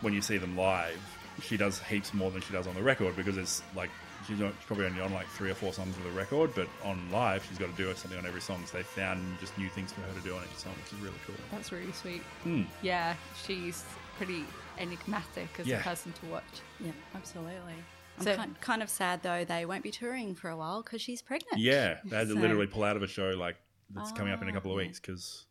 when 0.00 0.12
you 0.14 0.22
see 0.22 0.38
them 0.38 0.56
live, 0.56 0.98
she 1.42 1.56
does 1.56 1.80
heaps 1.80 2.14
more 2.14 2.30
than 2.30 2.40
she 2.40 2.52
does 2.52 2.66
on 2.68 2.74
the 2.74 2.82
record 2.82 3.16
because 3.16 3.36
it's 3.36 3.62
like 3.74 3.90
she's, 4.30 4.38
not, 4.40 4.52
she's 4.58 4.66
probably 4.66 4.86
only 4.86 5.00
on 5.00 5.12
like 5.12 5.26
three 5.28 5.50
or 5.50 5.54
four 5.54 5.72
songs 5.72 5.96
of 5.96 6.04
the 6.04 6.10
record, 6.10 6.52
but 6.54 6.68
on 6.84 7.10
live 7.10 7.44
she's 7.48 7.58
got 7.58 7.74
to 7.74 7.76
do 7.82 7.92
something 7.94 8.18
on 8.18 8.24
every 8.26 8.40
song. 8.40 8.64
So 8.66 8.78
they 8.78 8.82
found 8.84 9.20
just 9.40 9.56
new 9.58 9.68
things 9.68 9.92
for 9.92 10.00
her 10.02 10.12
to 10.14 10.20
do 10.20 10.34
on 10.34 10.42
each 10.44 10.56
song, 10.58 10.72
which 10.82 10.92
is 10.92 10.98
really 11.00 11.16
cool. 11.26 11.34
That's 11.50 11.72
really 11.72 11.92
sweet. 11.92 12.22
Hmm. 12.44 12.62
Yeah, 12.82 13.14
she's 13.44 13.84
pretty 14.16 14.44
enigmatic 14.78 15.48
as 15.58 15.66
Yeah. 15.66 15.80
a 15.80 15.82
person 15.82 16.12
to 16.12 16.26
watch. 16.26 16.44
Yeah, 16.78 16.92
absolutely. 17.14 17.74
I'm 18.18 18.24
So- 18.24 18.36
kind, 18.36 18.60
kind 18.60 18.82
of 18.82 18.88
sad 18.88 19.22
though 19.22 19.44
they 19.44 19.64
won't 19.66 19.82
be 19.82 19.90
touring 19.90 20.34
for 20.34 20.48
a 20.50 20.56
while 20.56 20.82
because 20.82 21.00
she's 21.02 21.22
pregnant. 21.22 21.58
Yeah, 21.58 21.98
they 22.04 22.16
had 22.16 22.28
to 22.28 22.34
So- 22.34 22.40
literally 22.40 22.66
pull 22.66 22.84
out 22.84 22.96
of 22.96 23.02
a 23.02 23.06
show 23.08 23.30
like 23.30 23.56
that's 23.92 24.12
coming 24.12 24.32
up 24.32 24.40
in 24.42 24.48
a 24.48 24.52
couple 24.52 24.70
of 24.70 24.76
weeks 24.76 25.00
because 25.00 25.46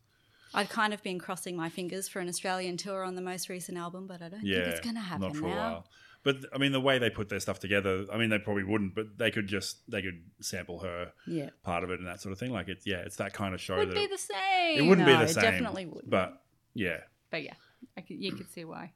I'd 0.54 0.68
kind 0.70 0.92
of 0.94 1.02
been 1.02 1.18
crossing 1.18 1.56
my 1.56 1.68
fingers 1.68 2.08
for 2.08 2.18
an 2.20 2.28
Australian 2.28 2.76
tour 2.76 3.04
on 3.04 3.14
the 3.14 3.20
most 3.20 3.48
recent 3.48 3.76
album, 3.78 4.06
but 4.08 4.20
I 4.22 4.28
don't 4.28 4.44
yeah, 4.44 4.62
think 4.62 4.66
it's 4.68 4.80
going 4.80 4.96
to 4.96 5.00
happen 5.00 5.28
not 5.28 5.36
for 5.36 5.42
now. 5.46 5.52
a 5.52 5.56
while. 5.56 5.86
But 6.22 6.36
I 6.54 6.58
mean, 6.58 6.72
the 6.72 6.80
way 6.80 6.98
they 6.98 7.08
put 7.08 7.30
their 7.30 7.40
stuff 7.40 7.60
together, 7.60 8.04
I 8.12 8.18
mean, 8.18 8.28
they 8.28 8.38
probably 8.38 8.64
wouldn't, 8.64 8.94
but 8.94 9.16
they 9.16 9.30
could 9.30 9.46
just 9.46 9.78
they 9.90 10.02
could 10.02 10.22
sample 10.40 10.80
her 10.80 11.12
Yeah. 11.26 11.48
part 11.62 11.82
of 11.82 11.90
it 11.90 11.98
and 11.98 12.06
that 12.06 12.20
sort 12.20 12.32
of 12.32 12.38
thing. 12.38 12.52
Like 12.52 12.68
it's 12.68 12.86
yeah, 12.86 12.98
it's 12.98 13.16
that 13.16 13.32
kind 13.32 13.54
of 13.54 13.60
show 13.60 13.78
Would 13.78 13.88
that 13.88 13.94
be 13.94 14.06
the 14.06 14.18
same. 14.18 14.78
it 14.78 14.82
wouldn't 14.88 15.06
No, 15.06 15.18
be 15.18 15.24
the 15.26 15.32
same. 15.32 15.44
It 15.44 15.50
definitely 15.50 15.86
wouldn't. 15.86 16.10
But 16.10 16.42
yeah, 16.74 16.98
But 17.30 17.42
yeah, 17.42 17.54
I 17.96 18.02
could, 18.02 18.16
you 18.18 18.32
could 18.32 18.50
see 18.50 18.64
why. 18.66 18.92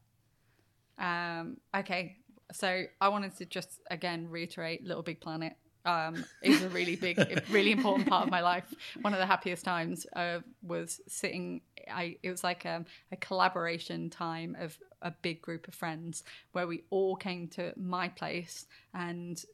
Um, 0.98 1.56
okay, 1.74 2.18
so 2.52 2.84
I 3.00 3.08
wanted 3.08 3.36
to 3.38 3.46
just 3.46 3.80
again 3.90 4.28
reiterate 4.28 4.84
Little 4.84 5.02
Big 5.02 5.20
Planet 5.20 5.54
um, 5.84 6.24
is 6.42 6.62
a 6.62 6.68
really 6.68 6.96
big, 6.96 7.18
really 7.50 7.72
important 7.72 8.08
part 8.08 8.24
of 8.24 8.30
my 8.30 8.40
life. 8.40 8.72
One 9.02 9.12
of 9.12 9.18
the 9.18 9.26
happiest 9.26 9.64
times 9.64 10.06
uh, 10.14 10.40
was 10.62 11.00
sitting. 11.08 11.60
I 11.90 12.16
it 12.22 12.30
was 12.30 12.42
like 12.42 12.64
um, 12.66 12.86
a 13.12 13.16
collaboration 13.16 14.10
time 14.10 14.56
of 14.58 14.78
a 15.02 15.10
big 15.10 15.42
group 15.42 15.68
of 15.68 15.74
friends 15.74 16.24
where 16.52 16.66
we 16.66 16.84
all 16.90 17.16
came 17.16 17.48
to 17.48 17.72
my 17.76 18.08
place 18.08 18.66
and 18.94 19.44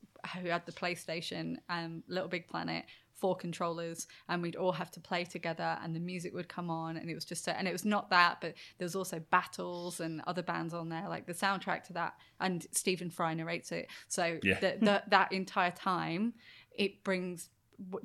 who 0.40 0.48
had 0.48 0.64
the 0.66 0.72
PlayStation 0.72 1.56
and 1.68 2.02
Little 2.06 2.28
Big 2.28 2.46
Planet 2.46 2.84
four 3.20 3.36
controllers 3.36 4.06
and 4.28 4.42
we'd 4.42 4.56
all 4.56 4.72
have 4.72 4.90
to 4.90 5.00
play 5.00 5.24
together 5.24 5.78
and 5.82 5.94
the 5.94 6.00
music 6.00 6.32
would 6.34 6.48
come 6.48 6.70
on 6.70 6.96
and 6.96 7.10
it 7.10 7.14
was 7.14 7.24
just 7.24 7.44
so 7.44 7.52
and 7.52 7.68
it 7.68 7.72
was 7.72 7.84
not 7.84 8.10
that 8.10 8.38
but 8.40 8.54
there 8.78 8.86
was 8.86 8.96
also 8.96 9.18
battles 9.30 10.00
and 10.00 10.22
other 10.26 10.42
bands 10.42 10.72
on 10.74 10.88
there 10.88 11.06
like 11.08 11.26
the 11.26 11.34
soundtrack 11.34 11.84
to 11.84 11.92
that 11.92 12.14
and 12.40 12.66
Stephen 12.72 13.10
Fry 13.10 13.34
narrates 13.34 13.72
it 13.72 13.88
so 14.08 14.38
Yeah. 14.42 14.58
the, 14.60 14.76
the, 14.80 15.02
that 15.08 15.32
entire 15.32 15.70
time 15.70 16.34
it 16.76 17.04
brings 17.04 17.50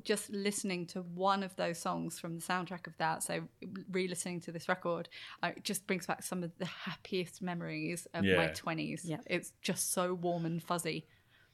just 0.02 0.30
listening 0.30 0.86
to 0.86 1.02
one 1.02 1.42
of 1.42 1.54
those 1.56 1.78
songs 1.78 2.18
from 2.18 2.34
the 2.38 2.40
soundtrack 2.42 2.86
of 2.86 2.96
that 2.96 3.22
so 3.22 3.42
re-listening 3.90 4.40
to 4.40 4.50
this 4.50 4.68
record 4.68 5.08
uh, 5.42 5.50
it 5.56 5.64
just 5.64 5.86
brings 5.86 6.06
back 6.06 6.22
some 6.22 6.42
of 6.42 6.50
the 6.58 6.64
happiest 6.64 7.42
memories 7.42 8.06
of 8.14 8.24
my 8.24 8.48
20s 8.48 9.00
Yeah. 9.04 9.18
it's 9.26 9.52
just 9.60 9.92
so 9.92 10.14
warm 10.14 10.46
and 10.46 10.62
fuzzy 10.62 11.06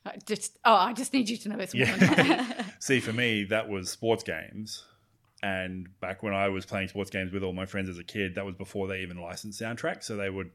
I 0.05 0.17
just 0.27 0.59
oh 0.65 0.75
i 0.75 0.93
just 0.93 1.13
need 1.13 1.29
you 1.29 1.37
to 1.39 1.49
know 1.49 1.57
this. 1.57 1.75
Yeah. 1.75 2.63
see, 2.79 3.01
for 3.01 3.13
me, 3.13 3.45
that 3.45 3.69
was 3.69 3.91
sports 3.91 4.23
games. 4.23 4.85
And 5.43 5.89
back 6.01 6.23
when 6.23 6.35
I 6.35 6.49
was 6.49 6.65
playing 6.65 6.89
sports 6.89 7.11
games 7.11 7.33
with 7.33 7.43
all 7.43 7.53
my 7.53 7.67
friends 7.67 7.89
as 7.89 7.99
a 7.99 8.05
kid, 8.05 8.37
that 8.37 8.45
was 8.45 8.55
before 8.55 8.87
they 8.87 9.01
even 9.01 9.17
licensed 9.19 9.61
soundtracks. 9.61 10.05
So 10.05 10.17
they 10.17 10.31
would 10.31 10.51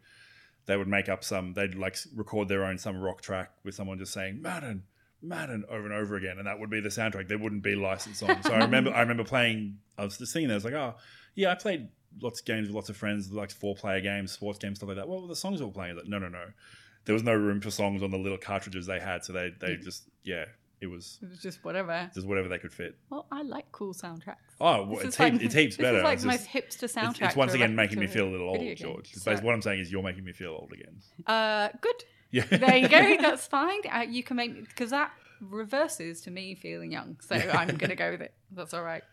they 0.65 0.77
would 0.77 0.88
make 0.88 1.10
up 1.10 1.23
some 1.23 1.53
they'd 1.53 1.75
like 1.75 1.97
record 2.15 2.47
their 2.47 2.63
own 2.65 2.77
some 2.77 2.97
rock 2.97 3.21
track 3.21 3.51
with 3.63 3.75
someone 3.75 3.97
just 3.97 4.13
saying 4.13 4.41
Madden, 4.41 4.83
Madden 5.21 5.65
over 5.69 5.86
and 5.86 5.93
over 5.93 6.15
again, 6.15 6.38
and 6.38 6.47
that 6.47 6.60
would 6.60 6.69
be 6.69 6.79
the 6.79 6.89
soundtrack. 6.89 7.27
There 7.27 7.38
wouldn't 7.38 7.63
be 7.63 7.75
licensed 7.75 8.19
songs. 8.19 8.45
So 8.45 8.53
I 8.53 8.60
remember 8.60 8.93
I 8.93 9.01
remember 9.01 9.23
playing. 9.23 9.79
I 9.97 10.03
was 10.03 10.17
just 10.17 10.31
singing 10.31 10.49
there. 10.49 10.55
I 10.55 10.57
was 10.57 10.65
like, 10.65 10.73
oh 10.73 10.95
yeah, 11.36 11.51
I 11.51 11.55
played 11.55 11.89
lots 12.21 12.39
of 12.39 12.45
games 12.45 12.67
with 12.67 12.75
lots 12.75 12.89
of 12.89 12.97
friends, 12.97 13.31
like 13.31 13.51
four 13.51 13.75
player 13.75 14.01
games, 14.01 14.31
sports 14.31 14.60
games, 14.60 14.79
stuff 14.79 14.88
like 14.88 14.97
that. 14.97 15.07
Well, 15.07 15.27
the 15.27 15.36
songs 15.36 15.60
we 15.60 15.65
were 15.65 15.71
playing. 15.71 15.95
Like, 15.95 16.07
no, 16.07 16.19
no, 16.19 16.29
no. 16.29 16.45
There 17.08 17.13
was 17.13 17.24
no 17.24 17.34
room 17.34 17.60
for 17.62 17.72
songs 17.72 18.04
on 18.04 18.12
the 18.12 18.17
little 18.17 18.38
cartridges 18.38 18.86
they 18.86 19.00
had, 19.00 19.26
so 19.26 19.34
they 19.34 19.52
they 19.60 19.76
just 19.78 20.04
yeah, 20.24 20.46
it 20.80 20.88
was 20.88 21.17
It 21.24 21.30
was 21.30 21.39
just 21.41 21.63
whatever. 21.65 22.12
just 22.13 22.28
whatever 22.28 22.48
they 22.48 22.60
could 22.60 22.72
fit. 22.74 22.96
Well, 23.10 23.26
I 23.32 23.41
like 23.41 23.72
cool 23.72 23.93
soundtracks. 23.96 24.36
Oh, 24.62 24.84
well, 24.86 25.00
it's, 25.00 25.20
like- 25.20 25.34
heap, 25.34 25.41
it's 25.43 25.56
heaps 25.56 25.78
this 25.78 25.84
better. 25.84 25.98
Is 25.98 26.04
like 26.04 26.13
It's 26.15 26.24
just- 26.24 26.54
most 26.80 26.91
hipster 26.93 26.93
soundtrack. 27.04 27.28
it's 27.28 27.36
once 27.36 27.54
again 27.54 27.76
making 27.76 28.00
me 28.00 28.06
feel 28.08 28.28
a 28.28 28.32
little 28.32 28.50
old, 28.50 28.60
game. 28.60 28.76
George. 28.76 29.12
It's 29.13 29.24
So- 29.24 29.36
what 29.38 29.54
I'm 29.56 29.62
saying 29.63 29.80
is 29.80 29.91
you're 29.91 30.04
making 30.04 30.24
me 30.24 30.34
feel 30.34 30.52
old 30.52 30.72
again. 30.74 31.02
Uh, 31.26 31.70
good. 31.82 32.04
Yeah. 32.32 32.43
There 32.46 32.76
you 32.78 32.89
go. 32.89 33.17
That's 33.22 33.48
fine. 33.48 33.80
Uh, 33.91 34.06
you 34.08 34.22
can 34.22 34.36
make 34.38 34.67
because 34.67 34.89
that 34.91 35.12
reverses 35.39 36.22
to 36.22 36.32
me 36.32 36.56
feeling 36.56 36.91
young. 36.91 37.17
So 37.22 37.36
I'm 37.36 37.78
gonna 37.78 37.96
go 37.96 38.12
with 38.12 38.22
it. 38.22 38.34
That's 38.52 38.74
all 38.74 38.84
right. 38.84 39.04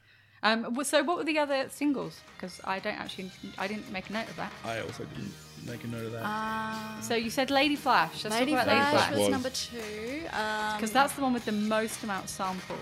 Um, 0.42 0.76
so 0.84 1.02
what 1.04 1.16
were 1.16 1.24
the 1.24 1.38
other 1.38 1.68
singles? 1.70 2.20
Because 2.36 2.60
I 2.64 2.78
don't 2.78 2.98
actually, 2.98 3.30
I 3.56 3.66
didn't 3.66 3.90
make 3.90 4.10
a 4.10 4.12
note 4.12 4.28
of 4.28 4.36
that. 4.36 4.52
I 4.64 4.80
also 4.80 5.04
didn't 5.04 5.32
make 5.66 5.84
a 5.84 5.86
note 5.86 6.06
of 6.06 6.12
that. 6.12 6.22
Uh, 6.24 7.00
So 7.00 7.14
you 7.14 7.30
said 7.30 7.50
Lady 7.50 7.76
Flash. 7.76 8.24
Let's 8.24 8.36
Lady 8.36 8.52
talk 8.52 8.62
about 8.64 8.74
Lady 8.74 8.80
Flash 8.90 8.92
Flash 8.92 9.10
was 9.12 9.20
Was. 9.20 9.28
number 9.30 9.50
two. 9.50 10.20
Um, 10.32 10.76
because 10.76 10.92
that's 10.92 11.12
the 11.14 11.22
one 11.22 11.32
with 11.32 11.44
the 11.44 11.52
most 11.52 12.02
amount 12.02 12.24
of 12.24 12.30
samples. 12.30 12.78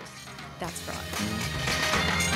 that's 0.59 0.89
right. 0.89 2.29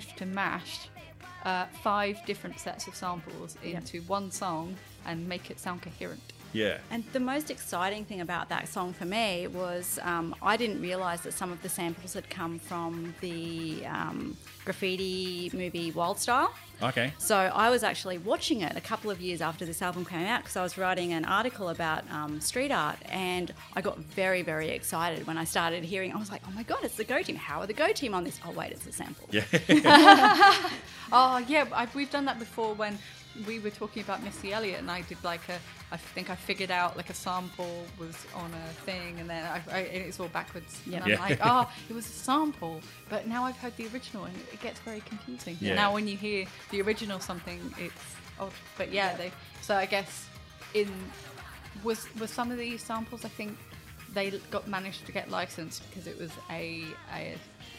Managed 0.00 0.16
to 0.18 0.26
mash 0.26 0.88
uh, 1.44 1.66
five 1.82 2.18
different 2.26 2.58
sets 2.58 2.86
of 2.86 2.94
samples 2.94 3.56
into 3.62 4.00
one 4.02 4.30
song 4.30 4.74
and 5.06 5.28
make 5.28 5.50
it 5.50 5.58
sound 5.58 5.82
coherent. 5.82 6.32
Yeah. 6.52 6.78
And 6.90 7.04
the 7.12 7.20
most 7.20 7.50
exciting 7.50 8.04
thing 8.04 8.20
about 8.20 8.48
that 8.48 8.68
song 8.68 8.92
for 8.92 9.04
me 9.04 9.46
was 9.46 9.98
um, 10.02 10.34
I 10.42 10.56
didn't 10.56 10.80
realise 10.80 11.20
that 11.20 11.32
some 11.32 11.52
of 11.52 11.62
the 11.62 11.68
samples 11.68 12.14
had 12.14 12.28
come 12.30 12.58
from 12.58 13.14
the 13.20 13.84
um, 13.86 14.36
graffiti 14.64 15.50
movie 15.54 15.90
Wild 15.92 16.18
Style. 16.18 16.54
Okay. 16.82 17.12
So 17.18 17.36
I 17.36 17.68
was 17.68 17.82
actually 17.82 18.16
watching 18.18 18.62
it 18.62 18.74
a 18.74 18.80
couple 18.80 19.10
of 19.10 19.20
years 19.20 19.42
after 19.42 19.66
this 19.66 19.82
album 19.82 20.04
came 20.04 20.26
out 20.26 20.42
because 20.42 20.56
I 20.56 20.62
was 20.62 20.78
writing 20.78 21.12
an 21.12 21.26
article 21.26 21.68
about 21.68 22.10
um, 22.10 22.40
street 22.40 22.72
art, 22.72 22.96
and 23.10 23.52
I 23.74 23.82
got 23.82 23.98
very, 23.98 24.40
very 24.42 24.70
excited 24.70 25.26
when 25.26 25.36
I 25.36 25.44
started 25.44 25.84
hearing. 25.84 26.12
I 26.12 26.16
was 26.16 26.30
like, 26.30 26.40
"Oh 26.48 26.52
my 26.52 26.62
god, 26.62 26.78
it's 26.82 26.96
the 26.96 27.04
Go 27.04 27.20
Team! 27.22 27.36
How 27.36 27.60
are 27.60 27.66
the 27.66 27.74
Go 27.74 27.92
Team 27.92 28.14
on 28.14 28.24
this? 28.24 28.40
Oh 28.46 28.52
wait, 28.52 28.72
it's 28.72 28.86
a 28.86 28.92
sample." 28.92 29.28
Yeah. 29.30 29.44
Oh 31.12 31.38
yeah, 31.48 31.66
I, 31.72 31.88
we've 31.94 32.10
done 32.10 32.24
that 32.26 32.38
before 32.38 32.74
when 32.74 32.96
we 33.46 33.58
were 33.58 33.70
talking 33.70 34.02
about 34.02 34.22
Missy 34.22 34.52
Elliott, 34.52 34.80
and 34.80 34.90
I 34.90 35.02
did 35.02 35.22
like 35.24 35.48
a. 35.48 35.58
I 35.92 35.96
think 35.96 36.30
I 36.30 36.34
figured 36.36 36.70
out 36.70 36.96
like 36.96 37.10
a 37.10 37.14
sample 37.14 37.84
was 37.98 38.16
on 38.34 38.52
a 38.52 38.72
thing, 38.84 39.18
and 39.20 39.28
then 39.28 39.44
I, 39.44 39.62
I, 39.72 39.78
it's 39.80 40.20
all 40.20 40.28
backwards. 40.28 40.80
Yeah. 40.86 40.96
And 40.96 41.04
I'm 41.04 41.10
Yeah. 41.10 41.20
like, 41.20 41.38
oh, 41.42 41.70
it 41.88 41.92
was 41.94 42.06
a 42.06 42.12
sample, 42.12 42.80
but 43.08 43.26
now 43.26 43.44
I've 43.44 43.56
heard 43.58 43.76
the 43.76 43.86
original, 43.88 44.24
and 44.24 44.34
it 44.52 44.60
gets 44.60 44.80
very 44.80 45.00
confusing. 45.00 45.56
Yeah. 45.60 45.74
Now 45.74 45.92
when 45.94 46.06
you 46.08 46.16
hear 46.16 46.46
the 46.70 46.82
original 46.82 47.20
something, 47.20 47.60
it's 47.78 47.94
odd. 48.38 48.52
But 48.78 48.92
yeah, 48.92 49.16
they. 49.16 49.32
So 49.62 49.74
I 49.76 49.86
guess 49.86 50.26
in 50.74 50.88
was 51.84 52.06
was 52.18 52.30
some 52.30 52.50
of 52.50 52.58
these 52.58 52.82
samples. 52.82 53.24
I 53.24 53.28
think 53.28 53.56
they 54.12 54.30
got 54.50 54.66
managed 54.68 55.06
to 55.06 55.12
get 55.12 55.30
licensed 55.30 55.88
because 55.88 56.06
it 56.08 56.18
was 56.18 56.32
a 56.50 56.84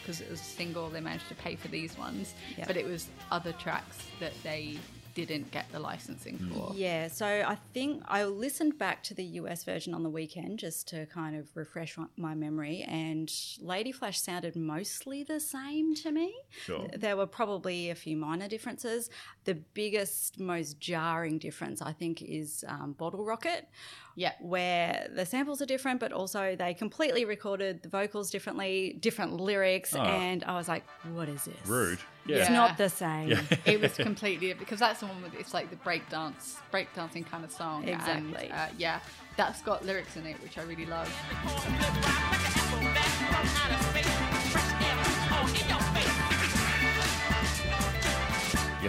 because 0.00 0.20
it 0.20 0.30
was 0.30 0.40
a 0.40 0.44
single. 0.44 0.88
They 0.88 1.00
managed 1.00 1.28
to 1.28 1.34
pay 1.34 1.56
for 1.56 1.68
these 1.68 1.96
ones, 1.96 2.34
Yeah. 2.56 2.64
but 2.66 2.76
it 2.76 2.84
was 2.86 3.08
other 3.30 3.52
tracks 3.52 3.98
that 4.20 4.32
they 4.42 4.78
didn't 5.14 5.50
get 5.50 5.70
the 5.72 5.78
licensing 5.78 6.38
for. 6.38 6.72
Yeah, 6.74 7.08
so 7.08 7.26
I 7.26 7.56
think 7.74 8.02
I 8.06 8.24
listened 8.24 8.78
back 8.78 9.02
to 9.04 9.14
the 9.14 9.24
US 9.40 9.64
version 9.64 9.94
on 9.94 10.02
the 10.02 10.10
weekend 10.10 10.58
just 10.58 10.88
to 10.88 11.06
kind 11.06 11.36
of 11.36 11.48
refresh 11.54 11.96
my- 11.96 12.06
my 12.16 12.34
memory, 12.34 12.82
and 12.82 13.32
Lady 13.60 13.92
Flash 13.92 14.20
sounded 14.20 14.56
mostly 14.56 15.22
the 15.22 15.40
same 15.40 15.94
to 15.96 16.10
me. 16.12 16.34
Sure. 16.64 16.88
There 16.96 17.16
were 17.16 17.26
probably 17.26 17.90
a 17.90 17.94
few 17.94 18.16
minor 18.16 18.48
differences. 18.48 19.10
The 19.44 19.54
biggest, 19.54 20.38
most 20.40 20.78
jarring 20.80 21.38
difference, 21.38 21.82
I 21.82 21.92
think, 21.92 22.22
is 22.22 22.64
um, 22.68 22.92
Bottle 22.92 23.24
Rocket, 23.24 23.68
Yeah. 24.14 24.32
where 24.40 25.08
the 25.14 25.24
samples 25.24 25.62
are 25.62 25.66
different, 25.66 26.00
but 26.00 26.12
also 26.12 26.54
they 26.56 26.74
completely 26.74 27.24
recorded 27.24 27.82
the 27.82 27.88
vocals 27.88 28.30
differently, 28.30 28.96
different 29.00 29.40
lyrics, 29.40 29.94
Oh. 29.94 30.00
and 30.02 30.44
I 30.44 30.54
was 30.56 30.68
like, 30.68 30.84
what 31.14 31.28
is 31.28 31.44
this? 31.44 31.56
Rude. 31.66 31.98
It's 32.26 32.28
Yeah. 32.28 32.36
Yeah. 32.44 32.48
not 32.52 32.76
the 32.78 32.88
same. 32.88 33.30
Yeah. 33.30 33.42
it 33.64 33.80
was 33.80 33.94
completely 33.94 34.52
because 34.52 34.78
that's 34.78 35.00
the 35.00 35.06
one 35.06 35.22
with 35.22 35.34
it's 35.34 35.54
like 35.54 35.70
the 35.70 35.76
break 35.76 36.08
dance, 36.10 36.56
break 36.70 36.92
dancing 36.94 37.24
kind 37.24 37.44
of 37.44 37.50
song. 37.50 37.88
Exactly. 37.88 38.48
And, 38.48 38.52
uh, 38.52 38.66
yeah, 38.78 39.00
that's 39.36 39.62
got 39.62 39.84
lyrics 39.84 40.16
in 40.16 40.26
it, 40.26 40.36
which 40.42 40.58
I 40.58 40.62
really 40.62 40.86
love. 40.86 41.08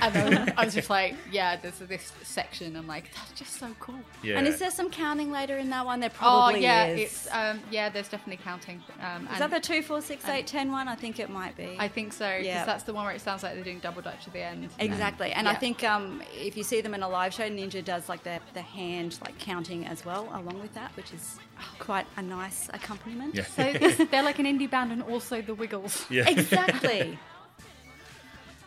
And 0.04 0.14
then 0.14 0.54
I 0.58 0.66
was 0.66 0.74
just 0.74 0.90
like, 0.90 1.16
yeah, 1.32 1.56
there's 1.56 1.80
this 1.80 2.12
section. 2.24 2.76
I'm 2.76 2.88
like, 2.88 3.14
that's 3.16 3.32
just 3.32 3.54
so 3.60 3.68
cool. 3.80 3.96
Yeah. 4.22 4.38
And 4.38 4.48
is 4.48 4.60
there 4.60 4.72
some 4.72 4.90
counting 4.90 5.32
later 5.32 5.58
in 5.58 5.70
that 5.70 5.86
one? 5.86 6.00
There 6.00 6.10
Oh 6.14 6.18
probably 6.18 6.56
Oh 6.56 6.58
yeah, 6.60 6.86
is. 6.88 7.00
it's 7.02 7.28
um, 7.32 7.60
yeah. 7.72 7.90
There's 7.90 8.10
definitely 8.10 8.44
counting. 8.44 8.82
Um, 9.02 9.24
is 9.26 9.30
and 9.34 9.42
that 9.42 9.52
the 9.52 9.60
two, 9.60 9.82
four, 9.82 10.02
six, 10.02 10.28
eight, 10.28 10.48
ten 10.48 10.72
one? 10.72 10.88
I 10.88 10.96
think 10.96 11.20
it 11.20 11.30
might 11.30 11.56
be. 11.56 11.76
I 11.80 11.88
think 11.88 12.14
so 12.14 12.28
because 12.30 12.46
Yeah. 12.46 12.66
that's 12.66 12.84
the 12.84 12.94
one 12.94 13.06
where 13.06 13.14
it 13.16 13.22
sounds 13.22 13.44
like 13.44 13.56
they're 13.56 13.64
doing 13.64 13.80
double 13.80 14.02
dutch 14.02 14.28
at 14.28 14.34
the 14.34 14.42
end. 14.42 14.70
Exactly, 14.80 15.32
and 15.32 15.48
I 15.48 15.56
think 15.56 15.84
um, 15.84 16.22
if 16.34 16.58
you 16.58 16.64
see 16.64 16.82
them 16.82 16.94
in 16.94 17.04
a 17.04 17.10
live 17.10 17.34
show, 17.34 17.50
Ninja 17.50 17.84
does 17.84 18.10
like 18.10 18.24
the, 18.24 18.40
the 18.54 18.62
hand 18.62 19.18
like 19.26 19.38
counting 19.40 19.86
as 19.86 20.06
well, 20.06 20.24
along 20.34 20.62
with 20.62 20.74
that, 20.74 20.96
which 20.98 21.14
is 21.14 21.38
quite 21.80 22.06
a 22.18 22.22
nice 22.22 22.70
accompaniment. 22.74 23.36
Yeah. 23.36 23.46
So 23.46 24.06
they're 24.12 24.24
like 24.24 24.40
an 24.40 24.46
indie 24.46 24.70
band 24.70 24.92
and 24.92 25.02
also 25.04 25.42
the 25.42 25.54
Wiggles. 25.54 26.06
yeah. 26.10 26.28
Exactly. 26.30 27.18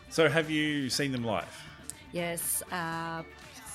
So 0.09 0.29
have 0.29 0.49
you 0.49 0.89
seen 0.89 1.11
them 1.11 1.23
live? 1.23 1.63
yes, 2.13 2.63
uh, 2.71 3.21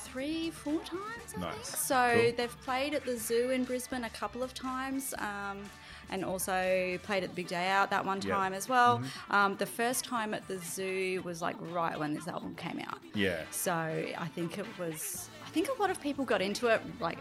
three, 0.03 0.49
four 0.51 0.79
times. 0.81 1.33
I 1.37 1.39
Nice. 1.39 1.53
think. 1.55 1.65
So 1.65 2.11
Cool. 2.13 2.31
they've 2.37 2.61
played 2.61 2.93
at 2.93 3.05
the 3.05 3.17
Zoo 3.17 3.51
in 3.51 3.63
Brisbane 3.63 4.03
a 4.03 4.09
couple 4.09 4.43
of 4.43 4.53
times. 4.53 5.13
Um, 5.17 5.63
and 6.09 6.23
also 6.25 6.99
played 7.03 7.23
at 7.23 7.29
the 7.29 7.35
Big 7.35 7.47
Day 7.47 7.69
Out 7.69 7.89
that 7.89 8.05
one. 8.05 8.19
Mm-hmm. 8.19 8.29
time 8.29 8.53
as 8.53 8.67
well. 8.67 9.01
Um, 9.31 9.55
the 9.55 9.65
first 9.65 10.03
time 10.03 10.33
at 10.33 10.45
the 10.47 10.59
zoo 10.59 11.21
was 11.23 11.41
like 11.41 11.55
right 11.71 11.97
when 11.97 12.13
this 12.13 12.27
album 12.27 12.53
came 12.55 12.77
out. 12.87 12.99
Yeah. 13.15 13.39
So 13.51 13.71
I 13.73 14.27
think 14.35 14.57
it 14.59 14.65
was. 14.77 15.29
I 15.45 15.49
think 15.49 15.69
a 15.75 15.81
lot 15.81 15.89
of 15.89 15.99
people 16.01 16.25
got 16.25 16.41
into 16.41 16.67
it 16.67 16.81
like 16.99 17.19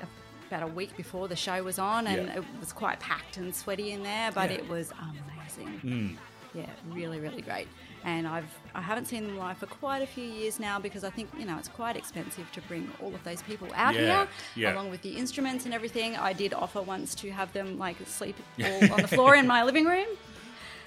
about 0.48 0.64
a 0.64 0.66
week 0.66 0.94
before 0.96 1.28
the 1.28 1.36
show 1.36 1.62
was 1.62 1.78
on, 1.78 2.06
and 2.08 2.28
it 2.30 2.44
was 2.60 2.72
quite 2.72 2.98
packed 3.00 3.36
and 3.36 3.54
sweaty 3.54 3.92
in 3.92 4.02
there. 4.02 4.32
But 4.32 4.50
Yeah. 4.50 4.56
it 4.58 4.68
was 4.68 4.92
amazing. 5.00 5.80
Mm. 5.84 6.16
Yeah, 6.54 6.66
really, 6.90 7.20
really 7.20 7.40
great. 7.40 7.68
And 8.04 8.26
I've 8.26 8.50
I 8.74 8.80
haven't 8.80 9.04
seen 9.06 9.24
them 9.26 9.36
live 9.36 9.58
for 9.58 9.66
quite 9.66 10.02
a 10.02 10.06
few 10.06 10.24
years 10.24 10.58
now 10.58 10.78
because 10.80 11.04
I 11.04 11.10
think 11.10 11.30
you 11.38 11.44
know 11.44 11.56
it's 11.58 11.68
quite 11.68 11.96
expensive 11.96 12.50
to 12.52 12.60
bring 12.62 12.90
all 13.00 13.14
of 13.14 13.22
those 13.22 13.42
people 13.42 13.68
out 13.74 13.94
Yeah, 13.94 14.00
here, 14.00 14.28
yeah. 14.56 14.72
along 14.74 14.90
with 14.90 15.02
the 15.02 15.10
instruments 15.16 15.66
and 15.66 15.72
everything. 15.74 16.16
I 16.16 16.32
did 16.32 16.52
offer 16.52 16.82
once 16.82 17.14
to 17.16 17.30
have 17.30 17.52
them 17.52 17.78
like 17.78 17.96
sleep 18.06 18.36
all 18.64 18.92
on 18.92 19.02
the 19.02 19.08
floor 19.08 19.36
in 19.36 19.46
my 19.46 19.62
living 19.62 19.84
room, 19.84 20.08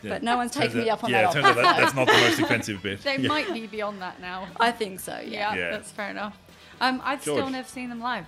Yeah. 0.01 0.09
but 0.09 0.23
no 0.23 0.35
one's 0.35 0.51
Turns 0.51 0.65
taken 0.73 0.81
me 0.83 0.89
up 0.89 1.03
on 1.05 1.09
yeah, 1.09 1.21
that 1.31 1.37
it 1.37 1.43
offer. 1.45 1.53
turns 1.53 1.57
out 1.57 1.63
that, 1.63 1.77
that's 1.81 1.95
not 1.95 2.07
the 2.07 2.13
most 2.13 2.39
expensive 2.41 2.83
bit. 2.83 3.01
They 3.01 3.17
yeah. 3.17 3.27
might 3.29 3.53
be 3.53 3.65
beyond 3.67 4.01
that 4.01 4.19
now. 4.19 4.47
I 4.59 4.71
think 4.71 4.99
so. 4.99 5.13
Yeah. 5.19 5.53
Yeah, 5.53 5.55
Yeah. 5.55 5.71
that's 5.71 5.91
fair 5.91 6.09
enough. 6.09 6.37
Um, 6.81 7.01
I've 7.03 7.21
still 7.21 7.49
never 7.49 7.67
seen 7.67 7.87
them 7.89 8.01
live. 8.01 8.25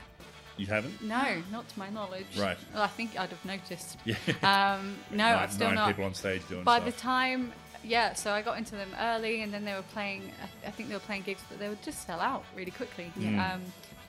You 0.56 0.65
haven't? 0.65 1.04
No, 1.04 1.43
not 1.52 1.67
to 1.69 1.78
my 1.78 1.89
knowledge. 1.89 2.26
Right. 2.36 2.58
Well, 2.73 2.82
I 2.82 2.88
think 2.88 3.19
I'd 3.19 3.30
have 3.30 3.45
noticed. 3.45 3.97
Yeah. 4.06 4.15
Um, 4.41 4.95
no, 5.12 5.17
nine, 5.17 5.36
I've 5.36 5.52
still 5.52 5.67
nine 5.67 5.76
not. 5.76 5.88
people 5.89 6.06
on 6.06 6.13
stage 6.15 6.41
doing 6.47 6.63
By 6.63 6.80
stuff. 6.80 6.86
the 6.95 7.00
time, 7.00 7.52
yeah, 7.84 8.13
so 8.13 8.32
I 8.32 8.42
got 8.42 8.58
into 8.58 8.76
them 8.76 8.90
early, 9.00 9.42
and 9.42 9.54
then 9.54 9.66
they 9.66 9.74
were 9.74 9.84
playing. 9.94 10.32
I- 10.42 10.68
I 10.68 10.72
think 10.72 10.90
they 10.90 10.96
were 10.96 11.00
playing 11.02 11.24
gigs, 11.24 11.42
but 11.50 11.60
they 11.60 11.70
would 11.70 11.82
just 11.84 12.06
sell 12.06 12.20
out 12.20 12.44
really 12.56 12.72
quickly. 12.72 13.12
Yeah. 13.18 13.54
Um, 13.54 13.62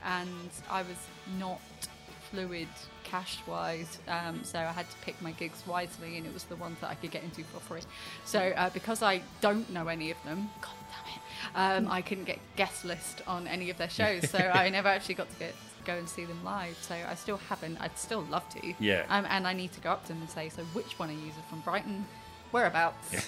and 0.03 0.49
I 0.69 0.81
was 0.81 0.97
not 1.37 1.59
fluid 2.31 2.67
cash-wise, 3.03 3.97
um, 4.07 4.43
so 4.43 4.59
I 4.59 4.71
had 4.71 4.89
to 4.89 4.95
pick 5.01 5.19
my 5.21 5.31
gigs 5.31 5.63
wisely, 5.65 6.17
and 6.17 6.25
it 6.27 6.33
was 6.33 6.43
the 6.45 6.55
ones 6.55 6.77
that 6.81 6.89
I 6.89 6.95
could 6.95 7.11
get 7.11 7.23
into 7.23 7.43
for 7.43 7.59
free. 7.59 7.81
So 8.25 8.39
uh, 8.55 8.69
because 8.69 9.01
I 9.01 9.21
don't 9.41 9.69
know 9.71 9.87
any 9.87 10.11
of 10.11 10.17
them, 10.23 10.49
God 10.61 10.71
damn 11.55 11.75
it, 11.81 11.85
um, 11.85 11.91
I 11.91 12.01
couldn't 12.01 12.25
get 12.25 12.39
guest 12.55 12.85
list 12.85 13.21
on 13.27 13.47
any 13.47 13.69
of 13.69 13.77
their 13.77 13.89
shows, 13.89 14.29
so 14.29 14.37
I 14.53 14.69
never 14.69 14.87
actually 14.89 15.15
got 15.15 15.29
to 15.31 15.39
get 15.39 15.55
go 15.85 15.95
and 15.95 16.07
see 16.07 16.25
them 16.25 16.43
live. 16.43 16.77
So 16.81 16.93
I 16.93 17.15
still 17.15 17.37
haven't. 17.49 17.77
I'd 17.81 17.97
still 17.97 18.21
love 18.29 18.47
to. 18.49 18.73
Yeah. 18.79 19.05
Um, 19.09 19.25
and 19.29 19.47
I 19.47 19.53
need 19.53 19.71
to 19.73 19.79
go 19.79 19.91
up 19.91 20.03
to 20.03 20.09
them 20.09 20.21
and 20.21 20.29
say, 20.29 20.49
so 20.49 20.61
which 20.73 20.99
one 20.99 21.09
are 21.09 21.13
you 21.13 21.31
from 21.49 21.61
Brighton? 21.61 22.05
Whereabouts? 22.51 23.25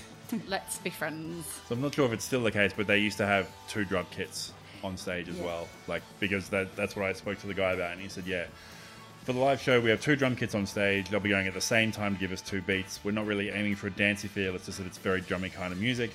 Let's 0.48 0.78
be 0.80 0.90
friends. 0.90 1.46
So 1.68 1.76
I'm 1.76 1.82
not 1.82 1.94
sure 1.94 2.06
if 2.06 2.14
it's 2.14 2.24
still 2.26 2.44
the 2.44 2.52
case, 2.52 2.72
but 2.76 2.88
they 2.88 3.00
used 3.00 3.18
to 3.18 3.26
have 3.26 3.48
two 3.68 3.86
drum 3.86 4.06
kits 4.12 4.54
on 4.84 4.98
stage 4.98 5.30
as 5.30 5.38
Yeah. 5.38 5.46
well. 5.46 5.68
Like 5.88 6.02
because 6.20 6.50
that 6.50 6.76
that's 6.76 6.96
what 6.96 7.06
I 7.06 7.14
spoke 7.14 7.40
to 7.42 7.48
the 7.48 7.54
guy 7.54 7.72
about, 7.74 7.92
and 7.92 8.02
he 8.02 8.08
said, 8.10 8.26
yeah. 8.28 8.46
For 9.26 9.34
the 9.34 9.40
live 9.40 9.62
show, 9.62 9.80
we 9.80 9.92
have 9.92 10.02
two 10.02 10.16
drum 10.16 10.36
kits 10.36 10.56
on 10.56 10.66
stage. 10.66 11.10
They'll 11.10 11.20
be 11.20 11.30
going 11.30 11.46
at 11.46 11.54
the 11.54 11.62
same 11.62 11.92
time 11.92 12.16
to 12.16 12.20
give 12.20 12.32
us 12.32 12.42
two 12.42 12.62
beats. 12.64 13.00
We're 13.04 13.12
not 13.12 13.28
really 13.28 13.50
aiming 13.50 13.76
for 13.76 13.86
a 13.86 13.92
dancey 13.92 14.28
feel. 14.28 14.56
It's 14.56 14.66
just 14.66 14.80
that 14.80 14.88
it's 14.88 14.98
very 14.98 15.22
drummy 15.22 15.54
kind 15.54 15.72
of 15.72 15.80
music. 15.80 16.10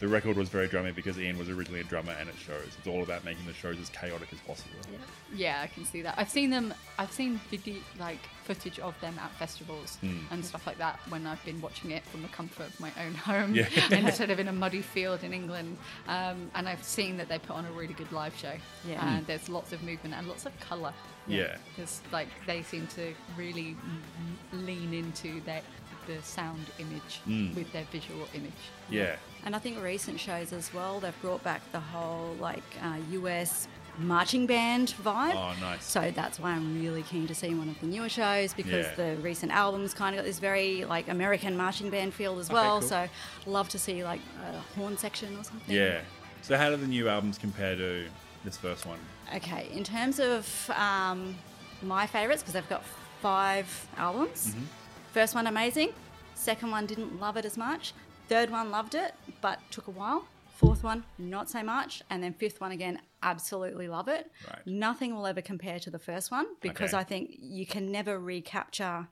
The 0.00 0.08
record 0.08 0.36
was 0.38 0.48
very 0.48 0.66
drummy 0.66 0.94
because 0.94 1.18
Ian 1.18 1.36
was 1.36 1.50
originally 1.50 1.80
a 1.80 1.84
drummer, 1.84 2.12
and 2.18 2.26
it 2.28 2.34
shows. 2.38 2.68
It's 2.78 2.86
all 2.86 3.02
about 3.02 3.22
making 3.22 3.44
the 3.46 3.52
shows 3.52 3.78
as 3.78 3.90
chaotic 3.90 4.28
as 4.32 4.38
possible. 4.40 4.70
Yeah, 4.90 4.98
yeah 5.36 5.60
I 5.62 5.66
can 5.66 5.84
see 5.84 6.00
that. 6.00 6.14
I've 6.16 6.30
seen 6.30 6.48
them. 6.48 6.72
I've 6.98 7.12
seen 7.12 7.38
video 7.50 7.76
like 7.98 8.18
footage 8.44 8.78
of 8.78 8.98
them 9.02 9.14
at 9.22 9.30
festivals 9.32 9.96
Hmm. 10.00 10.20
and 10.30 10.42
stuff 10.44 10.66
like 10.66 10.78
that 10.78 10.98
when 11.10 11.26
I've 11.26 11.44
been 11.44 11.60
watching 11.60 11.90
it 11.90 12.02
from 12.06 12.22
the 12.22 12.28
comfort 12.28 12.68
of 12.68 12.80
my 12.80 12.90
own 13.04 13.14
home 13.30 13.54
Yeah. 13.54 13.66
instead 13.90 14.30
of 14.30 14.40
in 14.40 14.48
a 14.48 14.52
muddy 14.52 14.80
field 14.80 15.22
in 15.22 15.34
England. 15.34 15.76
Um, 16.08 16.50
and 16.54 16.66
I've 16.66 16.82
seen 16.82 17.18
that 17.18 17.28
they 17.28 17.38
put 17.38 17.54
on 17.56 17.66
a 17.66 17.72
really 17.72 17.94
good 17.94 18.10
live 18.10 18.34
show. 18.36 18.54
Yeah. 18.88 19.06
And 19.16 19.26
there's 19.26 19.50
lots 19.50 19.72
of 19.74 19.82
movement 19.82 20.14
and 20.14 20.26
lots 20.26 20.46
of 20.46 20.58
colour. 20.60 20.94
Yeah. 21.26 21.58
Because 21.76 22.00
like 22.10 22.28
they 22.46 22.62
seem 22.62 22.86
to 22.96 23.12
really 23.36 23.76
mm, 23.76 24.66
lean 24.66 24.94
into 24.94 25.40
their 25.42 25.60
the 26.06 26.22
sound 26.22 26.64
image 26.78 27.20
Mm. 27.28 27.54
with 27.54 27.70
their 27.74 27.84
visual 27.92 28.26
image. 28.34 28.52
Yeah. 28.88 29.16
And 29.44 29.56
I 29.56 29.58
think 29.58 29.82
recent 29.82 30.20
shows 30.20 30.52
as 30.52 30.72
well, 30.74 31.00
they've 31.00 31.20
brought 31.22 31.42
back 31.42 31.60
the 31.72 31.80
whole 31.80 32.34
like 32.40 32.62
uh, 32.82 32.96
US 33.12 33.68
marching 33.98 34.46
band 34.46 34.94
vibe. 35.02 35.34
Oh, 35.34 35.54
nice. 35.60 35.84
So 35.84 36.10
that's 36.14 36.38
why 36.38 36.50
I'm 36.52 36.80
really 36.80 37.02
keen 37.02 37.26
to 37.26 37.34
see 37.34 37.54
one 37.54 37.68
of 37.68 37.78
the 37.80 37.86
newer 37.86 38.08
shows 38.08 38.54
because 38.54 38.86
Yeah. 38.86 38.94
the 39.14 39.16
recent 39.22 39.52
albums 39.52 39.92
kind 39.94 40.14
of 40.14 40.20
got 40.20 40.26
this 40.26 40.38
very 40.38 40.84
like 40.84 41.08
American 41.08 41.56
marching 41.56 41.90
band 41.90 42.14
feel 42.14 42.38
as 42.38 42.46
Okay, 42.46 42.54
well. 42.54 42.80
cool. 42.80 42.88
So 42.88 43.08
love 43.46 43.68
to 43.70 43.78
see 43.78 44.04
like 44.04 44.20
a 44.46 44.58
horn 44.78 44.96
section 44.96 45.36
or 45.36 45.44
something. 45.44 45.74
Yeah. 45.74 46.00
So 46.42 46.56
how 46.56 46.70
do 46.70 46.76
the 46.76 46.86
new 46.86 47.08
albums 47.08 47.36
compare 47.36 47.76
to 47.76 48.06
this 48.44 48.56
first 48.56 48.86
one? 48.86 48.98
Okay, 49.34 49.68
in 49.72 49.84
terms 49.84 50.18
of 50.18 50.70
um, 50.74 51.36
my 51.82 52.06
favourites, 52.06 52.42
because 52.42 52.56
I've 52.56 52.68
got 52.68 52.82
five 53.20 53.86
albums. 53.96 54.48
Mm-hmm. 54.48 54.64
First 55.12 55.34
one, 55.34 55.46
amazing. 55.46 55.92
Second 56.34 56.70
one, 56.70 56.86
didn't 56.86 57.20
love 57.20 57.36
it 57.36 57.44
as 57.44 57.56
much. 57.58 57.92
Third 58.30 58.50
one, 58.50 58.70
loved 58.70 58.94
it, 58.94 59.12
but 59.40 59.58
took 59.72 59.88
a 59.88 59.90
while. 59.90 60.24
Fourth 60.56 60.84
one, 60.84 61.02
not 61.18 61.50
so 61.50 61.62
much. 61.64 62.00
And 62.10 62.22
then 62.22 62.32
fifth 62.32 62.60
one, 62.60 62.70
again, 62.70 63.00
absolutely 63.24 63.88
love 63.88 64.06
it. 64.06 64.30
Right. 64.48 64.64
Nothing 64.66 65.14
will 65.16 65.26
ever 65.26 65.40
compare 65.42 65.80
to 65.80 65.90
the 65.90 65.98
first 65.98 66.30
one 66.30 66.46
because 66.60 66.94
Okay. 66.94 67.00
I 67.00 67.04
think 67.04 67.30
you 67.40 67.66
can 67.66 67.90
never 67.90 68.20
recapture 68.20 69.08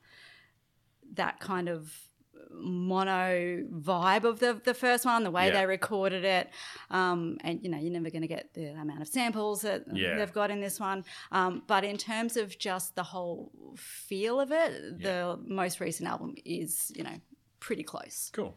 that 1.15 1.41
kind 1.41 1.69
of 1.69 1.93
mono 2.51 3.65
vibe 3.73 4.25
of 4.25 4.39
the 4.41 4.61
the 4.65 4.73
first 4.75 5.05
one, 5.05 5.25
the 5.25 5.31
way 5.31 5.47
Yeah. 5.49 5.55
they 5.61 5.67
recorded 5.67 6.25
it, 6.25 6.51
um, 6.91 7.39
and 7.43 7.61
you 7.63 7.69
know 7.71 7.79
you're 7.79 7.93
never 7.93 8.11
going 8.11 8.23
to 8.23 8.29
get 8.29 8.55
the 8.55 8.67
amount 8.69 9.03
of 9.03 9.09
samples 9.09 9.63
that 9.63 9.85
Yeah. 9.93 10.17
they've 10.17 10.33
got 10.33 10.51
in 10.51 10.61
this 10.61 10.79
one. 10.79 11.05
Um, 11.33 11.63
but 11.67 11.83
in 11.85 11.97
terms 11.97 12.37
of 12.37 12.57
just 12.59 12.95
the 12.95 13.03
whole 13.03 13.51
feel 13.77 14.39
of 14.41 14.53
it, 14.53 15.01
the 15.03 15.39
most 15.45 15.81
recent 15.81 16.09
album 16.09 16.37
is 16.45 16.93
you 16.95 17.03
know 17.05 17.17
pretty 17.61 17.83
close. 17.83 18.31
Cool. 18.33 18.57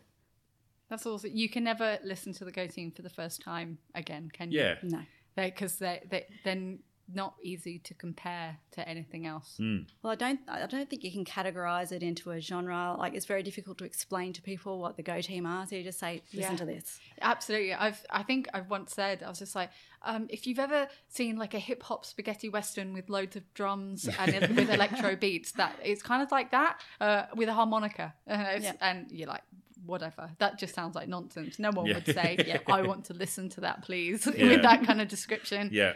That's 0.92 1.06
also 1.08 1.28
you 1.28 1.50
can 1.50 1.64
never 1.64 1.98
listen 2.04 2.34
to 2.34 2.46
the 2.46 2.52
Go 2.52 2.68
Team 2.68 2.92
for 2.92 3.02
the 3.02 3.10
first 3.10 3.42
time 3.42 3.80
again, 3.96 4.30
can 4.32 4.52
you? 4.52 4.60
Yeah. 4.60 4.76
No. 4.84 5.00
because 5.36 5.78
they 5.78 6.02
they 6.12 6.26
they're 6.44 6.76
not 7.14 7.34
easy 7.44 7.78
to 7.80 7.94
compare 7.94 8.58
to 8.72 8.88
anything 8.88 9.26
else. 9.26 9.58
Mm. 9.60 9.86
Well, 10.02 10.14
I 10.14 10.16
don't. 10.16 10.40
I 10.48 10.66
don't 10.66 10.90
think 10.90 11.04
you 11.04 11.12
can 11.12 11.26
categorize 11.26 11.92
it 11.92 12.04
into 12.04 12.32
a 12.32 12.40
genre. 12.40 12.96
Like 12.98 13.14
it's 13.16 13.26
very 13.26 13.44
difficult 13.44 13.78
to 13.80 13.86
explain 13.86 14.32
to 14.34 14.42
people 14.42 14.80
what 14.80 14.96
the 14.96 15.04
Go 15.04 15.20
Team 15.20 15.46
are. 15.46 15.66
So 15.68 15.76
you 15.76 15.84
just 15.84 16.00
say, 16.00 16.22
"Listen 16.34 16.52
Yeah. 16.54 16.58
to 16.58 16.66
this." 16.66 17.00
Absolutely, 17.22 17.74
I've 17.74 18.02
I 18.10 18.24
think 18.24 18.48
I've 18.54 18.70
once 18.70 18.94
said 18.94 19.24
I 19.24 19.30
was 19.30 19.40
just 19.40 19.56
like, 19.56 19.72
um, 20.04 20.28
if 20.30 20.46
you've 20.48 20.60
ever 20.60 20.88
seen 21.10 21.36
like 21.38 21.54
a 21.54 21.60
hip 21.60 21.84
hop 21.84 22.06
spaghetti 22.06 22.48
western 22.50 22.94
with 22.94 23.10
loads 23.10 23.36
of 23.36 23.44
drums 23.54 24.08
and 24.20 24.56
with 24.56 24.70
electro 24.80 25.16
beats, 25.18 25.52
that 25.54 25.74
it's 25.84 26.04
kind 26.04 26.22
of 26.22 26.32
like 26.32 26.52
that 26.52 26.80
uh, 27.02 27.24
with 27.36 27.50
a 27.50 27.54
harmonica, 27.54 28.14
and, 28.28 28.42
it's- 28.42 28.64
Yeah. 28.82 28.90
and 28.90 29.10
you're 29.12 29.28
like. 29.30 29.44
Whatever. 29.86 30.30
That 30.40 30.60
just 30.60 30.76
sounds 30.76 30.96
like 30.96 31.08
nonsense. 31.08 31.58
No 31.60 31.72
one 31.72 31.86
Yeah. 31.88 31.96
would 31.96 32.06
say, 32.06 32.38
"Yeah, 32.48 32.60
I 32.68 32.82
want 32.92 33.06
to 33.06 33.14
listen 33.14 33.50
to 33.50 33.62
that, 33.62 33.82
please," 33.84 34.28
Yeah. 34.38 34.50
with 34.50 34.62
that 34.62 34.84
kind 34.86 35.02
of 35.02 35.08
description. 35.08 35.70
Yeah. 35.72 35.94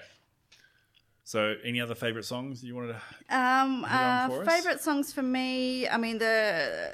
So, 1.24 1.56
any 1.64 1.82
other 1.82 1.96
favorite 1.96 2.26
songs 2.26 2.64
you 2.64 2.76
wanted 2.76 2.96
to? 2.96 3.36
Um, 3.36 3.82
Put 3.82 3.90
it 3.92 3.94
on 3.96 4.32
uh, 4.32 4.46
favorite 4.46 4.82
songs 4.82 5.12
for 5.12 5.24
me. 5.24 5.88
I 5.88 5.98
mean 5.98 6.18
the 6.20 6.92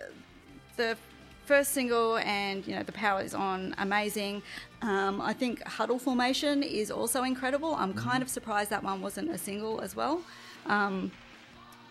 the 0.78 0.98
first 1.46 1.72
single 1.74 2.18
and 2.18 2.66
you 2.66 2.74
know 2.76 2.84
the 2.84 2.94
power 2.94 3.22
is 3.22 3.34
on 3.34 3.76
amazing. 3.78 4.42
Um, 4.82 5.20
I 5.22 5.34
think 5.34 5.62
Huddle 5.68 6.00
Formation 6.00 6.64
is 6.64 6.90
also 6.92 7.24
incredible. 7.24 7.76
I'm 7.76 7.94
Mm-hmm. 7.94 8.10
kind 8.10 8.24
of 8.24 8.30
surprised 8.30 8.70
that 8.70 8.84
one 8.84 9.02
wasn't 9.02 9.30
a 9.30 9.38
single 9.38 9.82
as 9.82 9.96
well. 9.96 10.22
Um, 10.66 11.12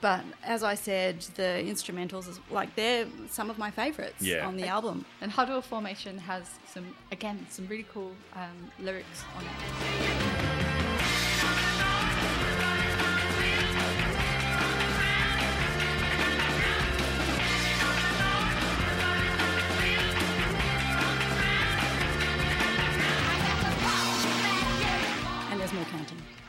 but 0.00 0.22
as 0.44 0.62
I 0.62 0.74
said, 0.74 1.20
the 1.36 1.62
instrumentals, 1.64 2.28
is, 2.28 2.40
like 2.50 2.74
they're 2.76 3.06
some 3.28 3.50
of 3.50 3.58
my 3.58 3.70
favorites 3.70 4.22
Yeah. 4.22 4.46
on 4.46 4.56
the 4.56 4.66
album. 4.66 5.04
And 5.20 5.30
Huddle 5.30 5.60
Formation 5.62 6.18
has 6.18 6.44
some, 6.72 6.94
again, 7.12 7.46
some 7.50 7.66
really 7.68 7.86
cool 7.92 8.12
um, 8.34 8.70
lyrics 8.80 9.22
on 9.36 9.44
it. 9.44 10.49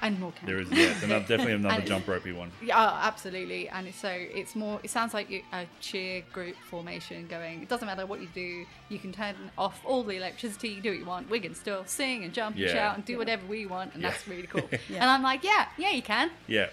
And 0.01 0.19
more 0.19 0.31
camp. 0.31 0.47
There 0.47 0.59
is 0.59 0.69
yeah, 0.71 0.91
it's 0.91 1.03
another, 1.03 1.25
definitely 1.27 1.53
another 1.61 1.75
And- 1.75 1.85
jump 1.87 2.07
ropey 2.07 2.31
one. 2.31 2.51
Yeah, 2.63 2.77
oh, 2.77 2.99
absolutely. 3.01 3.69
And 3.69 3.87
it's 3.87 3.97
so 3.99 4.09
it's 4.11 4.55
more. 4.55 4.79
It 4.83 4.89
sounds 4.89 5.13
like 5.13 5.29
a 5.53 5.67
cheer 5.79 6.23
group 6.33 6.55
formation 6.69 7.27
going. 7.27 7.61
It 7.61 7.69
doesn't 7.69 7.85
matter 7.85 8.05
what 8.05 8.21
you 8.21 8.27
do. 8.33 8.65
You 8.89 8.99
can 8.99 9.11
turn 9.11 9.35
off 9.57 9.81
all 9.85 10.03
the 10.03 10.15
electricity. 10.15 10.69
You 10.69 10.81
do 10.81 10.89
what 10.89 10.99
you 10.99 11.05
want. 11.05 11.29
We 11.29 11.39
can 11.39 11.53
still 11.55 11.83
sing 11.85 12.23
and 12.23 12.33
jump 12.33 12.57
and 12.57 12.69
shout 12.69 12.95
and 12.95 13.05
do 13.05 13.17
whatever 13.17 13.45
we 13.45 13.65
want, 13.65 13.93
and 13.93 14.01
Yeah. 14.01 14.09
that's 14.09 14.27
really 14.27 14.47
cool. 14.47 14.67
Yeah. 14.89 15.01
And 15.01 15.09
I'm 15.09 15.23
like, 15.23 15.43
yeah, 15.43 15.67
yeah, 15.77 15.91
you 15.91 16.01
can. 16.01 16.31
Yeah, 16.47 16.67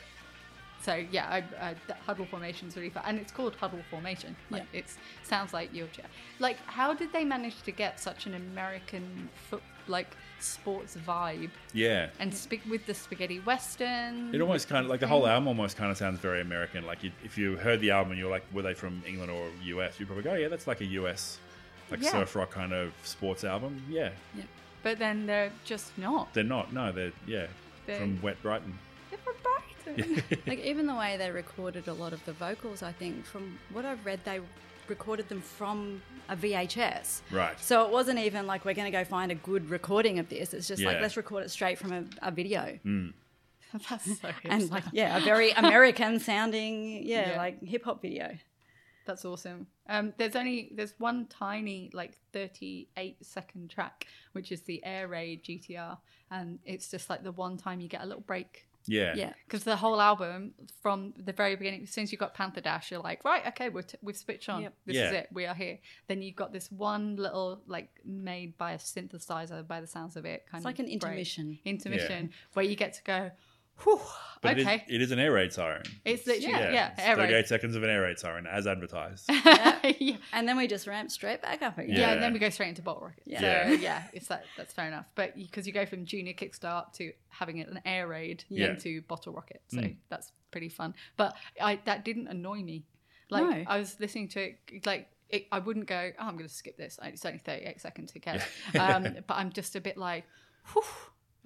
So 0.82 0.94
yeah, 1.10 1.26
I, 1.28 1.38
I, 1.68 1.74
that 1.88 1.98
huddle 2.06 2.24
formation 2.26 2.68
is 2.68 2.76
really 2.76 2.90
fun, 2.90 3.02
and 3.06 3.18
it's 3.18 3.32
called 3.32 3.54
huddle 3.56 3.80
formation. 3.90 4.34
Like 4.50 4.64
Yeah. 4.72 4.80
it's 4.80 4.96
sounds 5.22 5.52
like 5.52 5.74
your 5.74 5.86
chair. 5.88 6.06
Like, 6.38 6.56
how 6.66 6.94
did 6.94 7.12
they 7.12 7.24
manage 7.24 7.62
to 7.62 7.72
get 7.72 8.00
such 8.00 8.26
an 8.26 8.34
American 8.34 9.28
foot 9.50 9.62
like 9.88 10.16
sports 10.40 10.96
vibe 11.06 11.50
yeah. 11.72 12.08
and 12.18 12.32
speak 12.34 12.62
with 12.68 12.86
the 12.86 12.94
spaghetti 12.94 13.40
western? 13.40 14.34
It 14.34 14.40
almost 14.40 14.68
kind 14.68 14.84
of 14.84 14.90
like 14.90 15.00
the 15.00 15.06
whole 15.08 15.26
album 15.26 15.48
almost 15.48 15.76
kind 15.76 15.90
of 15.90 15.96
sounds 15.96 16.18
very 16.20 16.40
American. 16.40 16.86
Like 16.86 17.02
you, 17.02 17.12
if 17.24 17.36
you 17.38 17.56
heard 17.56 17.80
the 17.80 17.90
album 17.90 18.12
and 18.12 18.20
you're 18.20 18.30
like, 18.30 18.44
were 18.52 18.62
they 18.62 18.74
from 18.74 19.02
England 19.06 19.30
or 19.30 19.48
US? 19.64 19.98
You'd 19.98 20.06
probably 20.06 20.24
go, 20.24 20.30
oh, 20.32 20.34
yeah, 20.34 20.48
that's 20.48 20.66
like 20.66 20.80
a 20.80 20.86
US 20.86 21.38
like 21.90 22.02
Yeah. 22.02 22.10
surf 22.12 22.36
rock 22.36 22.50
kind 22.50 22.72
of 22.72 22.92
sports 23.02 23.44
album. 23.44 23.82
Yeah, 23.88 24.10
But 24.82 24.98
then 24.98 25.26
they're 25.26 25.50
just 25.64 25.96
not. 25.98 26.32
they're 26.34 26.44
not. 26.44 26.72
No, 26.72 26.92
they're 26.92 27.12
yeah 27.26 27.46
They're- 27.86 27.98
from 27.98 28.20
Wet 28.22 28.40
Brighton. 28.42 28.78
They're 29.10 29.18
from 29.18 29.34
Brighton. 29.42 30.22
Like 30.46 30.58
even 30.60 30.86
the 30.86 30.94
way 30.94 31.16
they 31.16 31.30
recorded 31.30 31.88
a 31.88 31.94
lot 31.94 32.12
of 32.12 32.22
the 32.26 32.32
vocals, 32.34 32.82
I 32.82 32.92
think 32.92 33.24
from 33.24 33.58
what 33.72 33.86
I've 33.86 34.04
read, 34.04 34.20
they 34.24 34.40
recorded 34.88 35.28
them 35.28 35.40
from 35.40 36.02
a 36.28 36.36
VHS. 36.36 37.22
Right. 37.30 37.58
So 37.60 37.84
it 37.86 37.90
wasn't 37.92 38.18
even 38.18 38.46
like 38.46 38.64
we're 38.64 38.74
going 38.74 38.90
to 38.90 38.96
go 38.96 39.04
find 39.04 39.30
a 39.32 39.34
good 39.36 39.70
recording 39.70 40.18
of 40.18 40.28
this. 40.28 40.54
It's 40.54 40.68
just 40.68 40.82
like 40.82 41.00
let's 41.00 41.16
record 41.16 41.44
it 41.44 41.50
straight 41.50 41.78
from 41.78 41.92
a, 41.92 42.04
a 42.22 42.30
video. 42.30 42.78
That's 43.90 44.20
so 44.20 44.28
And 44.44 44.70
like 44.70 44.84
yeah, 44.92 45.18
a 45.18 45.20
very 45.20 45.50
American 45.52 46.18
sounding 46.30 47.02
yeah, 47.06 47.32
Yeah. 47.32 47.36
like 47.36 47.62
hip 47.62 47.84
hop 47.84 48.00
video. 48.00 48.36
That's 49.04 49.24
awesome. 49.24 49.66
Um, 49.88 50.12
there's 50.18 50.36
only 50.36 50.70
there's 50.74 50.94
one 50.98 51.26
tiny 51.26 51.90
like 51.94 52.14
38 52.34 53.16
second 53.24 53.70
track, 53.70 54.06
which 54.32 54.52
is 54.52 54.62
the 54.62 54.84
Air 54.84 55.08
Raid 55.08 55.44
GTR, 55.44 55.96
and 56.30 56.58
it's 56.64 56.90
just 56.90 57.08
like 57.08 57.22
the 57.22 57.32
one 57.32 57.56
time 57.56 57.80
you 57.80 57.88
get 57.88 58.02
a 58.02 58.06
little 58.06 58.22
break. 58.22 58.67
Yeah. 58.88 59.14
Yeah. 59.14 59.32
Because 59.46 59.64
the 59.64 59.76
whole 59.76 60.00
album, 60.00 60.54
from 60.82 61.14
the 61.16 61.32
very 61.32 61.54
beginning, 61.56 61.82
as 61.84 61.90
soon 61.90 62.02
as 62.04 62.12
you 62.12 62.18
got 62.18 62.34
Panther 62.34 62.60
Dash, 62.60 62.90
you're 62.90 63.00
like, 63.00 63.24
right, 63.24 63.46
okay, 63.48 63.68
we're 63.68 63.82
t- 63.82 63.98
we've 64.02 64.16
switched 64.16 64.48
on. 64.48 64.62
Yep. 64.62 64.74
This 64.86 64.96
Yeah. 64.96 65.06
is 65.06 65.12
it. 65.12 65.28
We 65.32 65.46
are 65.46 65.54
here. 65.54 65.78
Then 66.08 66.22
you've 66.22 66.36
got 66.36 66.52
this 66.52 66.70
one 66.72 67.16
little, 67.16 67.60
like, 67.66 67.90
made 68.04 68.56
by 68.58 68.72
a 68.72 68.78
synthesizer, 68.78 69.66
by 69.66 69.80
the 69.80 69.86
sounds 69.86 70.16
of 70.16 70.24
it, 70.24 70.46
kind 70.50 70.60
It's 70.60 70.62
of 70.62 70.64
like 70.64 70.78
an 70.78 70.86
break. 70.86 70.94
intermission. 70.94 71.58
intermission, 71.64 72.30
where 72.54 72.64
you 72.64 72.74
get 72.76 72.94
to 72.94 73.02
go, 73.04 73.30
whew, 73.84 74.00
But 74.40 74.52
it 74.52 74.58
is- 74.60 74.66
okay. 74.66 74.84
it 74.88 75.02
is 75.02 75.10
an 75.12 75.18
air 75.18 75.32
raid 75.32 75.52
siren. 75.52 75.82
It's 76.04 76.26
literally, 76.26 76.50
yeah, 76.52 76.70
yeah, 76.72 76.90
it's 76.92 77.00
Air 77.02 77.16
Raid. 77.16 77.26
38 77.26 77.48
seconds 77.48 77.76
of 77.76 77.82
an 77.82 77.90
air 77.90 78.02
raid 78.02 78.18
siren 78.18 78.46
as 78.46 78.66
advertised. 78.66 79.24
yeah. 79.98 80.16
And 80.32 80.46
then 80.48 80.56
we 80.56 80.66
just 80.68 80.86
ramp 80.86 81.10
straight 81.10 81.42
back 81.42 81.62
up 81.62 81.76
again. 81.78 81.90
Yeah. 81.94 81.98
Yeah. 82.00 82.12
and 82.12 82.22
then 82.22 82.32
we 82.32 82.38
go 82.38 82.48
straight 82.50 82.68
into 82.68 82.82
bottle 82.82 83.02
rocket. 83.02 83.22
Yeah. 83.26 83.40
So 83.66 83.72
Yeah. 83.72 83.78
yeah, 83.80 84.02
it's 84.12 84.28
that 84.28 84.44
that's 84.56 84.72
fair 84.72 84.86
enough. 84.86 85.06
But 85.14 85.36
because 85.36 85.66
you 85.66 85.72
go 85.72 85.86
from 85.86 86.04
junior 86.06 86.34
kickstart 86.34 86.92
to 86.94 87.12
having 87.28 87.60
an 87.60 87.80
air 87.84 88.06
raid 88.06 88.44
Yeah. 88.48 88.68
into 88.70 89.02
bottle 89.02 89.32
rocket, 89.32 89.62
so 89.68 89.78
Mm. 89.78 89.96
that's 90.08 90.32
pretty 90.50 90.68
fun. 90.68 90.94
But 91.16 91.34
I 91.60 91.80
that 91.84 92.04
didn't 92.04 92.28
annoy 92.28 92.62
me. 92.62 92.84
Like 93.30 93.42
No. 93.44 93.64
I 93.66 93.78
was 93.78 93.98
listening 94.00 94.28
to 94.28 94.40
it, 94.40 94.86
like 94.86 95.08
it, 95.28 95.46
I 95.52 95.58
wouldn't 95.58 95.86
go, 95.86 96.10
oh, 96.18 96.24
I'm 96.26 96.36
going 96.36 96.48
to 96.48 96.54
skip 96.54 96.78
this. 96.78 96.98
It's 97.02 97.26
only 97.26 97.36
38 97.38 97.80
seconds. 97.82 98.12
Who 98.12 98.20
cares? 98.20 98.40
um, 98.80 99.02
but 99.26 99.34
I'm 99.34 99.52
just 99.52 99.76
a 99.76 99.80
bit 99.82 99.98
like, 99.98 100.24
whew, 100.72 100.82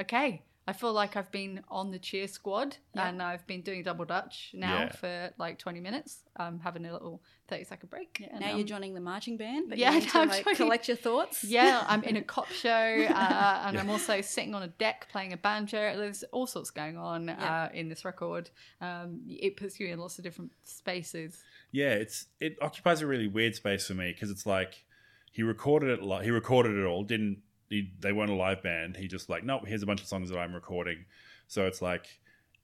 okay. 0.00 0.42
I 0.66 0.72
feel 0.72 0.92
like 0.92 1.16
I've 1.16 1.30
been 1.32 1.62
on 1.68 1.90
the 1.90 1.98
cheer 1.98 2.28
squad 2.28 2.76
Yeah. 2.94 3.08
and 3.08 3.20
I've 3.20 3.44
been 3.48 3.62
doing 3.62 3.82
double 3.82 4.04
dutch 4.04 4.52
now 4.54 4.82
Yeah. 4.82 4.92
for 4.92 5.30
like 5.36 5.58
20 5.58 5.80
minutes. 5.80 6.20
Um, 6.36 6.60
having 6.60 6.86
a 6.86 6.92
little 6.92 7.20
30 7.48 7.64
second 7.64 7.90
break. 7.90 8.18
Yeah, 8.20 8.28
and, 8.30 8.40
now 8.40 8.50
um, 8.52 8.56
you're 8.58 8.66
joining 8.66 8.94
the 8.94 9.00
marching 9.00 9.36
band, 9.36 9.68
but 9.68 9.76
yeah, 9.76 9.92
you 9.92 10.00
need 10.00 10.08
to 10.10 10.18
I'm 10.18 10.28
like, 10.28 10.44
joining- 10.44 10.56
collect 10.56 10.86
your 10.88 10.96
thoughts. 10.96 11.42
yeah, 11.44 11.84
I'm 11.88 12.04
in 12.04 12.16
a 12.16 12.22
cop 12.22 12.46
show, 12.48 12.70
uh, 12.70 13.62
and 13.66 13.76
I'm 13.78 13.90
also 13.90 14.20
sitting 14.20 14.54
on 14.54 14.62
a 14.62 14.68
deck 14.68 15.08
playing 15.10 15.32
a 15.32 15.36
banjo. 15.36 15.96
There's 15.96 16.22
all 16.32 16.46
sorts 16.46 16.70
going 16.70 16.96
on 16.96 17.26
Yeah. 17.26 17.64
uh, 17.64 17.68
in 17.74 17.88
this 17.88 18.04
record. 18.04 18.48
Um, 18.80 19.22
it 19.28 19.56
puts 19.56 19.80
you 19.80 19.88
in 19.88 19.98
lots 19.98 20.18
of 20.18 20.24
different 20.24 20.52
spaces. 20.62 21.42
Yeah, 21.72 21.90
it's 21.94 22.26
it 22.40 22.56
occupies 22.62 23.00
a 23.02 23.06
really 23.06 23.26
weird 23.28 23.54
space 23.56 23.86
for 23.86 23.94
me 23.94 24.12
because 24.12 24.30
it's 24.30 24.46
like 24.46 24.84
he 25.32 25.42
recorded 25.42 25.90
it. 25.98 26.02
Li- 26.04 26.22
he 26.24 26.30
recorded 26.30 26.76
it 26.76 26.84
all. 26.84 27.02
Didn't 27.02 27.38
he, 27.72 27.92
they 28.00 28.12
weren't 28.12 28.30
a 28.30 28.34
live 28.34 28.62
band? 28.62 28.96
He 28.96 29.08
just 29.08 29.28
like, 29.28 29.44
nope. 29.44 29.66
Here's 29.66 29.82
a 29.82 29.86
bunch 29.86 30.00
of 30.00 30.06
songs 30.06 30.30
that 30.30 30.38
I'm 30.38 30.54
recording. 30.54 31.04
So 31.48 31.66
it's 31.66 31.82
like, 31.82 32.06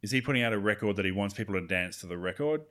is 0.02 0.10
he 0.10 0.20
putting 0.20 0.42
out 0.42 0.52
a 0.52 0.58
record 0.58 0.96
that 0.96 1.04
he 1.04 1.10
wants 1.10 1.34
people 1.34 1.54
to 1.54 1.66
dance 1.66 2.00
to 2.00 2.06
the 2.06 2.18
record? 2.18 2.62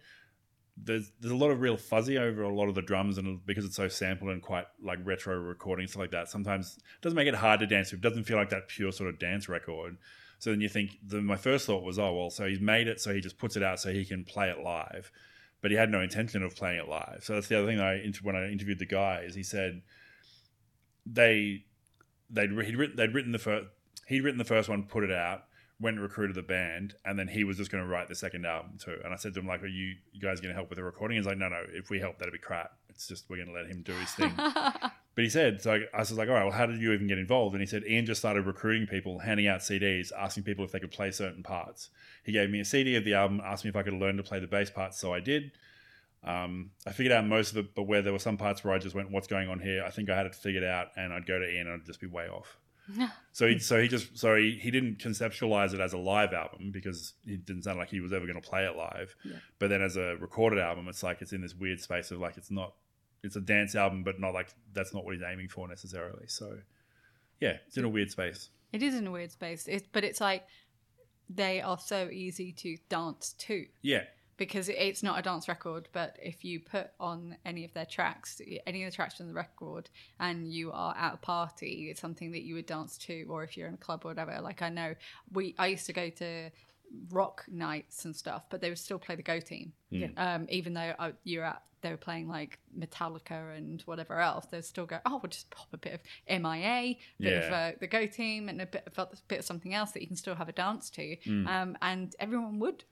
There's 0.80 1.12
there's 1.20 1.32
a 1.32 1.36
lot 1.36 1.50
of 1.50 1.62
real 1.62 1.76
fuzzy 1.76 2.20
over 2.20 2.44
a 2.44 2.54
lot 2.54 2.70
of 2.70 2.76
the 2.76 2.84
drums, 2.84 3.18
and 3.18 3.44
because 3.46 3.66
it's 3.66 3.76
so 3.76 3.88
sampled 3.88 4.30
and 4.30 4.42
quite 4.42 4.66
like 4.82 5.00
retro 5.04 5.36
recording 5.36 5.88
stuff 5.88 6.02
like 6.02 6.12
that, 6.12 6.30
sometimes 6.30 6.78
it 6.78 7.02
doesn't 7.02 7.16
make 7.16 7.28
it 7.28 7.34
hard 7.34 7.60
to 7.62 7.68
dance 7.68 7.90
to. 7.90 7.96
It 7.96 8.02
doesn't 8.02 8.26
feel 8.26 8.38
like 8.38 8.52
that 8.52 8.68
pure 8.68 8.92
sort 8.92 9.10
of 9.10 9.18
dance 9.18 9.50
record. 9.50 9.98
So 10.38 10.52
then 10.52 10.62
you 10.62 10.70
think, 10.70 10.92
the, 11.04 11.20
my 11.20 11.36
first 11.36 11.66
thought 11.66 11.84
was, 11.84 11.98
oh 11.98 12.14
well, 12.14 12.30
so 12.30 12.46
he's 12.46 12.60
made 12.60 12.88
it, 12.88 13.02
so 13.02 13.12
he 13.12 13.22
just 13.22 13.40
puts 13.40 13.56
it 13.56 13.64
out 13.64 13.80
so 13.80 13.92
he 13.92 14.06
can 14.06 14.24
play 14.24 14.50
it 14.50 14.60
live 14.60 15.12
but 15.62 15.72
he 15.72 15.78
had 15.78 15.90
no 15.90 16.02
intention 16.02 16.44
of 16.44 16.56
playing 16.56 16.80
it 16.80 16.88
live. 16.88 17.20
So 17.24 17.34
that's 17.34 17.48
the 17.48 17.58
other 17.58 17.68
thing 17.68 17.78
that 17.78 17.88
I 17.88 18.14
when 18.22 18.36
I 18.36 18.52
interviewed 18.52 18.80
the 18.80 18.86
guy 18.86 19.24
is 19.26 19.34
he 19.34 19.44
said 19.44 19.82
they 21.06 21.66
they'd 22.30 22.52
he'd 22.52 22.76
written 22.78 22.96
they'd 22.96 23.14
written 23.14 23.32
the 23.32 23.40
first 23.40 23.68
he'd 24.08 24.22
written 24.22 24.38
the 24.38 24.46
first 24.46 24.70
one, 24.70 24.84
put 24.84 25.04
it 25.04 25.12
out, 25.12 25.46
went 25.80 25.96
and 25.96 26.04
recruited 26.04 26.36
the 26.36 26.42
band, 26.42 26.96
and 27.06 27.18
then 27.18 27.28
he 27.28 27.44
was 27.44 27.58
just 27.58 27.72
going 27.72 27.84
to 27.84 27.90
write 27.90 28.08
the 28.08 28.16
second 28.16 28.46
album 28.46 28.78
too. 28.78 28.98
And 29.04 29.14
I 29.14 29.18
said 29.18 29.34
to 29.34 29.40
him 29.40 29.48
like, 29.48 29.64
"Are 29.64 29.68
you 29.68 29.96
you 30.12 30.22
guys 30.22 30.42
going 30.42 30.54
to 30.54 30.56
help 30.56 30.70
with 30.70 30.78
the 30.78 30.84
recording?" 30.84 31.18
He's 31.18 31.26
like, 31.26 31.38
"No, 31.38 31.50
no. 31.50 31.62
If 31.74 31.90
we 31.90 32.00
help, 32.00 32.20
that'd 32.20 32.32
be 32.32 32.40
crap. 32.40 32.72
It's 32.90 33.08
just 33.08 33.30
we're 33.30 33.38
going 33.38 33.50
to 33.50 33.54
let 33.54 33.68
him 33.68 33.82
do 33.84 33.94
his 33.94 34.12
thing." 34.12 34.34
But 35.18 35.24
he 35.24 35.32
said, 35.32 35.64
so 35.64 35.74
I, 35.74 35.80
I 35.96 36.00
was 36.02 36.12
like, 36.12 36.30
all 36.30 36.36
right, 36.36 36.44
well, 36.44 36.54
how 36.54 36.68
did 36.68 36.80
you 36.80 36.94
even 36.94 37.08
get 37.08 37.18
involved? 37.18 37.56
And 37.56 37.60
he 37.60 37.66
said, 37.66 37.84
Ian 37.88 38.06
just 38.06 38.22
started 38.22 38.46
recruiting 38.46 38.86
people, 38.86 39.18
handing 39.18 39.48
out 39.48 39.62
CDs, 39.62 40.12
asking 40.16 40.44
people 40.44 40.64
if 40.64 40.72
they 40.72 40.80
could 40.80 40.92
play 40.92 41.10
certain 41.10 41.42
parts. 41.42 41.90
He 42.24 42.32
gave 42.32 42.52
me 42.52 42.60
a 42.60 42.66
CD 42.66 42.96
of 42.96 43.04
the 43.04 43.16
album, 43.16 43.42
asked 43.44 43.64
me 43.64 43.72
if 43.72 43.76
I 43.76 43.82
could 43.82 43.96
learn 43.96 44.18
to 44.18 44.24
play 44.24 44.40
the 44.40 44.46
bass 44.46 44.70
parts, 44.70 45.00
so 45.00 45.12
I 45.12 45.20
did. 45.20 45.54
Um, 46.28 46.72
I 46.86 46.92
figured 46.92 47.14
out 47.14 47.26
most 47.26 47.52
of 47.52 47.58
it, 47.58 47.76
but 47.76 47.84
where 47.84 48.02
there 48.02 48.14
were 48.14 48.20
some 48.20 48.38
parts 48.38 48.64
where 48.64 48.74
I 48.74 48.80
just 48.80 48.96
went, 48.96 49.12
"What's 49.12 49.28
going 49.28 49.50
on 49.50 49.60
here?" 49.60 49.84
I 49.86 49.90
think 49.90 50.10
I 50.10 50.16
had 50.16 50.26
it 50.26 50.36
figured 50.36 50.64
out, 50.64 50.90
and 50.96 51.14
I'd 51.14 51.26
go 51.26 51.40
to 51.40 51.46
Ian 51.46 51.68
and 51.68 51.82
I'd 51.82 51.86
just 51.86 52.02
be 52.02 52.08
way 52.08 52.28
off. 52.28 52.58
so 53.32 53.48
he, 53.48 53.60
so 53.60 53.82
he 53.82 53.88
just, 53.88 54.18
so 54.18 54.36
he, 54.36 54.58
he 54.62 54.72
didn't 54.72 54.98
conceptualize 55.00 55.74
it 55.74 55.80
as 55.80 55.94
a 55.94 55.98
live 55.98 56.34
album 56.34 56.72
because 56.72 57.14
it 57.26 57.46
didn't 57.46 57.64
sound 57.64 57.78
like 57.78 57.90
he 57.90 58.00
was 58.00 58.14
ever 58.14 58.26
going 58.26 58.42
to 58.42 58.48
play 58.48 58.66
it 58.66 58.76
live. 58.76 59.16
Yeah. 59.24 59.36
But 59.60 59.70
then 59.70 59.82
as 59.82 59.98
a 59.98 60.16
recorded 60.20 60.60
album, 60.60 60.88
it's 60.88 61.04
like 61.04 61.22
it's 61.22 61.34
in 61.34 61.42
this 61.42 61.56
weird 61.56 61.82
space 61.82 62.12
of 62.12 62.20
like 62.20 62.38
it's 62.38 62.52
not, 62.52 62.74
it's 63.24 63.36
a 63.36 63.42
dance 63.42 63.76
album, 63.76 64.04
but 64.04 64.20
not 64.20 64.34
like 64.34 64.50
that's 64.74 64.94
not 64.94 65.04
what 65.04 65.16
he's 65.16 65.24
aiming 65.24 65.50
for 65.50 65.68
necessarily. 65.68 66.28
So 66.28 66.58
yeah, 67.40 67.58
it's 67.68 67.78
in 67.78 67.84
a 67.84 67.90
weird 67.90 68.12
space. 68.12 68.50
It 68.72 68.84
is 68.84 68.96
in 68.96 69.08
a 69.08 69.12
weird 69.12 69.32
space, 69.32 69.68
but 69.92 70.04
it's 70.04 70.22
like 70.22 70.46
they 71.30 71.62
are 71.62 71.78
so 71.78 72.10
easy 72.10 72.52
to 72.54 72.78
dance 72.90 73.34
to. 73.40 73.66
Yeah, 73.82 74.04
because 74.38 74.70
it's 74.70 75.04
not 75.04 75.20
a 75.20 75.22
dance 75.22 75.48
record 75.48 75.88
but 75.94 76.16
if 76.22 76.46
you 76.46 76.60
put 76.60 76.92
on 77.00 77.36
any 77.46 77.66
of 77.66 77.74
their 77.74 77.86
tracks 77.86 78.40
any 78.66 78.84
of 78.84 78.92
the 78.92 78.96
tracks 78.96 79.16
from 79.16 79.28
the 79.28 79.34
record 79.34 79.90
and 80.20 80.52
you 80.52 80.72
are 80.72 80.96
at 80.96 81.16
a 81.16 81.18
party 81.18 81.88
it's 81.90 82.00
something 82.00 82.32
that 82.32 82.44
you 82.44 82.54
would 82.56 82.66
dance 82.66 82.98
to 82.98 83.26
or 83.30 83.44
if 83.44 83.58
you're 83.58 83.68
in 83.68 83.74
a 83.74 83.78
club 83.78 84.02
or 84.06 84.10
whatever 84.10 84.40
like 84.42 84.62
i 84.62 84.70
know 84.70 84.94
we 85.34 85.56
i 85.58 85.68
used 85.68 85.86
to 85.86 85.94
go 85.94 86.10
to 86.10 86.50
rock 87.12 87.44
nights 87.50 88.06
and 88.06 88.16
stuff 88.16 88.44
but 88.50 88.62
they 88.62 88.70
would 88.70 88.78
still 88.78 89.00
play 89.00 89.16
the 89.16 89.24
go 89.24 89.40
team 89.40 89.74
Yeah. 89.90 90.08
um, 90.18 90.46
even 90.50 90.74
though 90.74 90.94
uh, 91.00 91.12
you're 91.24 91.44
at 91.44 91.62
they 91.82 91.92
were 91.92 91.98
playing 91.98 92.28
like 92.28 92.58
Metallica 92.78 93.56
and 93.56 93.82
whatever 93.84 94.20
else. 94.20 94.48
They'd 94.48 94.66
still 94.66 94.88
go, 94.88 94.98
oh, 95.06 95.20
we'll 95.22 95.30
just 95.30 95.52
pop 95.52 95.68
a 95.74 95.78
bit 95.78 95.94
of 95.94 96.02
MIA, 96.28 96.96
bit 97.20 97.34
of 97.44 97.54
uh, 97.54 97.72
the 97.80 97.86
Go 97.86 98.08
Team, 98.08 98.50
and 98.50 98.60
a 98.60 98.66
bit 98.66 98.84
of, 98.88 98.98
a 98.98 99.08
bit 99.28 99.40
of 99.40 99.46
something 99.46 99.76
else 99.76 99.92
that 99.92 100.02
you 100.02 100.08
can 100.08 100.16
still 100.16 100.34
have 100.34 100.50
a 100.50 100.54
dance 100.54 100.90
to. 100.90 101.16
Mm. 101.18 101.48
Um, 101.48 101.78
and 101.84 102.16
everyone 102.20 102.58
would, 102.58 102.84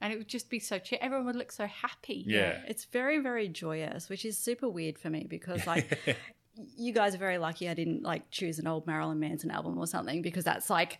and 0.00 0.12
it 0.12 0.16
would 0.18 0.28
just 0.28 0.48
be 0.50 0.58
so 0.58 0.78
chill. 0.78 0.98
Everyone 1.00 1.26
would 1.26 1.36
look 1.36 1.52
so 1.52 1.66
happy. 1.66 2.24
yeah, 2.26 2.60
It's 2.66 2.84
very, 2.86 3.18
very 3.18 3.48
joyous, 3.48 4.08
which 4.08 4.24
is 4.24 4.38
super 4.38 4.68
weird 4.68 4.98
for 4.98 5.10
me 5.10 5.26
because 5.28 5.66
like 5.66 5.98
you 6.76 6.92
guys 6.92 7.14
are 7.14 7.18
very 7.18 7.38
lucky 7.38 7.68
I 7.68 7.74
didn't 7.74 8.02
like 8.02 8.30
choose 8.30 8.58
an 8.58 8.66
old 8.66 8.86
Marilyn 8.86 9.18
Manson 9.20 9.50
album 9.50 9.78
or 9.78 9.86
something 9.86 10.20
because 10.22 10.44
that's 10.44 10.68
like 10.70 10.98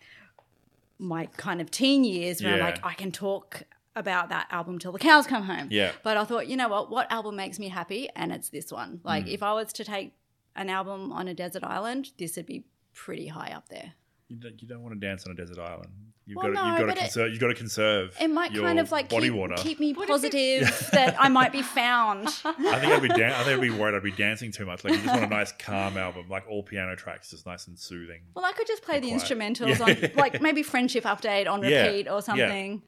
my 0.99 1.25
kind 1.37 1.61
of 1.61 1.71
teen 1.71 2.03
years 2.03 2.43
where 2.43 2.53
I'm 2.53 2.59
like 2.59 2.85
I 2.85 2.93
can 2.93 3.11
talk 3.11 3.63
about 3.95 4.29
that 4.29 4.47
album 4.51 4.79
till 4.79 4.91
the 4.93 4.99
cows 4.99 5.27
come 5.27 5.43
home. 5.43 5.67
Yeah. 5.69 5.91
But 6.03 6.15
I 6.15 6.23
thought, 6.23 6.47
you 6.47 6.55
know 6.55 6.69
what, 6.69 6.89
what 6.89 7.11
album 7.11 7.35
makes 7.35 7.59
me 7.59 7.67
happy? 7.67 8.07
And 8.15 8.31
it's 8.31 8.49
this 8.49 8.71
one. 8.71 9.01
Like 9.03 9.25
Mm. 9.25 9.33
if 9.33 9.43
I 9.43 9.53
was 9.53 9.73
to 9.73 9.83
take 9.83 10.13
an 10.55 10.69
album 10.69 11.11
on 11.11 11.27
a 11.27 11.33
desert 11.33 11.63
island, 11.63 12.11
this 12.17 12.37
would 12.37 12.45
be 12.45 12.63
pretty 12.93 13.27
high 13.27 13.51
up 13.51 13.67
there. 13.69 13.93
You 14.29 14.37
don't, 14.37 14.61
you 14.61 14.67
don't 14.67 14.81
want 14.81 14.93
to 14.93 14.99
dance 15.05 15.25
on 15.25 15.33
a 15.33 15.35
desert 15.35 15.59
island. 15.59 15.89
You've 16.27 16.37
Well, 16.37 16.53
got 16.53 16.59
to, 16.59 16.65
no, 16.65 16.69
you've 16.69 16.77
got 16.77 16.81
to 16.81 16.85
but 16.87 16.97
it- 16.97 17.01
conserve. 17.01 17.31
You've 17.31 17.39
got 17.41 17.47
to 17.47 17.53
conserve. 17.55 18.17
It 18.21 18.27
might 18.29 18.51
your 18.51 18.63
kind 18.63 18.79
of 18.79 18.91
like 18.91 19.09
body 19.09 19.27
keep, 19.29 19.33
water. 19.33 19.55
keep 19.57 19.79
me 19.79 19.93
What 19.93 20.07
positive 20.07 20.89
that 20.93 21.15
I 21.19 21.29
might 21.29 21.51
be 21.51 21.61
found. 21.63 22.27
I 22.45 22.53
think 22.53 22.93
I'd 22.93 23.01
be. 23.01 23.07
Dan- 23.09 23.31
I 23.33 23.43
think 23.43 23.57
I'd 23.57 23.61
be 23.61 23.69
worried. 23.71 23.95
I'd 23.95 24.03
be 24.03 24.11
dancing 24.11 24.51
too 24.51 24.65
much. 24.65 24.83
Like 24.83 24.93
you 24.93 24.99
just 25.01 25.13
want 25.13 25.23
a 25.25 25.27
nice, 25.27 25.51
calm 25.53 25.97
album, 25.97 26.27
like 26.29 26.45
all 26.47 26.61
piano 26.63 26.95
tracks, 26.95 27.31
just 27.31 27.45
nice 27.45 27.67
and 27.67 27.77
soothing. 27.77 28.21
Well, 28.35 28.45
I 28.45 28.51
could 28.51 28.67
just 28.67 28.83
play 28.83 28.99
the 28.99 29.07
quiet. 29.09 29.23
instrumentals 29.23 29.79
Yeah. 29.79 30.07
on, 30.09 30.11
like 30.15 30.41
maybe 30.41 30.61
Friendship 30.63 31.05
Update 31.05 31.47
on 31.49 31.63
Yeah, 31.63 31.87
repeat 31.87 32.07
or 32.07 32.15
yeah. 32.15 32.19
something. 32.19 32.83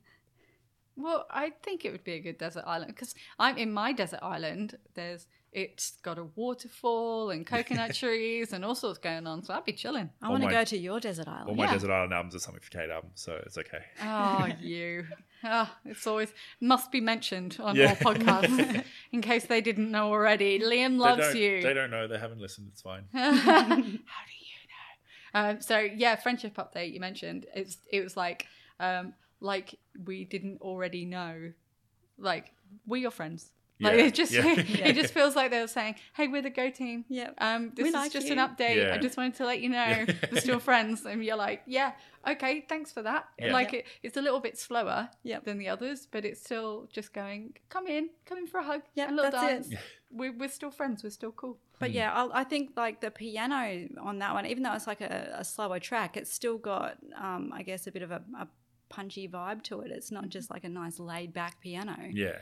Well, 0.95 1.25
I 1.31 1.53
think 1.63 1.85
it 1.85 1.91
would 1.91 2.03
be 2.03 2.13
a 2.13 2.19
good 2.19 2.37
desert 2.37 2.65
island 2.67 2.93
because 2.93 3.15
I'm 3.39 3.57
in 3.57 3.71
my 3.73 3.93
desert 3.93 4.19
island. 4.21 4.77
There's 4.93 5.25
it's 5.53 5.91
got 6.01 6.17
a 6.17 6.23
waterfall 6.35 7.29
and 7.29 7.45
coconut 7.45 7.93
trees 7.95 8.53
and 8.53 8.65
all 8.65 8.75
sorts 8.75 8.97
going 8.99 9.27
on. 9.27 9.43
So 9.43 9.53
I'd 9.53 9.65
be 9.65 9.73
chilling. 9.73 10.09
I 10.21 10.29
want 10.29 10.43
to 10.43 10.49
go 10.49 10.63
to 10.63 10.77
your 10.77 10.99
desert 10.99 11.27
island. 11.27 11.49
All 11.49 11.55
my 11.55 11.65
Yeah. 11.65 11.73
desert 11.73 11.91
island 11.91 12.13
albums 12.13 12.35
are 12.35 12.39
something 12.39 12.61
for 12.61 12.69
Kate 12.71 12.89
albums, 12.89 13.21
so 13.21 13.39
it's 13.45 13.57
okay. 13.57 13.83
Oh, 14.01 14.47
you. 14.61 15.05
Oh, 15.43 15.69
it's 15.85 16.07
always 16.07 16.33
must 16.61 16.91
be 16.91 17.01
mentioned 17.01 17.57
on 17.59 17.75
Yeah. 17.75 17.95
all 18.05 18.13
podcasts 18.13 18.83
in 19.11 19.21
case 19.21 19.45
they 19.45 19.61
didn't 19.61 19.91
know 19.91 20.07
already. 20.09 20.59
Liam 20.59 20.97
loves 20.97 21.21
don't- 21.21 21.35
you. 21.37 21.61
They 21.61 21.73
don't 21.73 21.91
know. 21.91 22.07
They 22.07 22.17
haven't 22.17 22.39
listened. 22.41 22.69
It's 22.71 22.81
fine. 22.81 23.05
How 23.13 23.31
do 23.75 23.81
you 23.81 23.93
know? 23.93 25.39
Um, 25.49 25.61
so 25.61 25.79
yeah, 25.79 26.15
friendship 26.15 26.55
update 26.57 26.93
you 26.93 26.99
mentioned. 26.99 27.45
It's 27.55 27.77
it 27.91 28.03
was 28.03 28.15
like 28.17 28.47
um, 28.79 29.13
like 29.39 29.75
we 30.05 30.25
didn't 30.25 30.61
already 30.61 31.05
know. 31.05 31.51
Like 32.17 32.51
we're 32.87 33.01
your 33.01 33.11
friends. 33.11 33.49
Like 33.79 33.97
Yeah, 33.97 34.03
it 34.05 34.13
just 34.13 34.31
yeah. 34.31 34.43
it 34.57 34.93
just 34.95 35.13
feels 35.17 35.35
like 35.35 35.51
they 35.51 35.59
were 35.59 35.67
saying, 35.67 35.95
"Hey, 36.13 36.27
we're 36.27 36.41
the 36.41 36.49
Go 36.49 36.69
team. 36.69 37.05
Yep. 37.09 37.35
Um, 37.39 37.71
this 37.75 37.83
We 37.83 37.89
is 37.89 37.93
like 37.95 38.11
just 38.11 38.27
you." 38.27 38.33
an 38.33 38.39
update. 38.39 38.75
Yeah. 38.77 38.93
I 38.93 38.97
just 38.97 39.17
wanted 39.17 39.35
to 39.35 39.45
let 39.45 39.61
you 39.61 39.69
know 39.69 40.05
we're 40.31 40.39
still 40.41 40.59
friends." 40.59 41.05
And 41.05 41.23
you're 41.23 41.35
like, 41.37 41.63
"Yeah, 41.65 41.93
okay, 42.27 42.65
thanks 42.69 42.91
for 42.91 43.01
that." 43.01 43.27
Yeah. 43.39 43.51
Like 43.51 43.73
it, 43.73 43.85
it's 44.03 44.15
a 44.17 44.21
little 44.21 44.39
bit 44.39 44.57
slower 44.57 45.09
Yep. 45.23 45.45
than 45.45 45.57
the 45.57 45.69
others, 45.69 46.07
but 46.09 46.23
it's 46.25 46.39
still 46.41 46.87
just 46.93 47.13
going, 47.13 47.53
"Come 47.69 47.87
in, 47.87 48.09
come 48.25 48.37
in 48.37 48.47
for 48.47 48.59
a 48.59 48.63
hug, 48.63 48.81
yeah, 48.93 49.09
a 49.09 49.13
little 49.13 49.31
that's 49.31 49.67
it. 49.67 49.69
dance." 49.71 49.83
We're, 50.15 50.31
we're 50.31 50.47
still 50.49 50.69
friends. 50.69 51.03
We're 51.03 51.09
still 51.09 51.31
cool. 51.31 51.57
But 51.79 51.89
yeah, 51.91 52.13
I'll, 52.13 52.31
I 52.33 52.43
think 52.43 52.73
like 52.77 53.01
the 53.01 53.09
piano 53.09 53.87
on 53.99 54.19
that 54.19 54.35
one, 54.35 54.45
even 54.45 54.61
though 54.61 54.73
it's 54.73 54.85
like 54.85 55.01
a, 55.01 55.37
a 55.39 55.43
slower 55.43 55.79
track, 55.79 56.17
it's 56.17 56.31
still 56.31 56.59
got, 56.59 56.97
um, 57.19 57.49
I 57.51 57.63
guess, 57.63 57.87
a 57.87 57.91
bit 57.91 58.03
of 58.03 58.11
a, 58.11 58.21
a 58.39 58.47
punchy 58.89 59.27
vibe 59.27 59.63
to 59.63 59.81
it. 59.81 59.89
It's 59.89 60.11
not 60.11 60.29
just 60.29 60.51
like 60.51 60.65
a 60.65 60.69
nice 60.69 60.99
laid 60.99 61.33
back 61.33 61.59
piano. 61.61 61.97
Yeah. 62.11 62.37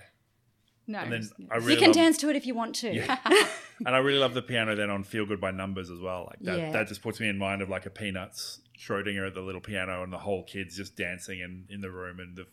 No, 0.87 0.99
And 0.99 1.11
then 1.13 1.29
I 1.51 1.57
really 1.57 1.73
you 1.73 1.77
can 1.79 1.87
love, 1.89 1.95
dance 1.95 2.17
to 2.19 2.29
it 2.29 2.35
if 2.35 2.45
you 2.45 2.53
want 2.55 2.75
to. 2.77 2.89
and 3.85 3.95
I 3.95 3.97
really 3.99 4.17
love 4.19 4.33
the 4.33 4.41
piano 4.41 4.75
then 4.75 4.89
on 4.89 5.03
"Feel 5.03 5.25
Good" 5.25 5.39
by 5.39 5.51
Numbers 5.51 5.89
as 5.89 5.99
well. 5.99 6.25
Like 6.29 6.39
that, 6.41 6.57
Yeah. 6.57 6.71
that 6.71 6.87
just 6.87 7.01
puts 7.01 7.19
me 7.19 7.29
in 7.29 7.37
mind 7.37 7.61
of 7.61 7.69
like 7.69 7.85
a 7.85 7.89
Peanuts 7.89 8.59
Schroeder 8.77 9.25
at 9.25 9.33
the 9.35 9.41
little 9.41 9.61
piano 9.61 10.03
and 10.03 10.11
the 10.11 10.17
whole 10.17 10.43
kids 10.43 10.75
just 10.75 10.95
dancing 10.97 11.39
in, 11.39 11.65
in 11.69 11.81
the 11.81 11.91
room 11.91 12.19
and 12.19 12.35
the 12.35 12.47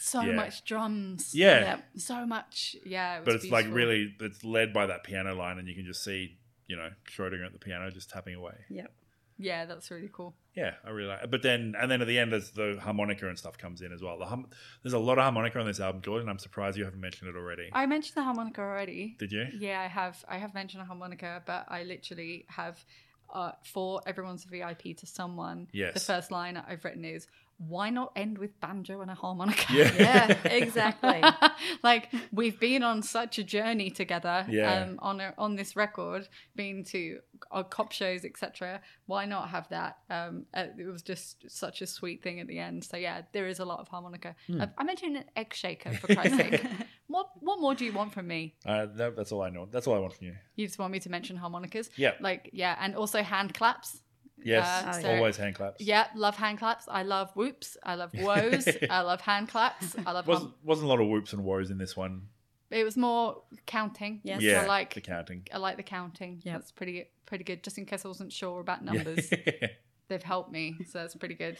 so 0.00 0.22
Yeah. 0.22 0.32
much 0.32 0.64
drums. 0.64 1.34
yeah. 1.34 1.60
Yep. 1.60 1.84
so 1.98 2.26
much. 2.26 2.74
Yeah, 2.86 3.18
it 3.18 3.24
But 3.26 3.34
it's 3.34 3.50
like 3.50 3.66
really 3.70 4.14
it's 4.18 4.42
led 4.42 4.72
by 4.72 4.86
that 4.86 5.04
piano 5.04 5.34
line 5.34 5.58
and 5.58 5.68
you 5.68 5.74
can 5.74 5.84
just 5.84 6.02
see 6.02 6.38
you 6.66 6.76
know 6.76 6.88
Schroeder 7.04 7.44
at 7.44 7.52
the 7.52 7.58
piano 7.58 7.90
just 7.90 8.08
tapping 8.10 8.34
away. 8.34 8.54
Yep. 8.70 8.90
Yeah, 9.38 9.64
that's 9.64 9.90
really 9.90 10.10
cool. 10.12 10.34
Yeah, 10.54 10.74
I 10.84 10.90
really 10.90 11.08
like. 11.08 11.24
it. 11.24 11.30
But 11.30 11.42
then, 11.42 11.74
and 11.80 11.90
then 11.90 12.00
at 12.00 12.06
the 12.06 12.18
end, 12.18 12.32
as 12.32 12.50
the 12.50 12.78
harmonica 12.80 13.28
and 13.28 13.36
stuff 13.36 13.58
comes 13.58 13.82
in 13.82 13.92
as 13.92 14.00
well. 14.00 14.18
The 14.18 14.26
hum- 14.26 14.46
there's 14.82 14.92
a 14.92 14.98
lot 14.98 15.18
of 15.18 15.24
harmonica 15.24 15.58
on 15.58 15.66
this 15.66 15.80
album, 15.80 16.02
Jordan. 16.02 16.28
I'm 16.28 16.38
surprised 16.38 16.78
you 16.78 16.84
haven't 16.84 17.00
mentioned 17.00 17.30
it 17.30 17.36
already. 17.36 17.68
I 17.72 17.86
mentioned 17.86 18.14
the 18.14 18.22
harmonica 18.22 18.60
already. 18.60 19.16
Did 19.18 19.32
you? 19.32 19.46
Yeah, 19.58 19.80
I 19.80 19.88
have. 19.88 20.24
I 20.28 20.38
have 20.38 20.54
mentioned 20.54 20.82
a 20.82 20.86
harmonica, 20.86 21.42
but 21.46 21.64
I 21.68 21.82
literally 21.82 22.44
have 22.48 22.84
uh, 23.32 23.52
for 23.64 24.00
everyone's 24.06 24.44
VIP 24.44 24.96
to 24.98 25.06
someone. 25.06 25.66
Yes. 25.72 25.94
The 25.94 26.00
first 26.00 26.30
line 26.30 26.56
I've 26.56 26.84
written 26.84 27.04
is, 27.04 27.26
"Why 27.58 27.90
not 27.90 28.12
end 28.16 28.38
with 28.38 28.58
banjo 28.60 29.00
and 29.00 29.10
a 29.10 29.14
harmonica?" 29.14 29.72
Yeah. 29.72 29.90
Yeah, 30.04 30.48
exactly. 30.48 31.22
like 31.82 32.12
we've 32.32 32.58
been 32.60 32.82
on 32.82 33.02
such 33.02 33.38
a 33.38 33.44
journey 33.44 33.90
together 33.90 34.44
Yeah. 34.48 34.82
um, 34.82 34.98
on 35.00 35.20
a, 35.20 35.34
on 35.38 35.56
this 35.56 35.76
record, 35.76 36.28
been 36.56 36.84
to 36.84 37.20
our 37.50 37.64
cop 37.64 37.92
shows, 37.92 38.24
etc. 38.24 38.80
Why 39.06 39.24
not 39.26 39.48
have 39.50 39.68
that? 39.70 39.98
Um, 40.10 40.46
uh, 40.54 40.66
it 40.78 40.86
was 40.86 41.02
just 41.02 41.44
such 41.50 41.82
a 41.82 41.86
sweet 41.86 42.22
thing 42.22 42.40
at 42.40 42.46
the 42.46 42.58
end. 42.58 42.84
So 42.84 42.96
yeah, 42.96 43.22
there 43.32 43.46
is 43.46 43.58
a 43.60 43.64
lot 43.64 43.80
of 43.80 43.88
harmonica. 43.88 44.34
Hmm. 44.46 44.62
I, 44.62 44.68
I 44.78 44.84
mentioned 44.84 45.16
an 45.16 45.24
egg 45.36 45.54
shaker 45.54 45.92
for 45.92 46.06
Christ's 46.14 46.36
sake. 46.36 46.64
What 47.06 47.28
what 47.40 47.60
more 47.60 47.74
do 47.74 47.84
you 47.84 47.92
want 47.92 48.12
from 48.12 48.26
me? 48.26 48.54
Uh, 48.66 48.86
that, 48.96 49.16
that's 49.16 49.32
all 49.32 49.42
I 49.42 49.50
know. 49.50 49.66
That's 49.70 49.86
all 49.86 49.94
I 49.94 49.98
want 49.98 50.14
from 50.14 50.26
you. 50.28 50.34
You 50.56 50.66
just 50.66 50.78
want 50.78 50.92
me 50.92 51.00
to 51.00 51.10
mention 51.10 51.36
harmonicas? 51.36 51.90
Yeah. 51.96 52.12
Like 52.20 52.50
yeah, 52.52 52.76
and 52.80 52.94
also 52.96 53.22
hand 53.22 53.54
claps. 53.54 54.00
Yes, 54.42 54.66
Uh, 54.66 54.92
Oh, 54.96 55.00
so- 55.02 55.14
always 55.16 55.36
hand 55.36 55.54
claps. 55.54 55.80
Yeah, 55.80 56.08
love 56.14 56.36
hand 56.36 56.58
claps. 56.58 56.86
I 56.88 57.02
love 57.02 57.30
whoops. 57.34 57.76
I 57.82 57.94
love 57.94 58.12
woes. 58.18 58.68
I 58.90 59.00
love 59.02 59.20
hand 59.20 59.48
claps. 59.48 59.94
I 60.06 60.12
love. 60.12 60.26
wasn't 60.26 60.50
Hum- 60.50 60.58
wasn't 60.64 60.86
a 60.86 60.88
lot 60.88 61.00
of 61.00 61.08
whoops 61.08 61.32
and 61.32 61.44
woes 61.44 61.70
in 61.70 61.78
this 61.78 61.96
one. 61.96 62.28
it 62.70 62.82
was 62.84 62.96
more 62.96 63.42
counting. 63.66 64.20
Yes. 64.24 64.42
Yeah, 64.42 64.62
I 64.62 64.66
like 64.66 64.94
the 64.94 65.00
counting. 65.00 65.46
I 65.52 65.58
like 65.58 65.76
the 65.76 65.82
counting. 65.84 66.40
Yep. 66.44 66.54
That's 66.54 66.72
pretty 66.72 67.08
pretty 67.26 67.44
good. 67.44 67.62
Just 67.62 67.78
in 67.78 67.86
case 67.86 68.04
I 68.04 68.08
wasn't 68.08 68.32
sure 68.32 68.60
about 68.60 68.84
numbers, 68.84 69.30
they've 70.08 70.22
helped 70.22 70.50
me, 70.50 70.76
so 70.88 70.98
that's 70.98 71.14
pretty 71.14 71.34
good. 71.36 71.56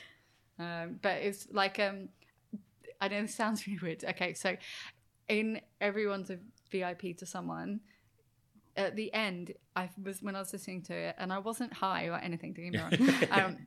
Um, 0.59 0.99
but 1.01 1.19
it's 1.23 1.47
like 1.53 1.79
um, 1.79 2.09
I 3.01 3.09
know 3.09 3.23
this 3.23 3.35
sounds 3.35 3.65
really 3.67 3.79
weird. 3.81 4.05
Okay, 4.05 4.35
so 4.35 4.57
in 5.29 5.61
everyone's 5.81 6.31
a 6.31 6.39
VIP 6.71 7.17
to 7.19 7.27
someone. 7.27 7.81
At 8.77 8.97
the 8.97 9.13
end, 9.15 9.53
I 9.77 9.89
was 10.03 10.23
when 10.23 10.35
I 10.35 10.41
was 10.41 10.53
listening 10.53 10.83
to 10.83 10.95
it, 10.95 11.15
and 11.19 11.33
I 11.33 11.39
wasn't 11.39 11.73
high 11.73 12.07
or 12.07 12.17
anything. 12.17 12.53
Don't 12.53 12.71
get 12.71 13.01
me 13.01 13.09
wrong. 13.09 13.25
um, 13.31 13.67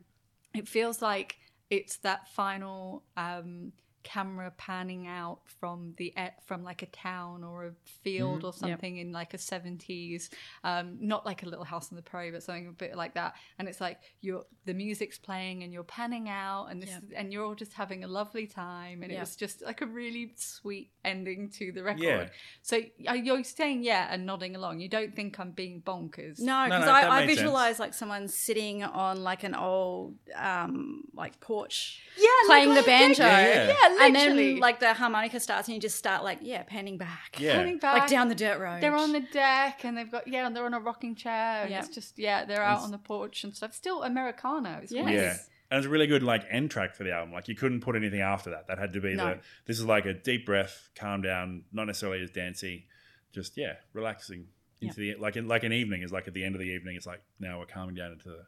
it 0.53 0.67
feels 0.67 1.01
like 1.01 1.37
it's 1.69 1.97
that 1.97 2.27
final 2.29 3.03
um, 3.15 3.71
camera 4.13 4.49
panning 4.57 5.05
out 5.05 5.39
from 5.59 5.93
the 5.97 6.13
e- 6.17 6.37
from 6.45 6.63
like 6.63 6.81
a 6.81 6.85
town 6.85 7.43
or 7.43 7.65
a 7.65 7.71
field 8.03 8.45
or 8.45 8.53
something 8.53 8.95
in 8.97 9.11
like 9.11 9.33
a 9.33 9.37
70s 9.37 10.29
um, 10.63 10.95
not 11.01 11.25
like 11.25 11.43
a 11.43 11.45
little 11.45 11.65
house 11.65 11.91
on 11.91 11.97
the 11.97 12.01
prairie 12.01 12.31
but 12.31 12.41
something 12.41 12.67
a 12.67 12.71
bit 12.71 12.95
like 12.95 13.15
that 13.15 13.33
and 13.59 13.67
it's 13.67 13.81
like 13.81 13.99
you're 14.21 14.45
the 14.65 14.73
music's 14.73 15.17
playing 15.17 15.63
and 15.63 15.73
you're 15.73 15.83
panning 15.83 16.29
out 16.29 16.67
and 16.69 16.81
this 16.81 16.89
Yep. 16.89 17.03
and 17.17 17.33
you're 17.33 17.43
all 17.43 17.53
just 17.55 17.73
having 17.73 18.05
a 18.05 18.07
lovely 18.07 18.47
time 18.47 19.03
and 19.03 19.11
it 19.11 19.19
was 19.19 19.35
just 19.35 19.61
like 19.65 19.81
a 19.81 19.85
really 19.85 20.31
sweet 20.37 20.89
ending 21.03 21.49
to 21.57 21.73
the 21.73 21.83
record 21.83 22.01
Yeah. 22.03 22.27
so 22.61 22.79
you're 23.25 23.43
saying 23.43 23.83
yeah 23.83 24.07
and 24.09 24.25
nodding 24.25 24.55
along 24.55 24.79
you 24.79 24.87
don't 24.89 25.13
think 25.15 25.37
i'm 25.39 25.51
being 25.51 25.81
bonkers 25.81 26.39
No, 26.39 26.63
No, 26.63 26.65
because 26.65 26.79
no, 26.81 26.85
that 26.85 26.95
I, 26.95 27.07
I 27.07 27.19
makes 27.19 27.27
sense. 27.33 27.39
visualize 27.39 27.79
like 27.79 27.93
someone 27.93 28.27
sitting 28.29 28.83
on 28.83 29.21
like 29.23 29.43
an 29.43 29.53
old 29.55 30.15
um 30.35 31.03
like 31.13 31.39
porch 31.41 32.01
yeah 32.17 32.27
playing 32.45 32.69
like- 32.69 32.79
the 32.79 32.85
banjo. 32.85 33.23
Yeah. 33.25 33.67
yeah 33.67 33.96
And 33.99 34.15
then 34.15 34.59
like 34.59 34.79
the 34.79 34.93
harmonica 34.93 35.39
starts 35.39 35.67
and 35.67 35.75
you 35.75 35.81
just 35.81 35.95
start 35.97 36.23
like, 36.23 36.39
yeah, 36.41 36.63
panning 36.63 36.97
back. 36.97 37.37
Yeah. 37.39 37.53
Panning 37.53 37.77
back. 37.77 37.99
Like 37.99 38.09
down 38.09 38.27
the 38.29 38.35
dirt 38.35 38.59
road. 38.59 38.81
They're 38.81 38.95
on 38.95 39.11
the 39.11 39.21
deck 39.21 39.81
and 39.83 39.97
they've 39.97 40.09
got 40.11 40.27
yeah, 40.27 40.45
and 40.47 40.55
they're 40.55 40.65
on 40.65 40.73
a 40.73 40.79
rocking 40.79 41.15
chair 41.15 41.61
and 41.63 41.69
Yeah. 41.71 41.79
it's 41.79 41.89
just 41.89 42.17
yeah, 42.17 42.45
they're 42.45 42.61
out 42.63 42.73
It's- 42.77 42.85
on 42.85 42.91
the 42.91 42.97
porch 42.97 43.43
and 43.43 43.55
stuff. 43.55 43.73
Still 43.73 44.03
Americano. 44.03 44.79
It's 44.83 44.91
Yeah. 44.91 45.03
nice. 45.03 45.13
Yeah. 45.13 45.35
And 45.69 45.79
it's 45.79 45.87
a 45.87 45.89
really 45.89 46.07
good 46.07 46.23
like 46.23 46.45
end 46.49 46.71
track 46.71 46.95
for 46.95 47.03
the 47.03 47.11
album. 47.11 47.33
Like 47.33 47.47
you 47.47 47.55
couldn't 47.55 47.81
put 47.81 47.95
anything 47.95 48.21
after 48.21 48.49
that. 48.51 48.67
That 48.67 48.77
had 48.79 48.93
to 48.93 49.01
be 49.01 49.15
No. 49.15 49.35
the 49.35 49.39
this 49.65 49.77
is 49.79 49.85
like 49.85 50.05
a 50.05 50.13
deep 50.13 50.45
breath, 50.45 50.89
calm 50.95 51.21
down, 51.21 51.63
not 51.73 51.87
necessarily 51.87 52.21
as 52.23 52.31
dancey, 52.31 52.87
just 53.33 53.57
yeah, 53.57 53.73
relaxing 53.93 54.47
into 54.79 54.99
the 54.99 55.15
like 55.15 55.35
in, 55.35 55.47
like 55.47 55.63
an 55.63 55.73
evening 55.73 56.03
is 56.03 56.11
like 56.11 56.27
at 56.27 56.33
the 56.33 56.43
end 56.43 56.55
of 56.55 56.61
the 56.61 56.67
evening. 56.67 56.95
It's 56.95 57.07
like 57.07 57.21
now 57.39 57.59
we're 57.59 57.65
calming 57.65 57.95
down 57.95 58.11
into 58.13 58.29
the, 58.29 58.45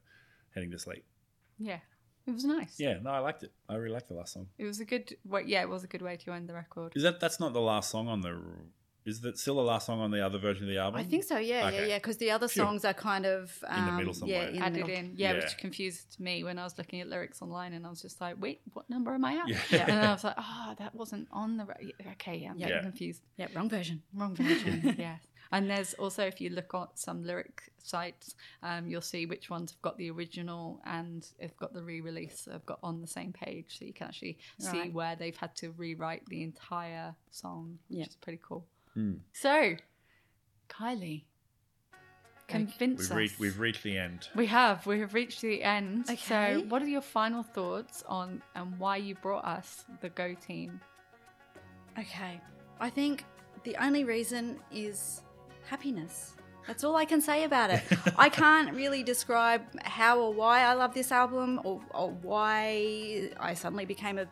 heading 0.54 0.72
to 0.72 0.80
sleep. 0.80 1.04
Yeah. 1.58 1.80
It 2.30 2.34
was 2.34 2.45
nice. 2.45 2.75
Yeah, 2.80 2.99
no, 3.01 3.09
I 3.09 3.19
liked 3.19 3.43
it. 3.43 3.51
I 3.67 3.75
really 3.75 3.93
liked 3.93 4.07
the 4.07 4.13
last 4.15 4.34
song. 4.34 4.47
It 4.57 4.65
was 4.65 4.80
a 4.80 4.86
good 4.86 5.15
way 5.25 5.43
yeah, 5.47 5.61
it 5.61 5.69
was 5.69 5.84
a 5.84 5.88
good 5.88 6.01
way 6.01 6.15
to 6.17 6.32
end 6.32 6.47
the 6.49 6.53
record. 6.53 6.93
Is 6.95 7.03
that 7.03 7.19
that's 7.19 7.39
not 7.39 7.53
the 7.53 7.61
last 7.61 7.89
song 7.89 8.07
on 8.07 8.21
the? 8.21 8.39
Is 9.05 9.21
that 9.21 9.39
still 9.39 9.55
the 9.55 9.61
last 9.63 9.88
song 9.88 10.01
on 10.01 10.11
the 10.11 10.23
other 10.23 10.38
version 10.38 10.65
of 10.65 10.69
the 10.69 10.77
album? 10.77 10.99
I 10.99 11.03
think 11.03 11.23
so, 11.23 11.38
yeah, 11.38 11.61
yeah, 11.61 11.67
Okay. 11.67 11.89
yeah. 11.89 11.97
Because 11.97 12.17
the 12.17 12.30
other 12.32 12.47
Phew. 12.47 12.61
songs 12.63 12.86
are 12.86 12.93
kind 12.93 13.25
of 13.25 13.51
um, 13.65 13.86
the 13.88 13.91
middle 13.93 14.13
somewhere. 14.13 14.43
Yeah, 14.51 14.57
in 14.57 14.61
Added 14.61 14.73
middle. 14.86 14.89
in. 14.91 15.13
Yeah, 15.15 15.32
Yeah. 15.34 15.39
which 15.39 15.57
confused 15.57 16.17
me 16.19 16.43
when 16.43 16.59
I 16.59 16.63
was 16.63 16.77
looking 16.77 17.01
at 17.01 17.07
lyrics 17.07 17.41
online 17.41 17.73
and 17.73 17.88
I 17.88 17.89
was 17.89 18.01
just 18.01 18.19
like, 18.21 18.36
wait, 18.39 18.61
what 18.73 18.88
number 18.89 19.13
am 19.15 19.25
I 19.25 19.36
at? 19.38 19.47
Yeah. 19.71 19.86
And 19.88 20.05
I 20.05 20.11
was 20.11 20.23
like, 20.30 20.36
oh, 20.38 20.75
that 20.77 20.93
wasn't 20.93 21.27
on 21.32 21.57
the. 21.57 21.65
Re- 21.65 21.93
okay, 22.11 22.36
yeah, 22.38 22.51
I'm 22.51 22.59
Yeah. 22.59 22.67
getting 22.67 22.75
Yeah. 22.75 22.82
confused. 22.82 23.21
Yeah, 23.38 23.47
wrong 23.55 23.69
version. 23.69 24.03
Wrong 24.13 24.36
version, 24.36 24.95
yes. 24.99 25.21
And 25.52 25.70
there's 25.70 25.93
also, 25.95 26.24
if 26.26 26.39
you 26.39 26.52
look 26.52 26.74
at 26.76 27.00
some 27.00 27.24
lyric 27.24 27.72
sites, 27.84 28.36
um, 28.62 28.88
you'll 28.88 29.02
see 29.02 29.26
which 29.26 29.50
ones 29.50 29.72
have 29.72 29.82
got 29.82 29.97
the 29.97 30.12
original 30.12 30.80
and 30.86 31.28
have 31.41 31.58
got 31.58 31.74
the 31.74 31.82
re-release. 31.82 32.47
Have 32.52 32.66
got 32.68 32.80
on 32.84 33.02
the 33.02 33.08
same 33.08 33.34
page, 33.34 33.80
so 33.80 33.86
you 33.86 33.93
can 33.93 34.08
actually 34.08 34.38
see 34.60 34.80
Right. 34.82 34.93
where 34.93 35.16
they've 35.16 35.36
had 35.36 35.56
to 35.58 35.72
rewrite 35.72 36.26
the 36.28 36.43
entire 36.43 37.16
song, 37.32 37.80
which 37.88 38.00
Yeah. 38.00 38.06
is 38.06 38.16
pretty 38.18 38.39
cool. 38.43 38.68
Hmm. 38.93 39.16
So, 39.34 39.76
Kylie, 40.68 41.24
convince 42.47 43.00
We've 43.00 43.12
us. 43.12 43.18
reached 43.18 43.39
we've 43.39 43.60
reached 43.60 43.84
the 43.84 43.97
end. 43.97 44.30
We 44.36 44.45
have. 44.47 44.86
We 44.86 45.00
have 45.00 45.14
reached 45.14 45.41
the 45.41 45.64
end. 45.64 46.10
Okay. 46.10 46.16
So, 46.60 46.62
what 46.68 46.82
are 46.82 46.88
your 46.88 47.02
final 47.02 47.43
thoughts 47.43 48.04
on 48.08 48.41
and 48.56 48.78
why 48.80 48.97
you 48.97 49.16
brought 49.16 49.45
us 49.45 49.86
the 50.02 50.10
Go 50.10 50.34
team? 50.36 50.80
Okay. 51.97 52.39
I 52.80 52.89
think 52.89 53.26
the 53.64 53.76
only 53.78 54.04
reason 54.04 54.60
is 54.72 55.22
happiness. 55.70 56.34
That's 56.67 56.84
all 56.84 56.95
I 56.95 57.05
can 57.05 57.20
say 57.22 57.45
about 57.45 57.72
it. 57.72 57.82
I 58.17 58.30
can't 58.43 58.76
really 58.76 59.01
describe 59.01 59.61
how 59.84 60.20
or 60.20 60.32
why 60.32 60.61
I 60.61 60.74
love 60.74 60.93
this 60.93 61.11
album 61.11 61.59
or, 61.63 61.82
or 61.95 62.11
why 62.22 63.30
I 63.39 63.55
suddenly 63.55 63.86
became 63.86 64.20
a, 64.20 64.28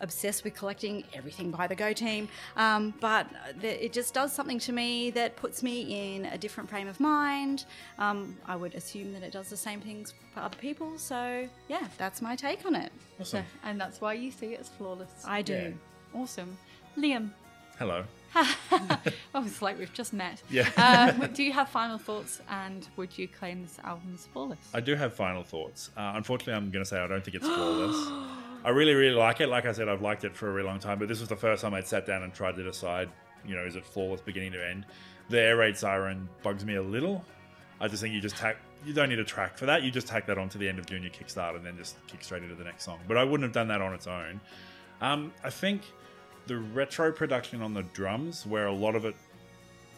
obsessed 0.00 0.42
with 0.42 0.54
collecting 0.54 1.04
everything 1.14 1.52
by 1.52 1.68
the 1.68 1.76
Go 1.76 1.92
Team. 1.92 2.28
Um, 2.56 2.92
but 3.00 3.28
the, 3.60 3.84
it 3.84 3.92
just 3.92 4.14
does 4.14 4.32
something 4.32 4.58
to 4.60 4.72
me 4.72 5.10
that 5.10 5.36
puts 5.36 5.62
me 5.62 6.14
in 6.16 6.26
a 6.26 6.36
different 6.38 6.68
frame 6.68 6.88
of 6.88 6.98
mind. 6.98 7.64
Um, 7.98 8.36
I 8.46 8.56
would 8.56 8.74
assume 8.74 9.12
that 9.12 9.22
it 9.22 9.32
does 9.32 9.48
the 9.48 9.56
same 9.56 9.80
things 9.80 10.12
for 10.34 10.40
other 10.40 10.56
people. 10.56 10.98
So, 10.98 11.48
yeah, 11.68 11.86
that's 11.98 12.20
my 12.20 12.34
take 12.34 12.66
on 12.66 12.74
it. 12.74 12.90
So, 13.18 13.22
Awesome. 13.22 13.44
and 13.62 13.80
that's 13.80 14.00
why 14.00 14.14
you 14.14 14.32
see 14.32 14.54
it 14.54 14.60
as 14.60 14.68
flawless. 14.70 15.24
I 15.24 15.40
do. 15.42 15.52
Yeah. 16.14 16.20
awesome. 16.20 16.58
Liam. 16.98 17.30
Hello. 17.78 18.02
Oh, 18.36 19.44
it's 19.44 19.62
like 19.62 19.78
we've 19.78 19.92
just 19.92 20.12
met. 20.12 20.42
Yeah. 20.50 20.68
Um, 20.76 21.32
do 21.32 21.42
you 21.42 21.52
have 21.52 21.68
final 21.68 21.98
thoughts 21.98 22.40
and 22.48 22.86
would 22.96 23.16
you 23.16 23.28
claim 23.28 23.62
this 23.62 23.78
album 23.82 24.12
as 24.14 24.26
flawless? 24.26 24.58
I 24.74 24.80
do 24.80 24.94
have 24.94 25.14
final 25.14 25.42
thoughts. 25.42 25.90
Uh, 25.96 26.12
unfortunately, 26.14 26.54
I'm 26.54 26.70
going 26.70 26.84
to 26.84 26.88
say 26.88 26.98
I 26.98 27.06
don't 27.06 27.24
think 27.24 27.36
it's 27.36 27.46
flawless. 27.46 27.96
I 28.64 28.70
really, 28.70 28.94
really 28.94 29.14
like 29.14 29.40
it. 29.40 29.48
Like 29.48 29.64
I 29.64 29.72
said, 29.72 29.88
I've 29.88 30.02
liked 30.02 30.24
it 30.24 30.36
for 30.36 30.48
a 30.48 30.52
really 30.52 30.66
long 30.66 30.80
time, 30.80 30.98
but 30.98 31.08
this 31.08 31.20
was 31.20 31.28
the 31.28 31.36
first 31.36 31.62
time 31.62 31.72
I'd 31.74 31.86
sat 31.86 32.06
down 32.06 32.22
and 32.22 32.34
tried 32.34 32.56
to 32.56 32.62
decide, 32.62 33.08
you 33.46 33.54
know, 33.54 33.64
is 33.64 33.76
it 33.76 33.84
flawless 33.84 34.20
beginning 34.20 34.52
to 34.52 34.66
end? 34.66 34.86
The 35.28 35.40
air 35.40 35.56
raid 35.56 35.76
siren 35.76 36.28
bugs 36.42 36.64
me 36.64 36.74
a 36.74 36.82
little. 36.82 37.24
I 37.80 37.88
just 37.88 38.02
think 38.02 38.14
you 38.14 38.20
just 38.20 38.36
tack. 38.36 38.56
You 38.84 38.92
don't 38.92 39.08
need 39.08 39.18
a 39.18 39.24
track 39.24 39.58
for 39.58 39.66
that. 39.66 39.82
You 39.82 39.90
just 39.90 40.06
tack 40.06 40.26
that 40.26 40.38
onto 40.38 40.58
the 40.58 40.68
end 40.68 40.78
of 40.78 40.86
Junior 40.86 41.10
Kickstart 41.10 41.56
and 41.56 41.64
then 41.64 41.76
just 41.76 41.96
kick 42.06 42.22
straight 42.22 42.42
into 42.42 42.54
the 42.54 42.64
next 42.64 42.84
song. 42.84 42.98
But 43.08 43.16
I 43.16 43.24
wouldn't 43.24 43.42
have 43.42 43.52
done 43.52 43.68
that 43.68 43.80
on 43.80 43.92
its 43.94 44.06
own. 44.06 44.40
Um, 45.00 45.32
I 45.44 45.50
think 45.50 45.82
the 46.46 46.58
retro 46.58 47.12
production 47.12 47.62
on 47.62 47.74
the 47.74 47.82
drums, 47.82 48.46
where 48.46 48.66
a 48.66 48.72
lot 48.72 48.94
of 48.94 49.04
it 49.04 49.14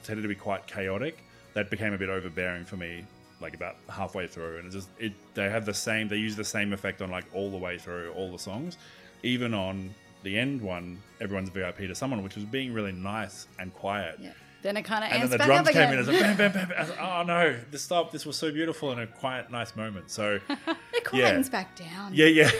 tended 0.05 0.23
to 0.23 0.29
be 0.29 0.35
quite 0.35 0.67
chaotic, 0.67 1.19
that 1.55 1.71
became 1.71 1.93
a 1.93 1.99
bit 1.99 2.09
overbearing 2.09 2.65
for 2.65 2.77
me. 2.77 3.05
Like 3.41 3.55
about 3.55 3.77
halfway 3.89 4.27
through, 4.27 4.59
and 4.59 4.67
it 4.67 4.73
just 4.73 4.89
it 4.99 5.13
they 5.35 5.49
have 5.49 5.65
the 5.65 5.75
same. 5.75 6.09
They 6.09 6.17
use 6.17 6.35
the 6.35 6.43
same 6.43 6.73
effect 6.73 7.01
on 7.01 7.09
like 7.09 7.25
all 7.33 7.53
the 7.53 7.57
way 7.57 7.79
through 7.79 8.13
all 8.17 8.33
the 8.33 8.39
songs, 8.39 8.77
even 9.23 9.55
on 9.55 9.95
the 10.25 10.37
end 10.37 10.61
one. 10.61 11.01
Everyone's 11.21 11.51
VIP 11.51 11.79
to 11.79 11.95
someone, 11.95 12.25
which 12.25 12.35
was 12.35 12.45
being 12.45 12.73
really 12.73 12.91
nice 12.91 13.47
and 13.61 13.73
quiet. 13.73 14.19
Yeah. 14.21 14.33
Then 14.63 14.77
it 14.77 14.83
kind 14.83 15.05
of 15.05 15.13
And 15.13 15.23
then 15.23 15.39
the 15.39 15.45
drums 15.45 15.69
came 15.71 15.93
in 15.93 15.99
as 16.01 16.09
a 16.09 16.13
bam, 16.13 16.37
bam, 16.37 16.53
bam. 16.53 16.69
Like, 16.71 17.01
oh 17.01 17.23
no, 17.23 17.57
this 17.71 17.83
stop. 17.83 18.11
This 18.11 18.27
was 18.27 18.37
so 18.37 18.51
beautiful 18.51 18.91
and 18.91 19.01
a 19.01 19.07
quiet, 19.07 19.51
nice 19.53 19.77
moment. 19.77 20.11
So 20.11 20.41
it 20.49 21.05
quietens 21.05 21.51
back 21.51 21.77
down. 21.77 22.13
yeah, 22.13 22.27
yeah. 22.27 22.51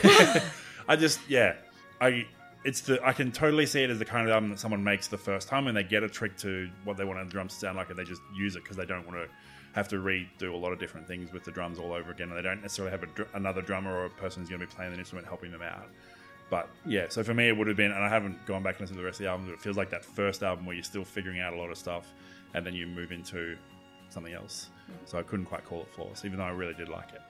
I 0.87 0.95
just 0.95 1.19
yeah, 1.27 1.55
I 1.99 2.25
it's 2.63 2.81
the 2.81 3.03
I 3.05 3.13
can 3.13 3.31
totally 3.31 3.65
see 3.65 3.83
it 3.83 3.89
as 3.89 3.99
the 3.99 4.05
kind 4.05 4.27
of 4.27 4.33
album 4.33 4.49
that 4.49 4.59
someone 4.59 4.83
makes 4.83 5.07
the 5.07 5.17
first 5.17 5.47
time 5.47 5.67
and 5.67 5.77
they 5.77 5.83
get 5.83 6.03
a 6.03 6.09
trick 6.09 6.37
to 6.37 6.69
what 6.83 6.97
they 6.97 7.05
want 7.05 7.19
the 7.25 7.31
drums 7.31 7.53
to 7.53 7.59
sound 7.59 7.77
like 7.77 7.89
and 7.89 7.97
they 7.97 8.03
just 8.03 8.21
use 8.35 8.55
it 8.55 8.63
because 8.63 8.77
they 8.77 8.85
don't 8.85 9.07
want 9.07 9.17
to 9.17 9.27
have 9.73 9.87
to 9.87 9.97
redo 9.97 10.53
a 10.53 10.57
lot 10.57 10.73
of 10.73 10.79
different 10.79 11.07
things 11.07 11.31
with 11.31 11.43
the 11.43 11.51
drums 11.51 11.79
all 11.79 11.93
over 11.93 12.11
again 12.11 12.29
and 12.29 12.37
they 12.37 12.41
don't 12.41 12.61
necessarily 12.61 12.91
have 12.91 13.03
a, 13.03 13.07
dr- 13.07 13.29
another 13.35 13.61
drummer 13.61 13.95
or 13.95 14.05
a 14.05 14.09
person 14.09 14.41
who's 14.41 14.49
going 14.49 14.59
to 14.59 14.67
be 14.67 14.73
playing 14.73 14.91
the 14.91 14.97
instrument 14.97 15.27
helping 15.27 15.51
them 15.51 15.61
out. 15.61 15.87
But 16.49 16.67
yeah, 16.85 17.05
so 17.09 17.23
for 17.23 17.33
me 17.33 17.47
it 17.47 17.55
would 17.55 17.67
have 17.67 17.77
been, 17.77 17.91
and 17.91 18.03
I 18.03 18.09
haven't 18.09 18.43
gone 18.47 18.63
back 18.63 18.75
and 18.75 18.81
listened 18.81 18.97
to 18.97 19.01
the 19.01 19.05
rest 19.05 19.19
of 19.19 19.25
the 19.25 19.29
album, 19.29 19.45
but 19.45 19.53
it 19.53 19.61
feels 19.61 19.77
like 19.77 19.91
that 19.91 20.03
first 20.03 20.41
album 20.41 20.65
where 20.65 20.75
you're 20.75 20.83
still 20.83 21.05
figuring 21.05 21.39
out 21.39 21.53
a 21.53 21.55
lot 21.55 21.69
of 21.69 21.77
stuff 21.77 22.11
and 22.55 22.65
then 22.65 22.73
you 22.73 22.87
move 22.87 23.11
into 23.11 23.55
something 24.09 24.33
else. 24.33 24.69
Mm. 24.89 24.95
So 25.05 25.19
I 25.19 25.23
couldn't 25.23 25.45
quite 25.45 25.63
call 25.65 25.81
it 25.81 25.87
flawless, 25.93 26.25
even 26.25 26.39
though 26.39 26.45
I 26.45 26.51
really 26.51 26.73
did 26.73 26.89
like 26.89 27.13
it. 27.13 27.21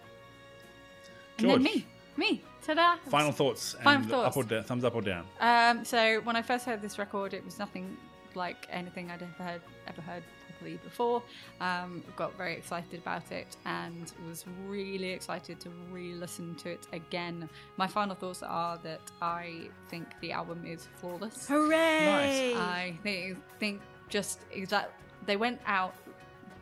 And 1.39 1.49
then 1.49 1.63
George. 1.63 1.75
me. 1.75 1.85
Me. 2.19 2.43
Ta-da. 2.65 2.97
Final 3.09 3.31
thoughts. 3.31 3.73
And 3.75 3.83
Final 3.83 4.09
thoughts. 4.09 4.27
Up 4.27 4.37
or 4.37 4.43
down, 4.43 4.63
thumbs 4.65 4.83
up 4.83 4.95
or 4.95 5.01
down. 5.01 5.25
Um, 5.39 5.85
so 5.85 6.19
when 6.25 6.35
I 6.35 6.41
first 6.41 6.65
heard 6.65 6.81
this 6.81 6.99
record, 6.99 7.33
it 7.33 7.43
was 7.45 7.57
nothing 7.57 7.95
like 8.35 8.67
anything 8.69 9.09
I'd 9.09 9.23
ever 9.23 9.43
heard, 9.43 9.61
ever 9.87 10.01
heard 10.01 10.23
properly 10.47 10.77
before. 10.83 11.23
Um, 11.61 12.03
got 12.15 12.35
very 12.37 12.53
excited 12.53 12.99
about 12.99 13.31
it 13.31 13.55
and 13.65 14.11
was 14.27 14.43
really 14.67 15.11
excited 15.11 15.59
to 15.61 15.69
re-listen 15.89 16.55
to 16.55 16.69
it 16.71 16.87
again. 16.91 17.49
My 17.77 17.87
final 17.87 18.15
thoughts 18.15 18.43
are 18.43 18.77
that 18.83 19.01
I 19.21 19.69
think 19.89 20.07
the 20.19 20.33
album 20.33 20.65
is 20.65 20.89
flawless. 20.97 21.47
Hooray! 21.47 22.05
Nice. 22.05 22.57
I 22.57 22.99
think, 23.01 23.37
think 23.59 23.81
just 24.09 24.41
exact. 24.51 24.91
They 25.25 25.37
went 25.37 25.59
out. 25.65 25.95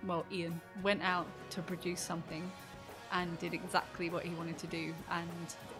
Well, 0.05 0.25
Ian 0.31 0.61
went 0.83 1.01
out 1.01 1.25
to 1.49 1.61
produce 1.61 1.99
something, 1.99 2.49
and 3.11 3.37
did 3.39 3.53
exactly 3.53 4.09
what 4.09 4.23
he 4.23 4.33
wanted 4.35 4.57
to 4.59 4.67
do. 4.67 4.93
And 5.11 5.29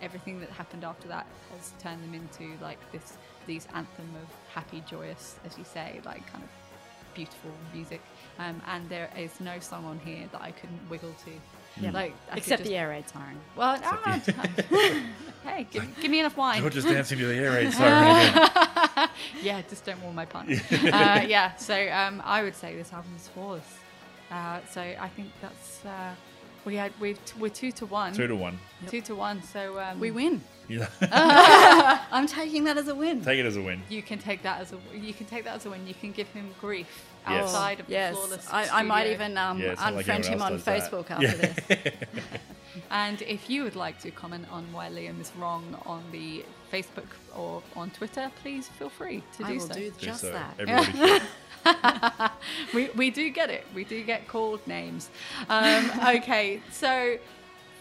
everything 0.01 0.39
that 0.39 0.49
happened 0.49 0.83
after 0.83 1.07
that 1.09 1.25
has 1.55 1.73
turned 1.79 2.03
them 2.03 2.13
into 2.13 2.53
like 2.63 2.79
this, 2.91 3.13
these 3.45 3.67
anthem 3.73 4.09
of 4.21 4.27
happy, 4.53 4.83
joyous, 4.89 5.35
as 5.45 5.57
you 5.57 5.63
say, 5.63 6.01
like 6.05 6.25
kind 6.31 6.43
of 6.43 6.49
beautiful 7.13 7.51
music. 7.73 8.01
Um, 8.39 8.61
and 8.67 8.87
there 8.89 9.09
is 9.17 9.39
no 9.39 9.59
song 9.59 9.85
on 9.85 9.99
here 9.99 10.25
that 10.31 10.41
I 10.41 10.51
couldn't 10.51 10.79
wiggle 10.89 11.13
to. 11.25 11.31
Yeah. 11.81 11.91
Like 11.91 12.13
I 12.31 12.37
Except 12.37 12.61
just- 12.61 12.69
the 12.69 12.77
air 12.77 12.89
raid 12.89 13.07
siren. 13.09 13.39
Well, 13.55 13.79
ah, 13.83 14.19
hey, 15.43 15.67
give, 15.69 15.99
give 16.01 16.09
me 16.11 16.19
enough 16.21 16.35
wine. 16.37 16.61
you're 16.61 16.69
just 16.71 16.87
dancing 16.87 17.19
to 17.19 17.25
the 17.27 17.35
air 17.35 17.51
raid 17.51 17.71
siren 17.73 18.27
again. 18.29 19.09
yeah, 19.43 19.61
just 19.69 19.85
don't 19.85 20.01
warm 20.01 20.15
my 20.15 20.25
pants. 20.25 20.59
uh, 20.71 21.23
yeah, 21.27 21.55
so 21.55 21.75
um, 21.91 22.21
I 22.25 22.41
would 22.43 22.55
say 22.55 22.75
this 22.75 22.91
album 22.93 23.11
is 23.15 23.27
flawless. 23.27 23.67
Uh, 24.31 24.59
so 24.71 24.81
I 24.81 25.07
think 25.15 25.29
that's 25.41 25.85
uh, 25.85 26.13
we 26.67 26.75
had 26.75 26.91
we 26.99 27.15
we're 27.39 27.49
two 27.49 27.71
to 27.71 27.85
one, 27.85 28.13
Two 28.13 28.27
to 28.27 28.35
one. 28.35 28.59
two 28.87 29.01
to 29.01 29.15
one. 29.15 29.41
So 29.41 29.79
um, 29.79 29.99
We 29.99 30.11
win. 30.11 30.43
Yeah. 30.67 30.89
I'm 32.11 32.27
taking 32.27 32.65
that 32.65 32.77
as 32.77 32.89
a 32.89 32.95
win. 33.03 33.23
Take 33.23 33.39
it 33.39 33.45
as 33.45 33.55
a 33.55 33.61
win. 33.61 33.81
You 33.89 34.03
can 34.03 34.19
take 34.19 34.43
that 34.43 34.59
as 34.59 34.73
a 34.73 34.77
you 35.07 35.13
can 35.13 35.25
take 35.25 35.45
that 35.45 35.55
as 35.55 35.65
a 35.65 35.69
win. 35.69 35.87
You 35.87 35.93
can 35.93 36.11
give 36.11 36.27
him 36.27 36.45
grief 36.61 36.87
Yes. 37.29 37.43
outside 37.43 37.79
of 37.81 37.89
yes, 37.89 38.13
the 38.15 38.21
flawless. 38.21 38.47
I, 38.51 38.79
I 38.79 38.83
might 38.83 39.07
even 39.07 39.37
um, 39.37 39.59
Yeah, 39.59 39.71
it's 39.73 39.81
not 39.81 39.95
like 39.95 40.05
unfriend 40.05 40.25
him 40.25 40.41
on 40.41 40.53
else 40.53 40.63
does 40.63 40.89
that. 40.89 40.91
Facebook 40.91 41.11
after 41.11 41.37
this. 41.37 41.93
And 42.91 43.21
if 43.23 43.49
you 43.49 43.63
would 43.63 43.75
like 43.75 43.99
to 44.01 44.11
comment 44.11 44.45
on 44.51 44.63
why 44.71 44.87
Liam 44.89 45.19
is 45.19 45.31
wrong 45.37 45.63
on 45.85 46.03
the 46.11 46.45
Facebook 46.71 47.11
or 47.35 47.63
on 47.75 47.89
Twitter, 47.89 48.31
please 48.41 48.67
feel 48.67 48.89
free 48.89 49.23
to 49.35 49.39
do 49.39 49.45
I 49.45 49.51
will 49.53 49.59
so. 49.61 49.73
do 49.73 49.89
Do 49.89 50.05
just 50.09 50.21
so. 50.21 50.31
that. 50.31 51.23
We, 52.73 52.89
we 52.95 53.09
do 53.11 53.29
get 53.29 53.49
it. 53.49 53.65
We 53.73 53.83
do 53.83 54.03
get 54.03 54.27
called 54.27 54.65
names. 54.67 55.09
Um, 55.49 55.89
okay, 56.15 56.61
so 56.71 57.17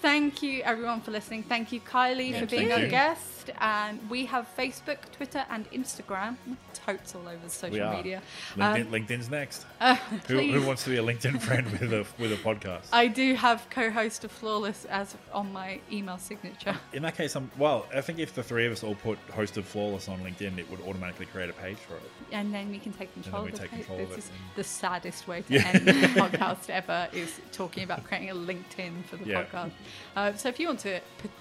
thank 0.06 0.40
you 0.40 0.62
everyone 0.62 1.00
for 1.00 1.10
listening. 1.10 1.42
Thank 1.42 1.72
you, 1.72 1.80
Kylie, 1.80 2.30
Yeah, 2.30 2.40
for 2.40 2.46
being 2.46 2.70
our 2.72 2.78
you. 2.80 2.88
guest. 2.88 3.50
And 3.60 3.98
we 4.10 4.26
have 4.26 4.44
Facebook, 4.56 4.98
Twitter, 5.12 5.44
and 5.50 5.70
Instagram. 5.70 6.36
Totes 6.74 7.14
all 7.16 7.26
over 7.28 7.48
social 7.48 7.90
We 7.90 7.96
media. 7.96 8.22
LinkedIn, 8.56 8.86
Um, 8.86 8.92
LinkedIn's 8.92 9.28
next. 9.30 9.66
uh, 9.80 9.94
Who, 10.28 10.38
who 10.40 10.66
wants 10.66 10.84
to 10.84 10.90
be 10.90 10.96
a 10.96 11.02
LinkedIn 11.02 11.40
friend 11.40 11.66
with 11.72 11.92
a 11.92 12.04
with 12.20 12.32
a 12.32 12.36
podcast? 12.36 12.86
I 12.92 13.06
do 13.08 13.34
have 13.34 13.66
co-host 13.70 14.24
of 14.24 14.30
Flawless 14.32 14.84
as 14.86 15.16
on 15.32 15.52
my 15.52 15.80
email 15.90 16.18
signature. 16.18 16.76
In 16.92 17.02
that 17.02 17.16
case, 17.16 17.34
I'm, 17.36 17.50
well, 17.58 17.86
I 17.94 18.00
think 18.00 18.18
if 18.20 18.34
the 18.34 18.42
three 18.42 18.66
of 18.66 18.72
us 18.72 18.82
all 18.84 18.94
put 18.96 19.18
hosted 19.28 19.64
flawless 19.64 20.08
on 20.08 20.18
LinkedIn, 20.20 20.58
it 20.58 20.70
would 20.70 20.80
automatically 20.88 21.26
create 21.26 21.50
a 21.50 21.54
page 21.54 21.78
for 21.88 21.94
it. 21.96 22.10
and 22.32 22.52
then 22.54 22.70
we 22.70 22.78
can 22.78 22.92
take 22.92 23.12
control 23.14 23.42
we 23.44 23.48
of 23.50 23.54
the 23.54 23.60
take 23.62 23.70
page. 23.70 23.86
control 23.86 24.00
of 24.02 24.08
This 24.10 24.18
it 24.18 24.24
is 24.24 24.30
the 24.56 24.64
saddest 24.64 25.26
way 25.28 25.42
to 25.42 25.52
Yeah. 25.54 25.68
end 25.72 25.86
the 25.86 25.92
podcast 26.22 26.68
ever 26.70 27.08
is 27.12 27.40
talking 27.52 27.82
about 27.84 28.02
creating 28.04 28.30
a 28.30 28.34
LinkedIn 28.34 29.04
for 29.08 29.16
the 29.16 29.26
Yeah. 29.26 29.44
podcast. 29.44 29.70
Uh, 30.14 30.32
so 30.34 30.48
if 30.48 30.58
you 30.58 30.66
want 30.66 30.80
to, 30.80 31.00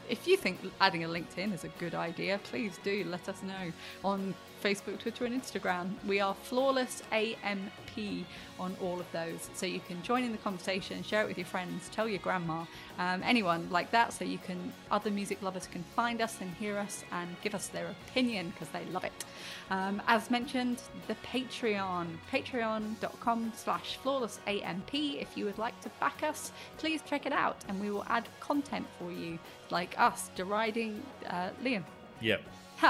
if 0.09 0.27
you 0.27 0.37
think 0.37 0.59
adding 0.81 1.03
a 1.03 1.07
LinkedIn 1.07 1.53
is 1.53 1.63
a 1.63 1.69
good 1.79 1.95
idea, 1.95 2.39
please 2.43 2.77
do 2.83 3.03
let 3.05 3.27
us 3.29 3.41
know 3.43 3.71
on 4.03 4.33
Facebook, 4.65 4.97
Twitter, 4.97 5.25
and 5.25 5.39
Instagram. 5.39 5.91
We 6.07 6.19
are 6.19 6.33
Flawless 6.33 7.03
AMP 7.11 8.25
on 8.59 8.75
all 8.81 8.99
of 8.99 9.05
those, 9.11 9.47
so 9.53 9.67
you 9.67 9.79
can 9.79 10.01
join 10.01 10.23
in 10.23 10.31
the 10.31 10.39
conversation, 10.39 11.03
share 11.03 11.21
it 11.21 11.27
with 11.27 11.37
your 11.37 11.45
friends, 11.45 11.87
tell 11.89 12.09
your 12.09 12.17
grandma, 12.17 12.65
um, 12.97 13.21
anyone 13.23 13.67
like 13.69 13.91
that, 13.91 14.11
so 14.11 14.25
you 14.25 14.39
can 14.39 14.73
other 14.89 15.11
music 15.11 15.39
lovers 15.43 15.67
can 15.67 15.83
find 15.95 16.19
us 16.19 16.41
and 16.41 16.51
hear 16.55 16.79
us 16.79 17.03
and 17.11 17.29
give 17.43 17.53
us 17.53 17.67
their 17.67 17.85
opinion 18.09 18.49
because 18.49 18.69
they 18.69 18.83
love 18.85 19.03
it. 19.03 19.25
Um, 19.69 20.01
as 20.07 20.31
mentioned, 20.31 20.81
the 21.07 21.15
Patreon, 21.31 22.07
patreon.com 22.31 23.53
slash 23.55 23.97
flawless 23.97 24.39
AMP. 24.47 24.95
If 24.95 25.37
you 25.37 25.45
would 25.45 25.59
like 25.59 25.79
to 25.81 25.89
back 25.99 26.23
us, 26.23 26.51
please 26.79 27.03
check 27.05 27.27
it 27.27 27.33
out 27.33 27.63
and 27.67 27.79
we 27.79 27.91
will 27.91 28.05
add 28.09 28.27
content 28.39 28.87
for 28.97 29.11
you, 29.11 29.37
like 29.69 29.93
us 29.99 30.31
deriding 30.35 31.03
uh, 31.29 31.49
Liam. 31.63 31.83
Yep. 32.19 32.41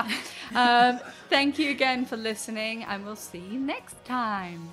Um, 0.53 0.99
thank 1.27 1.57
you 1.57 1.71
again 1.71 2.05
for 2.05 2.17
listening, 2.17 2.83
and 2.83 3.03
we'll 3.03 3.15
see 3.15 3.39
you 3.39 3.59
next 3.59 4.05
time. 4.05 4.69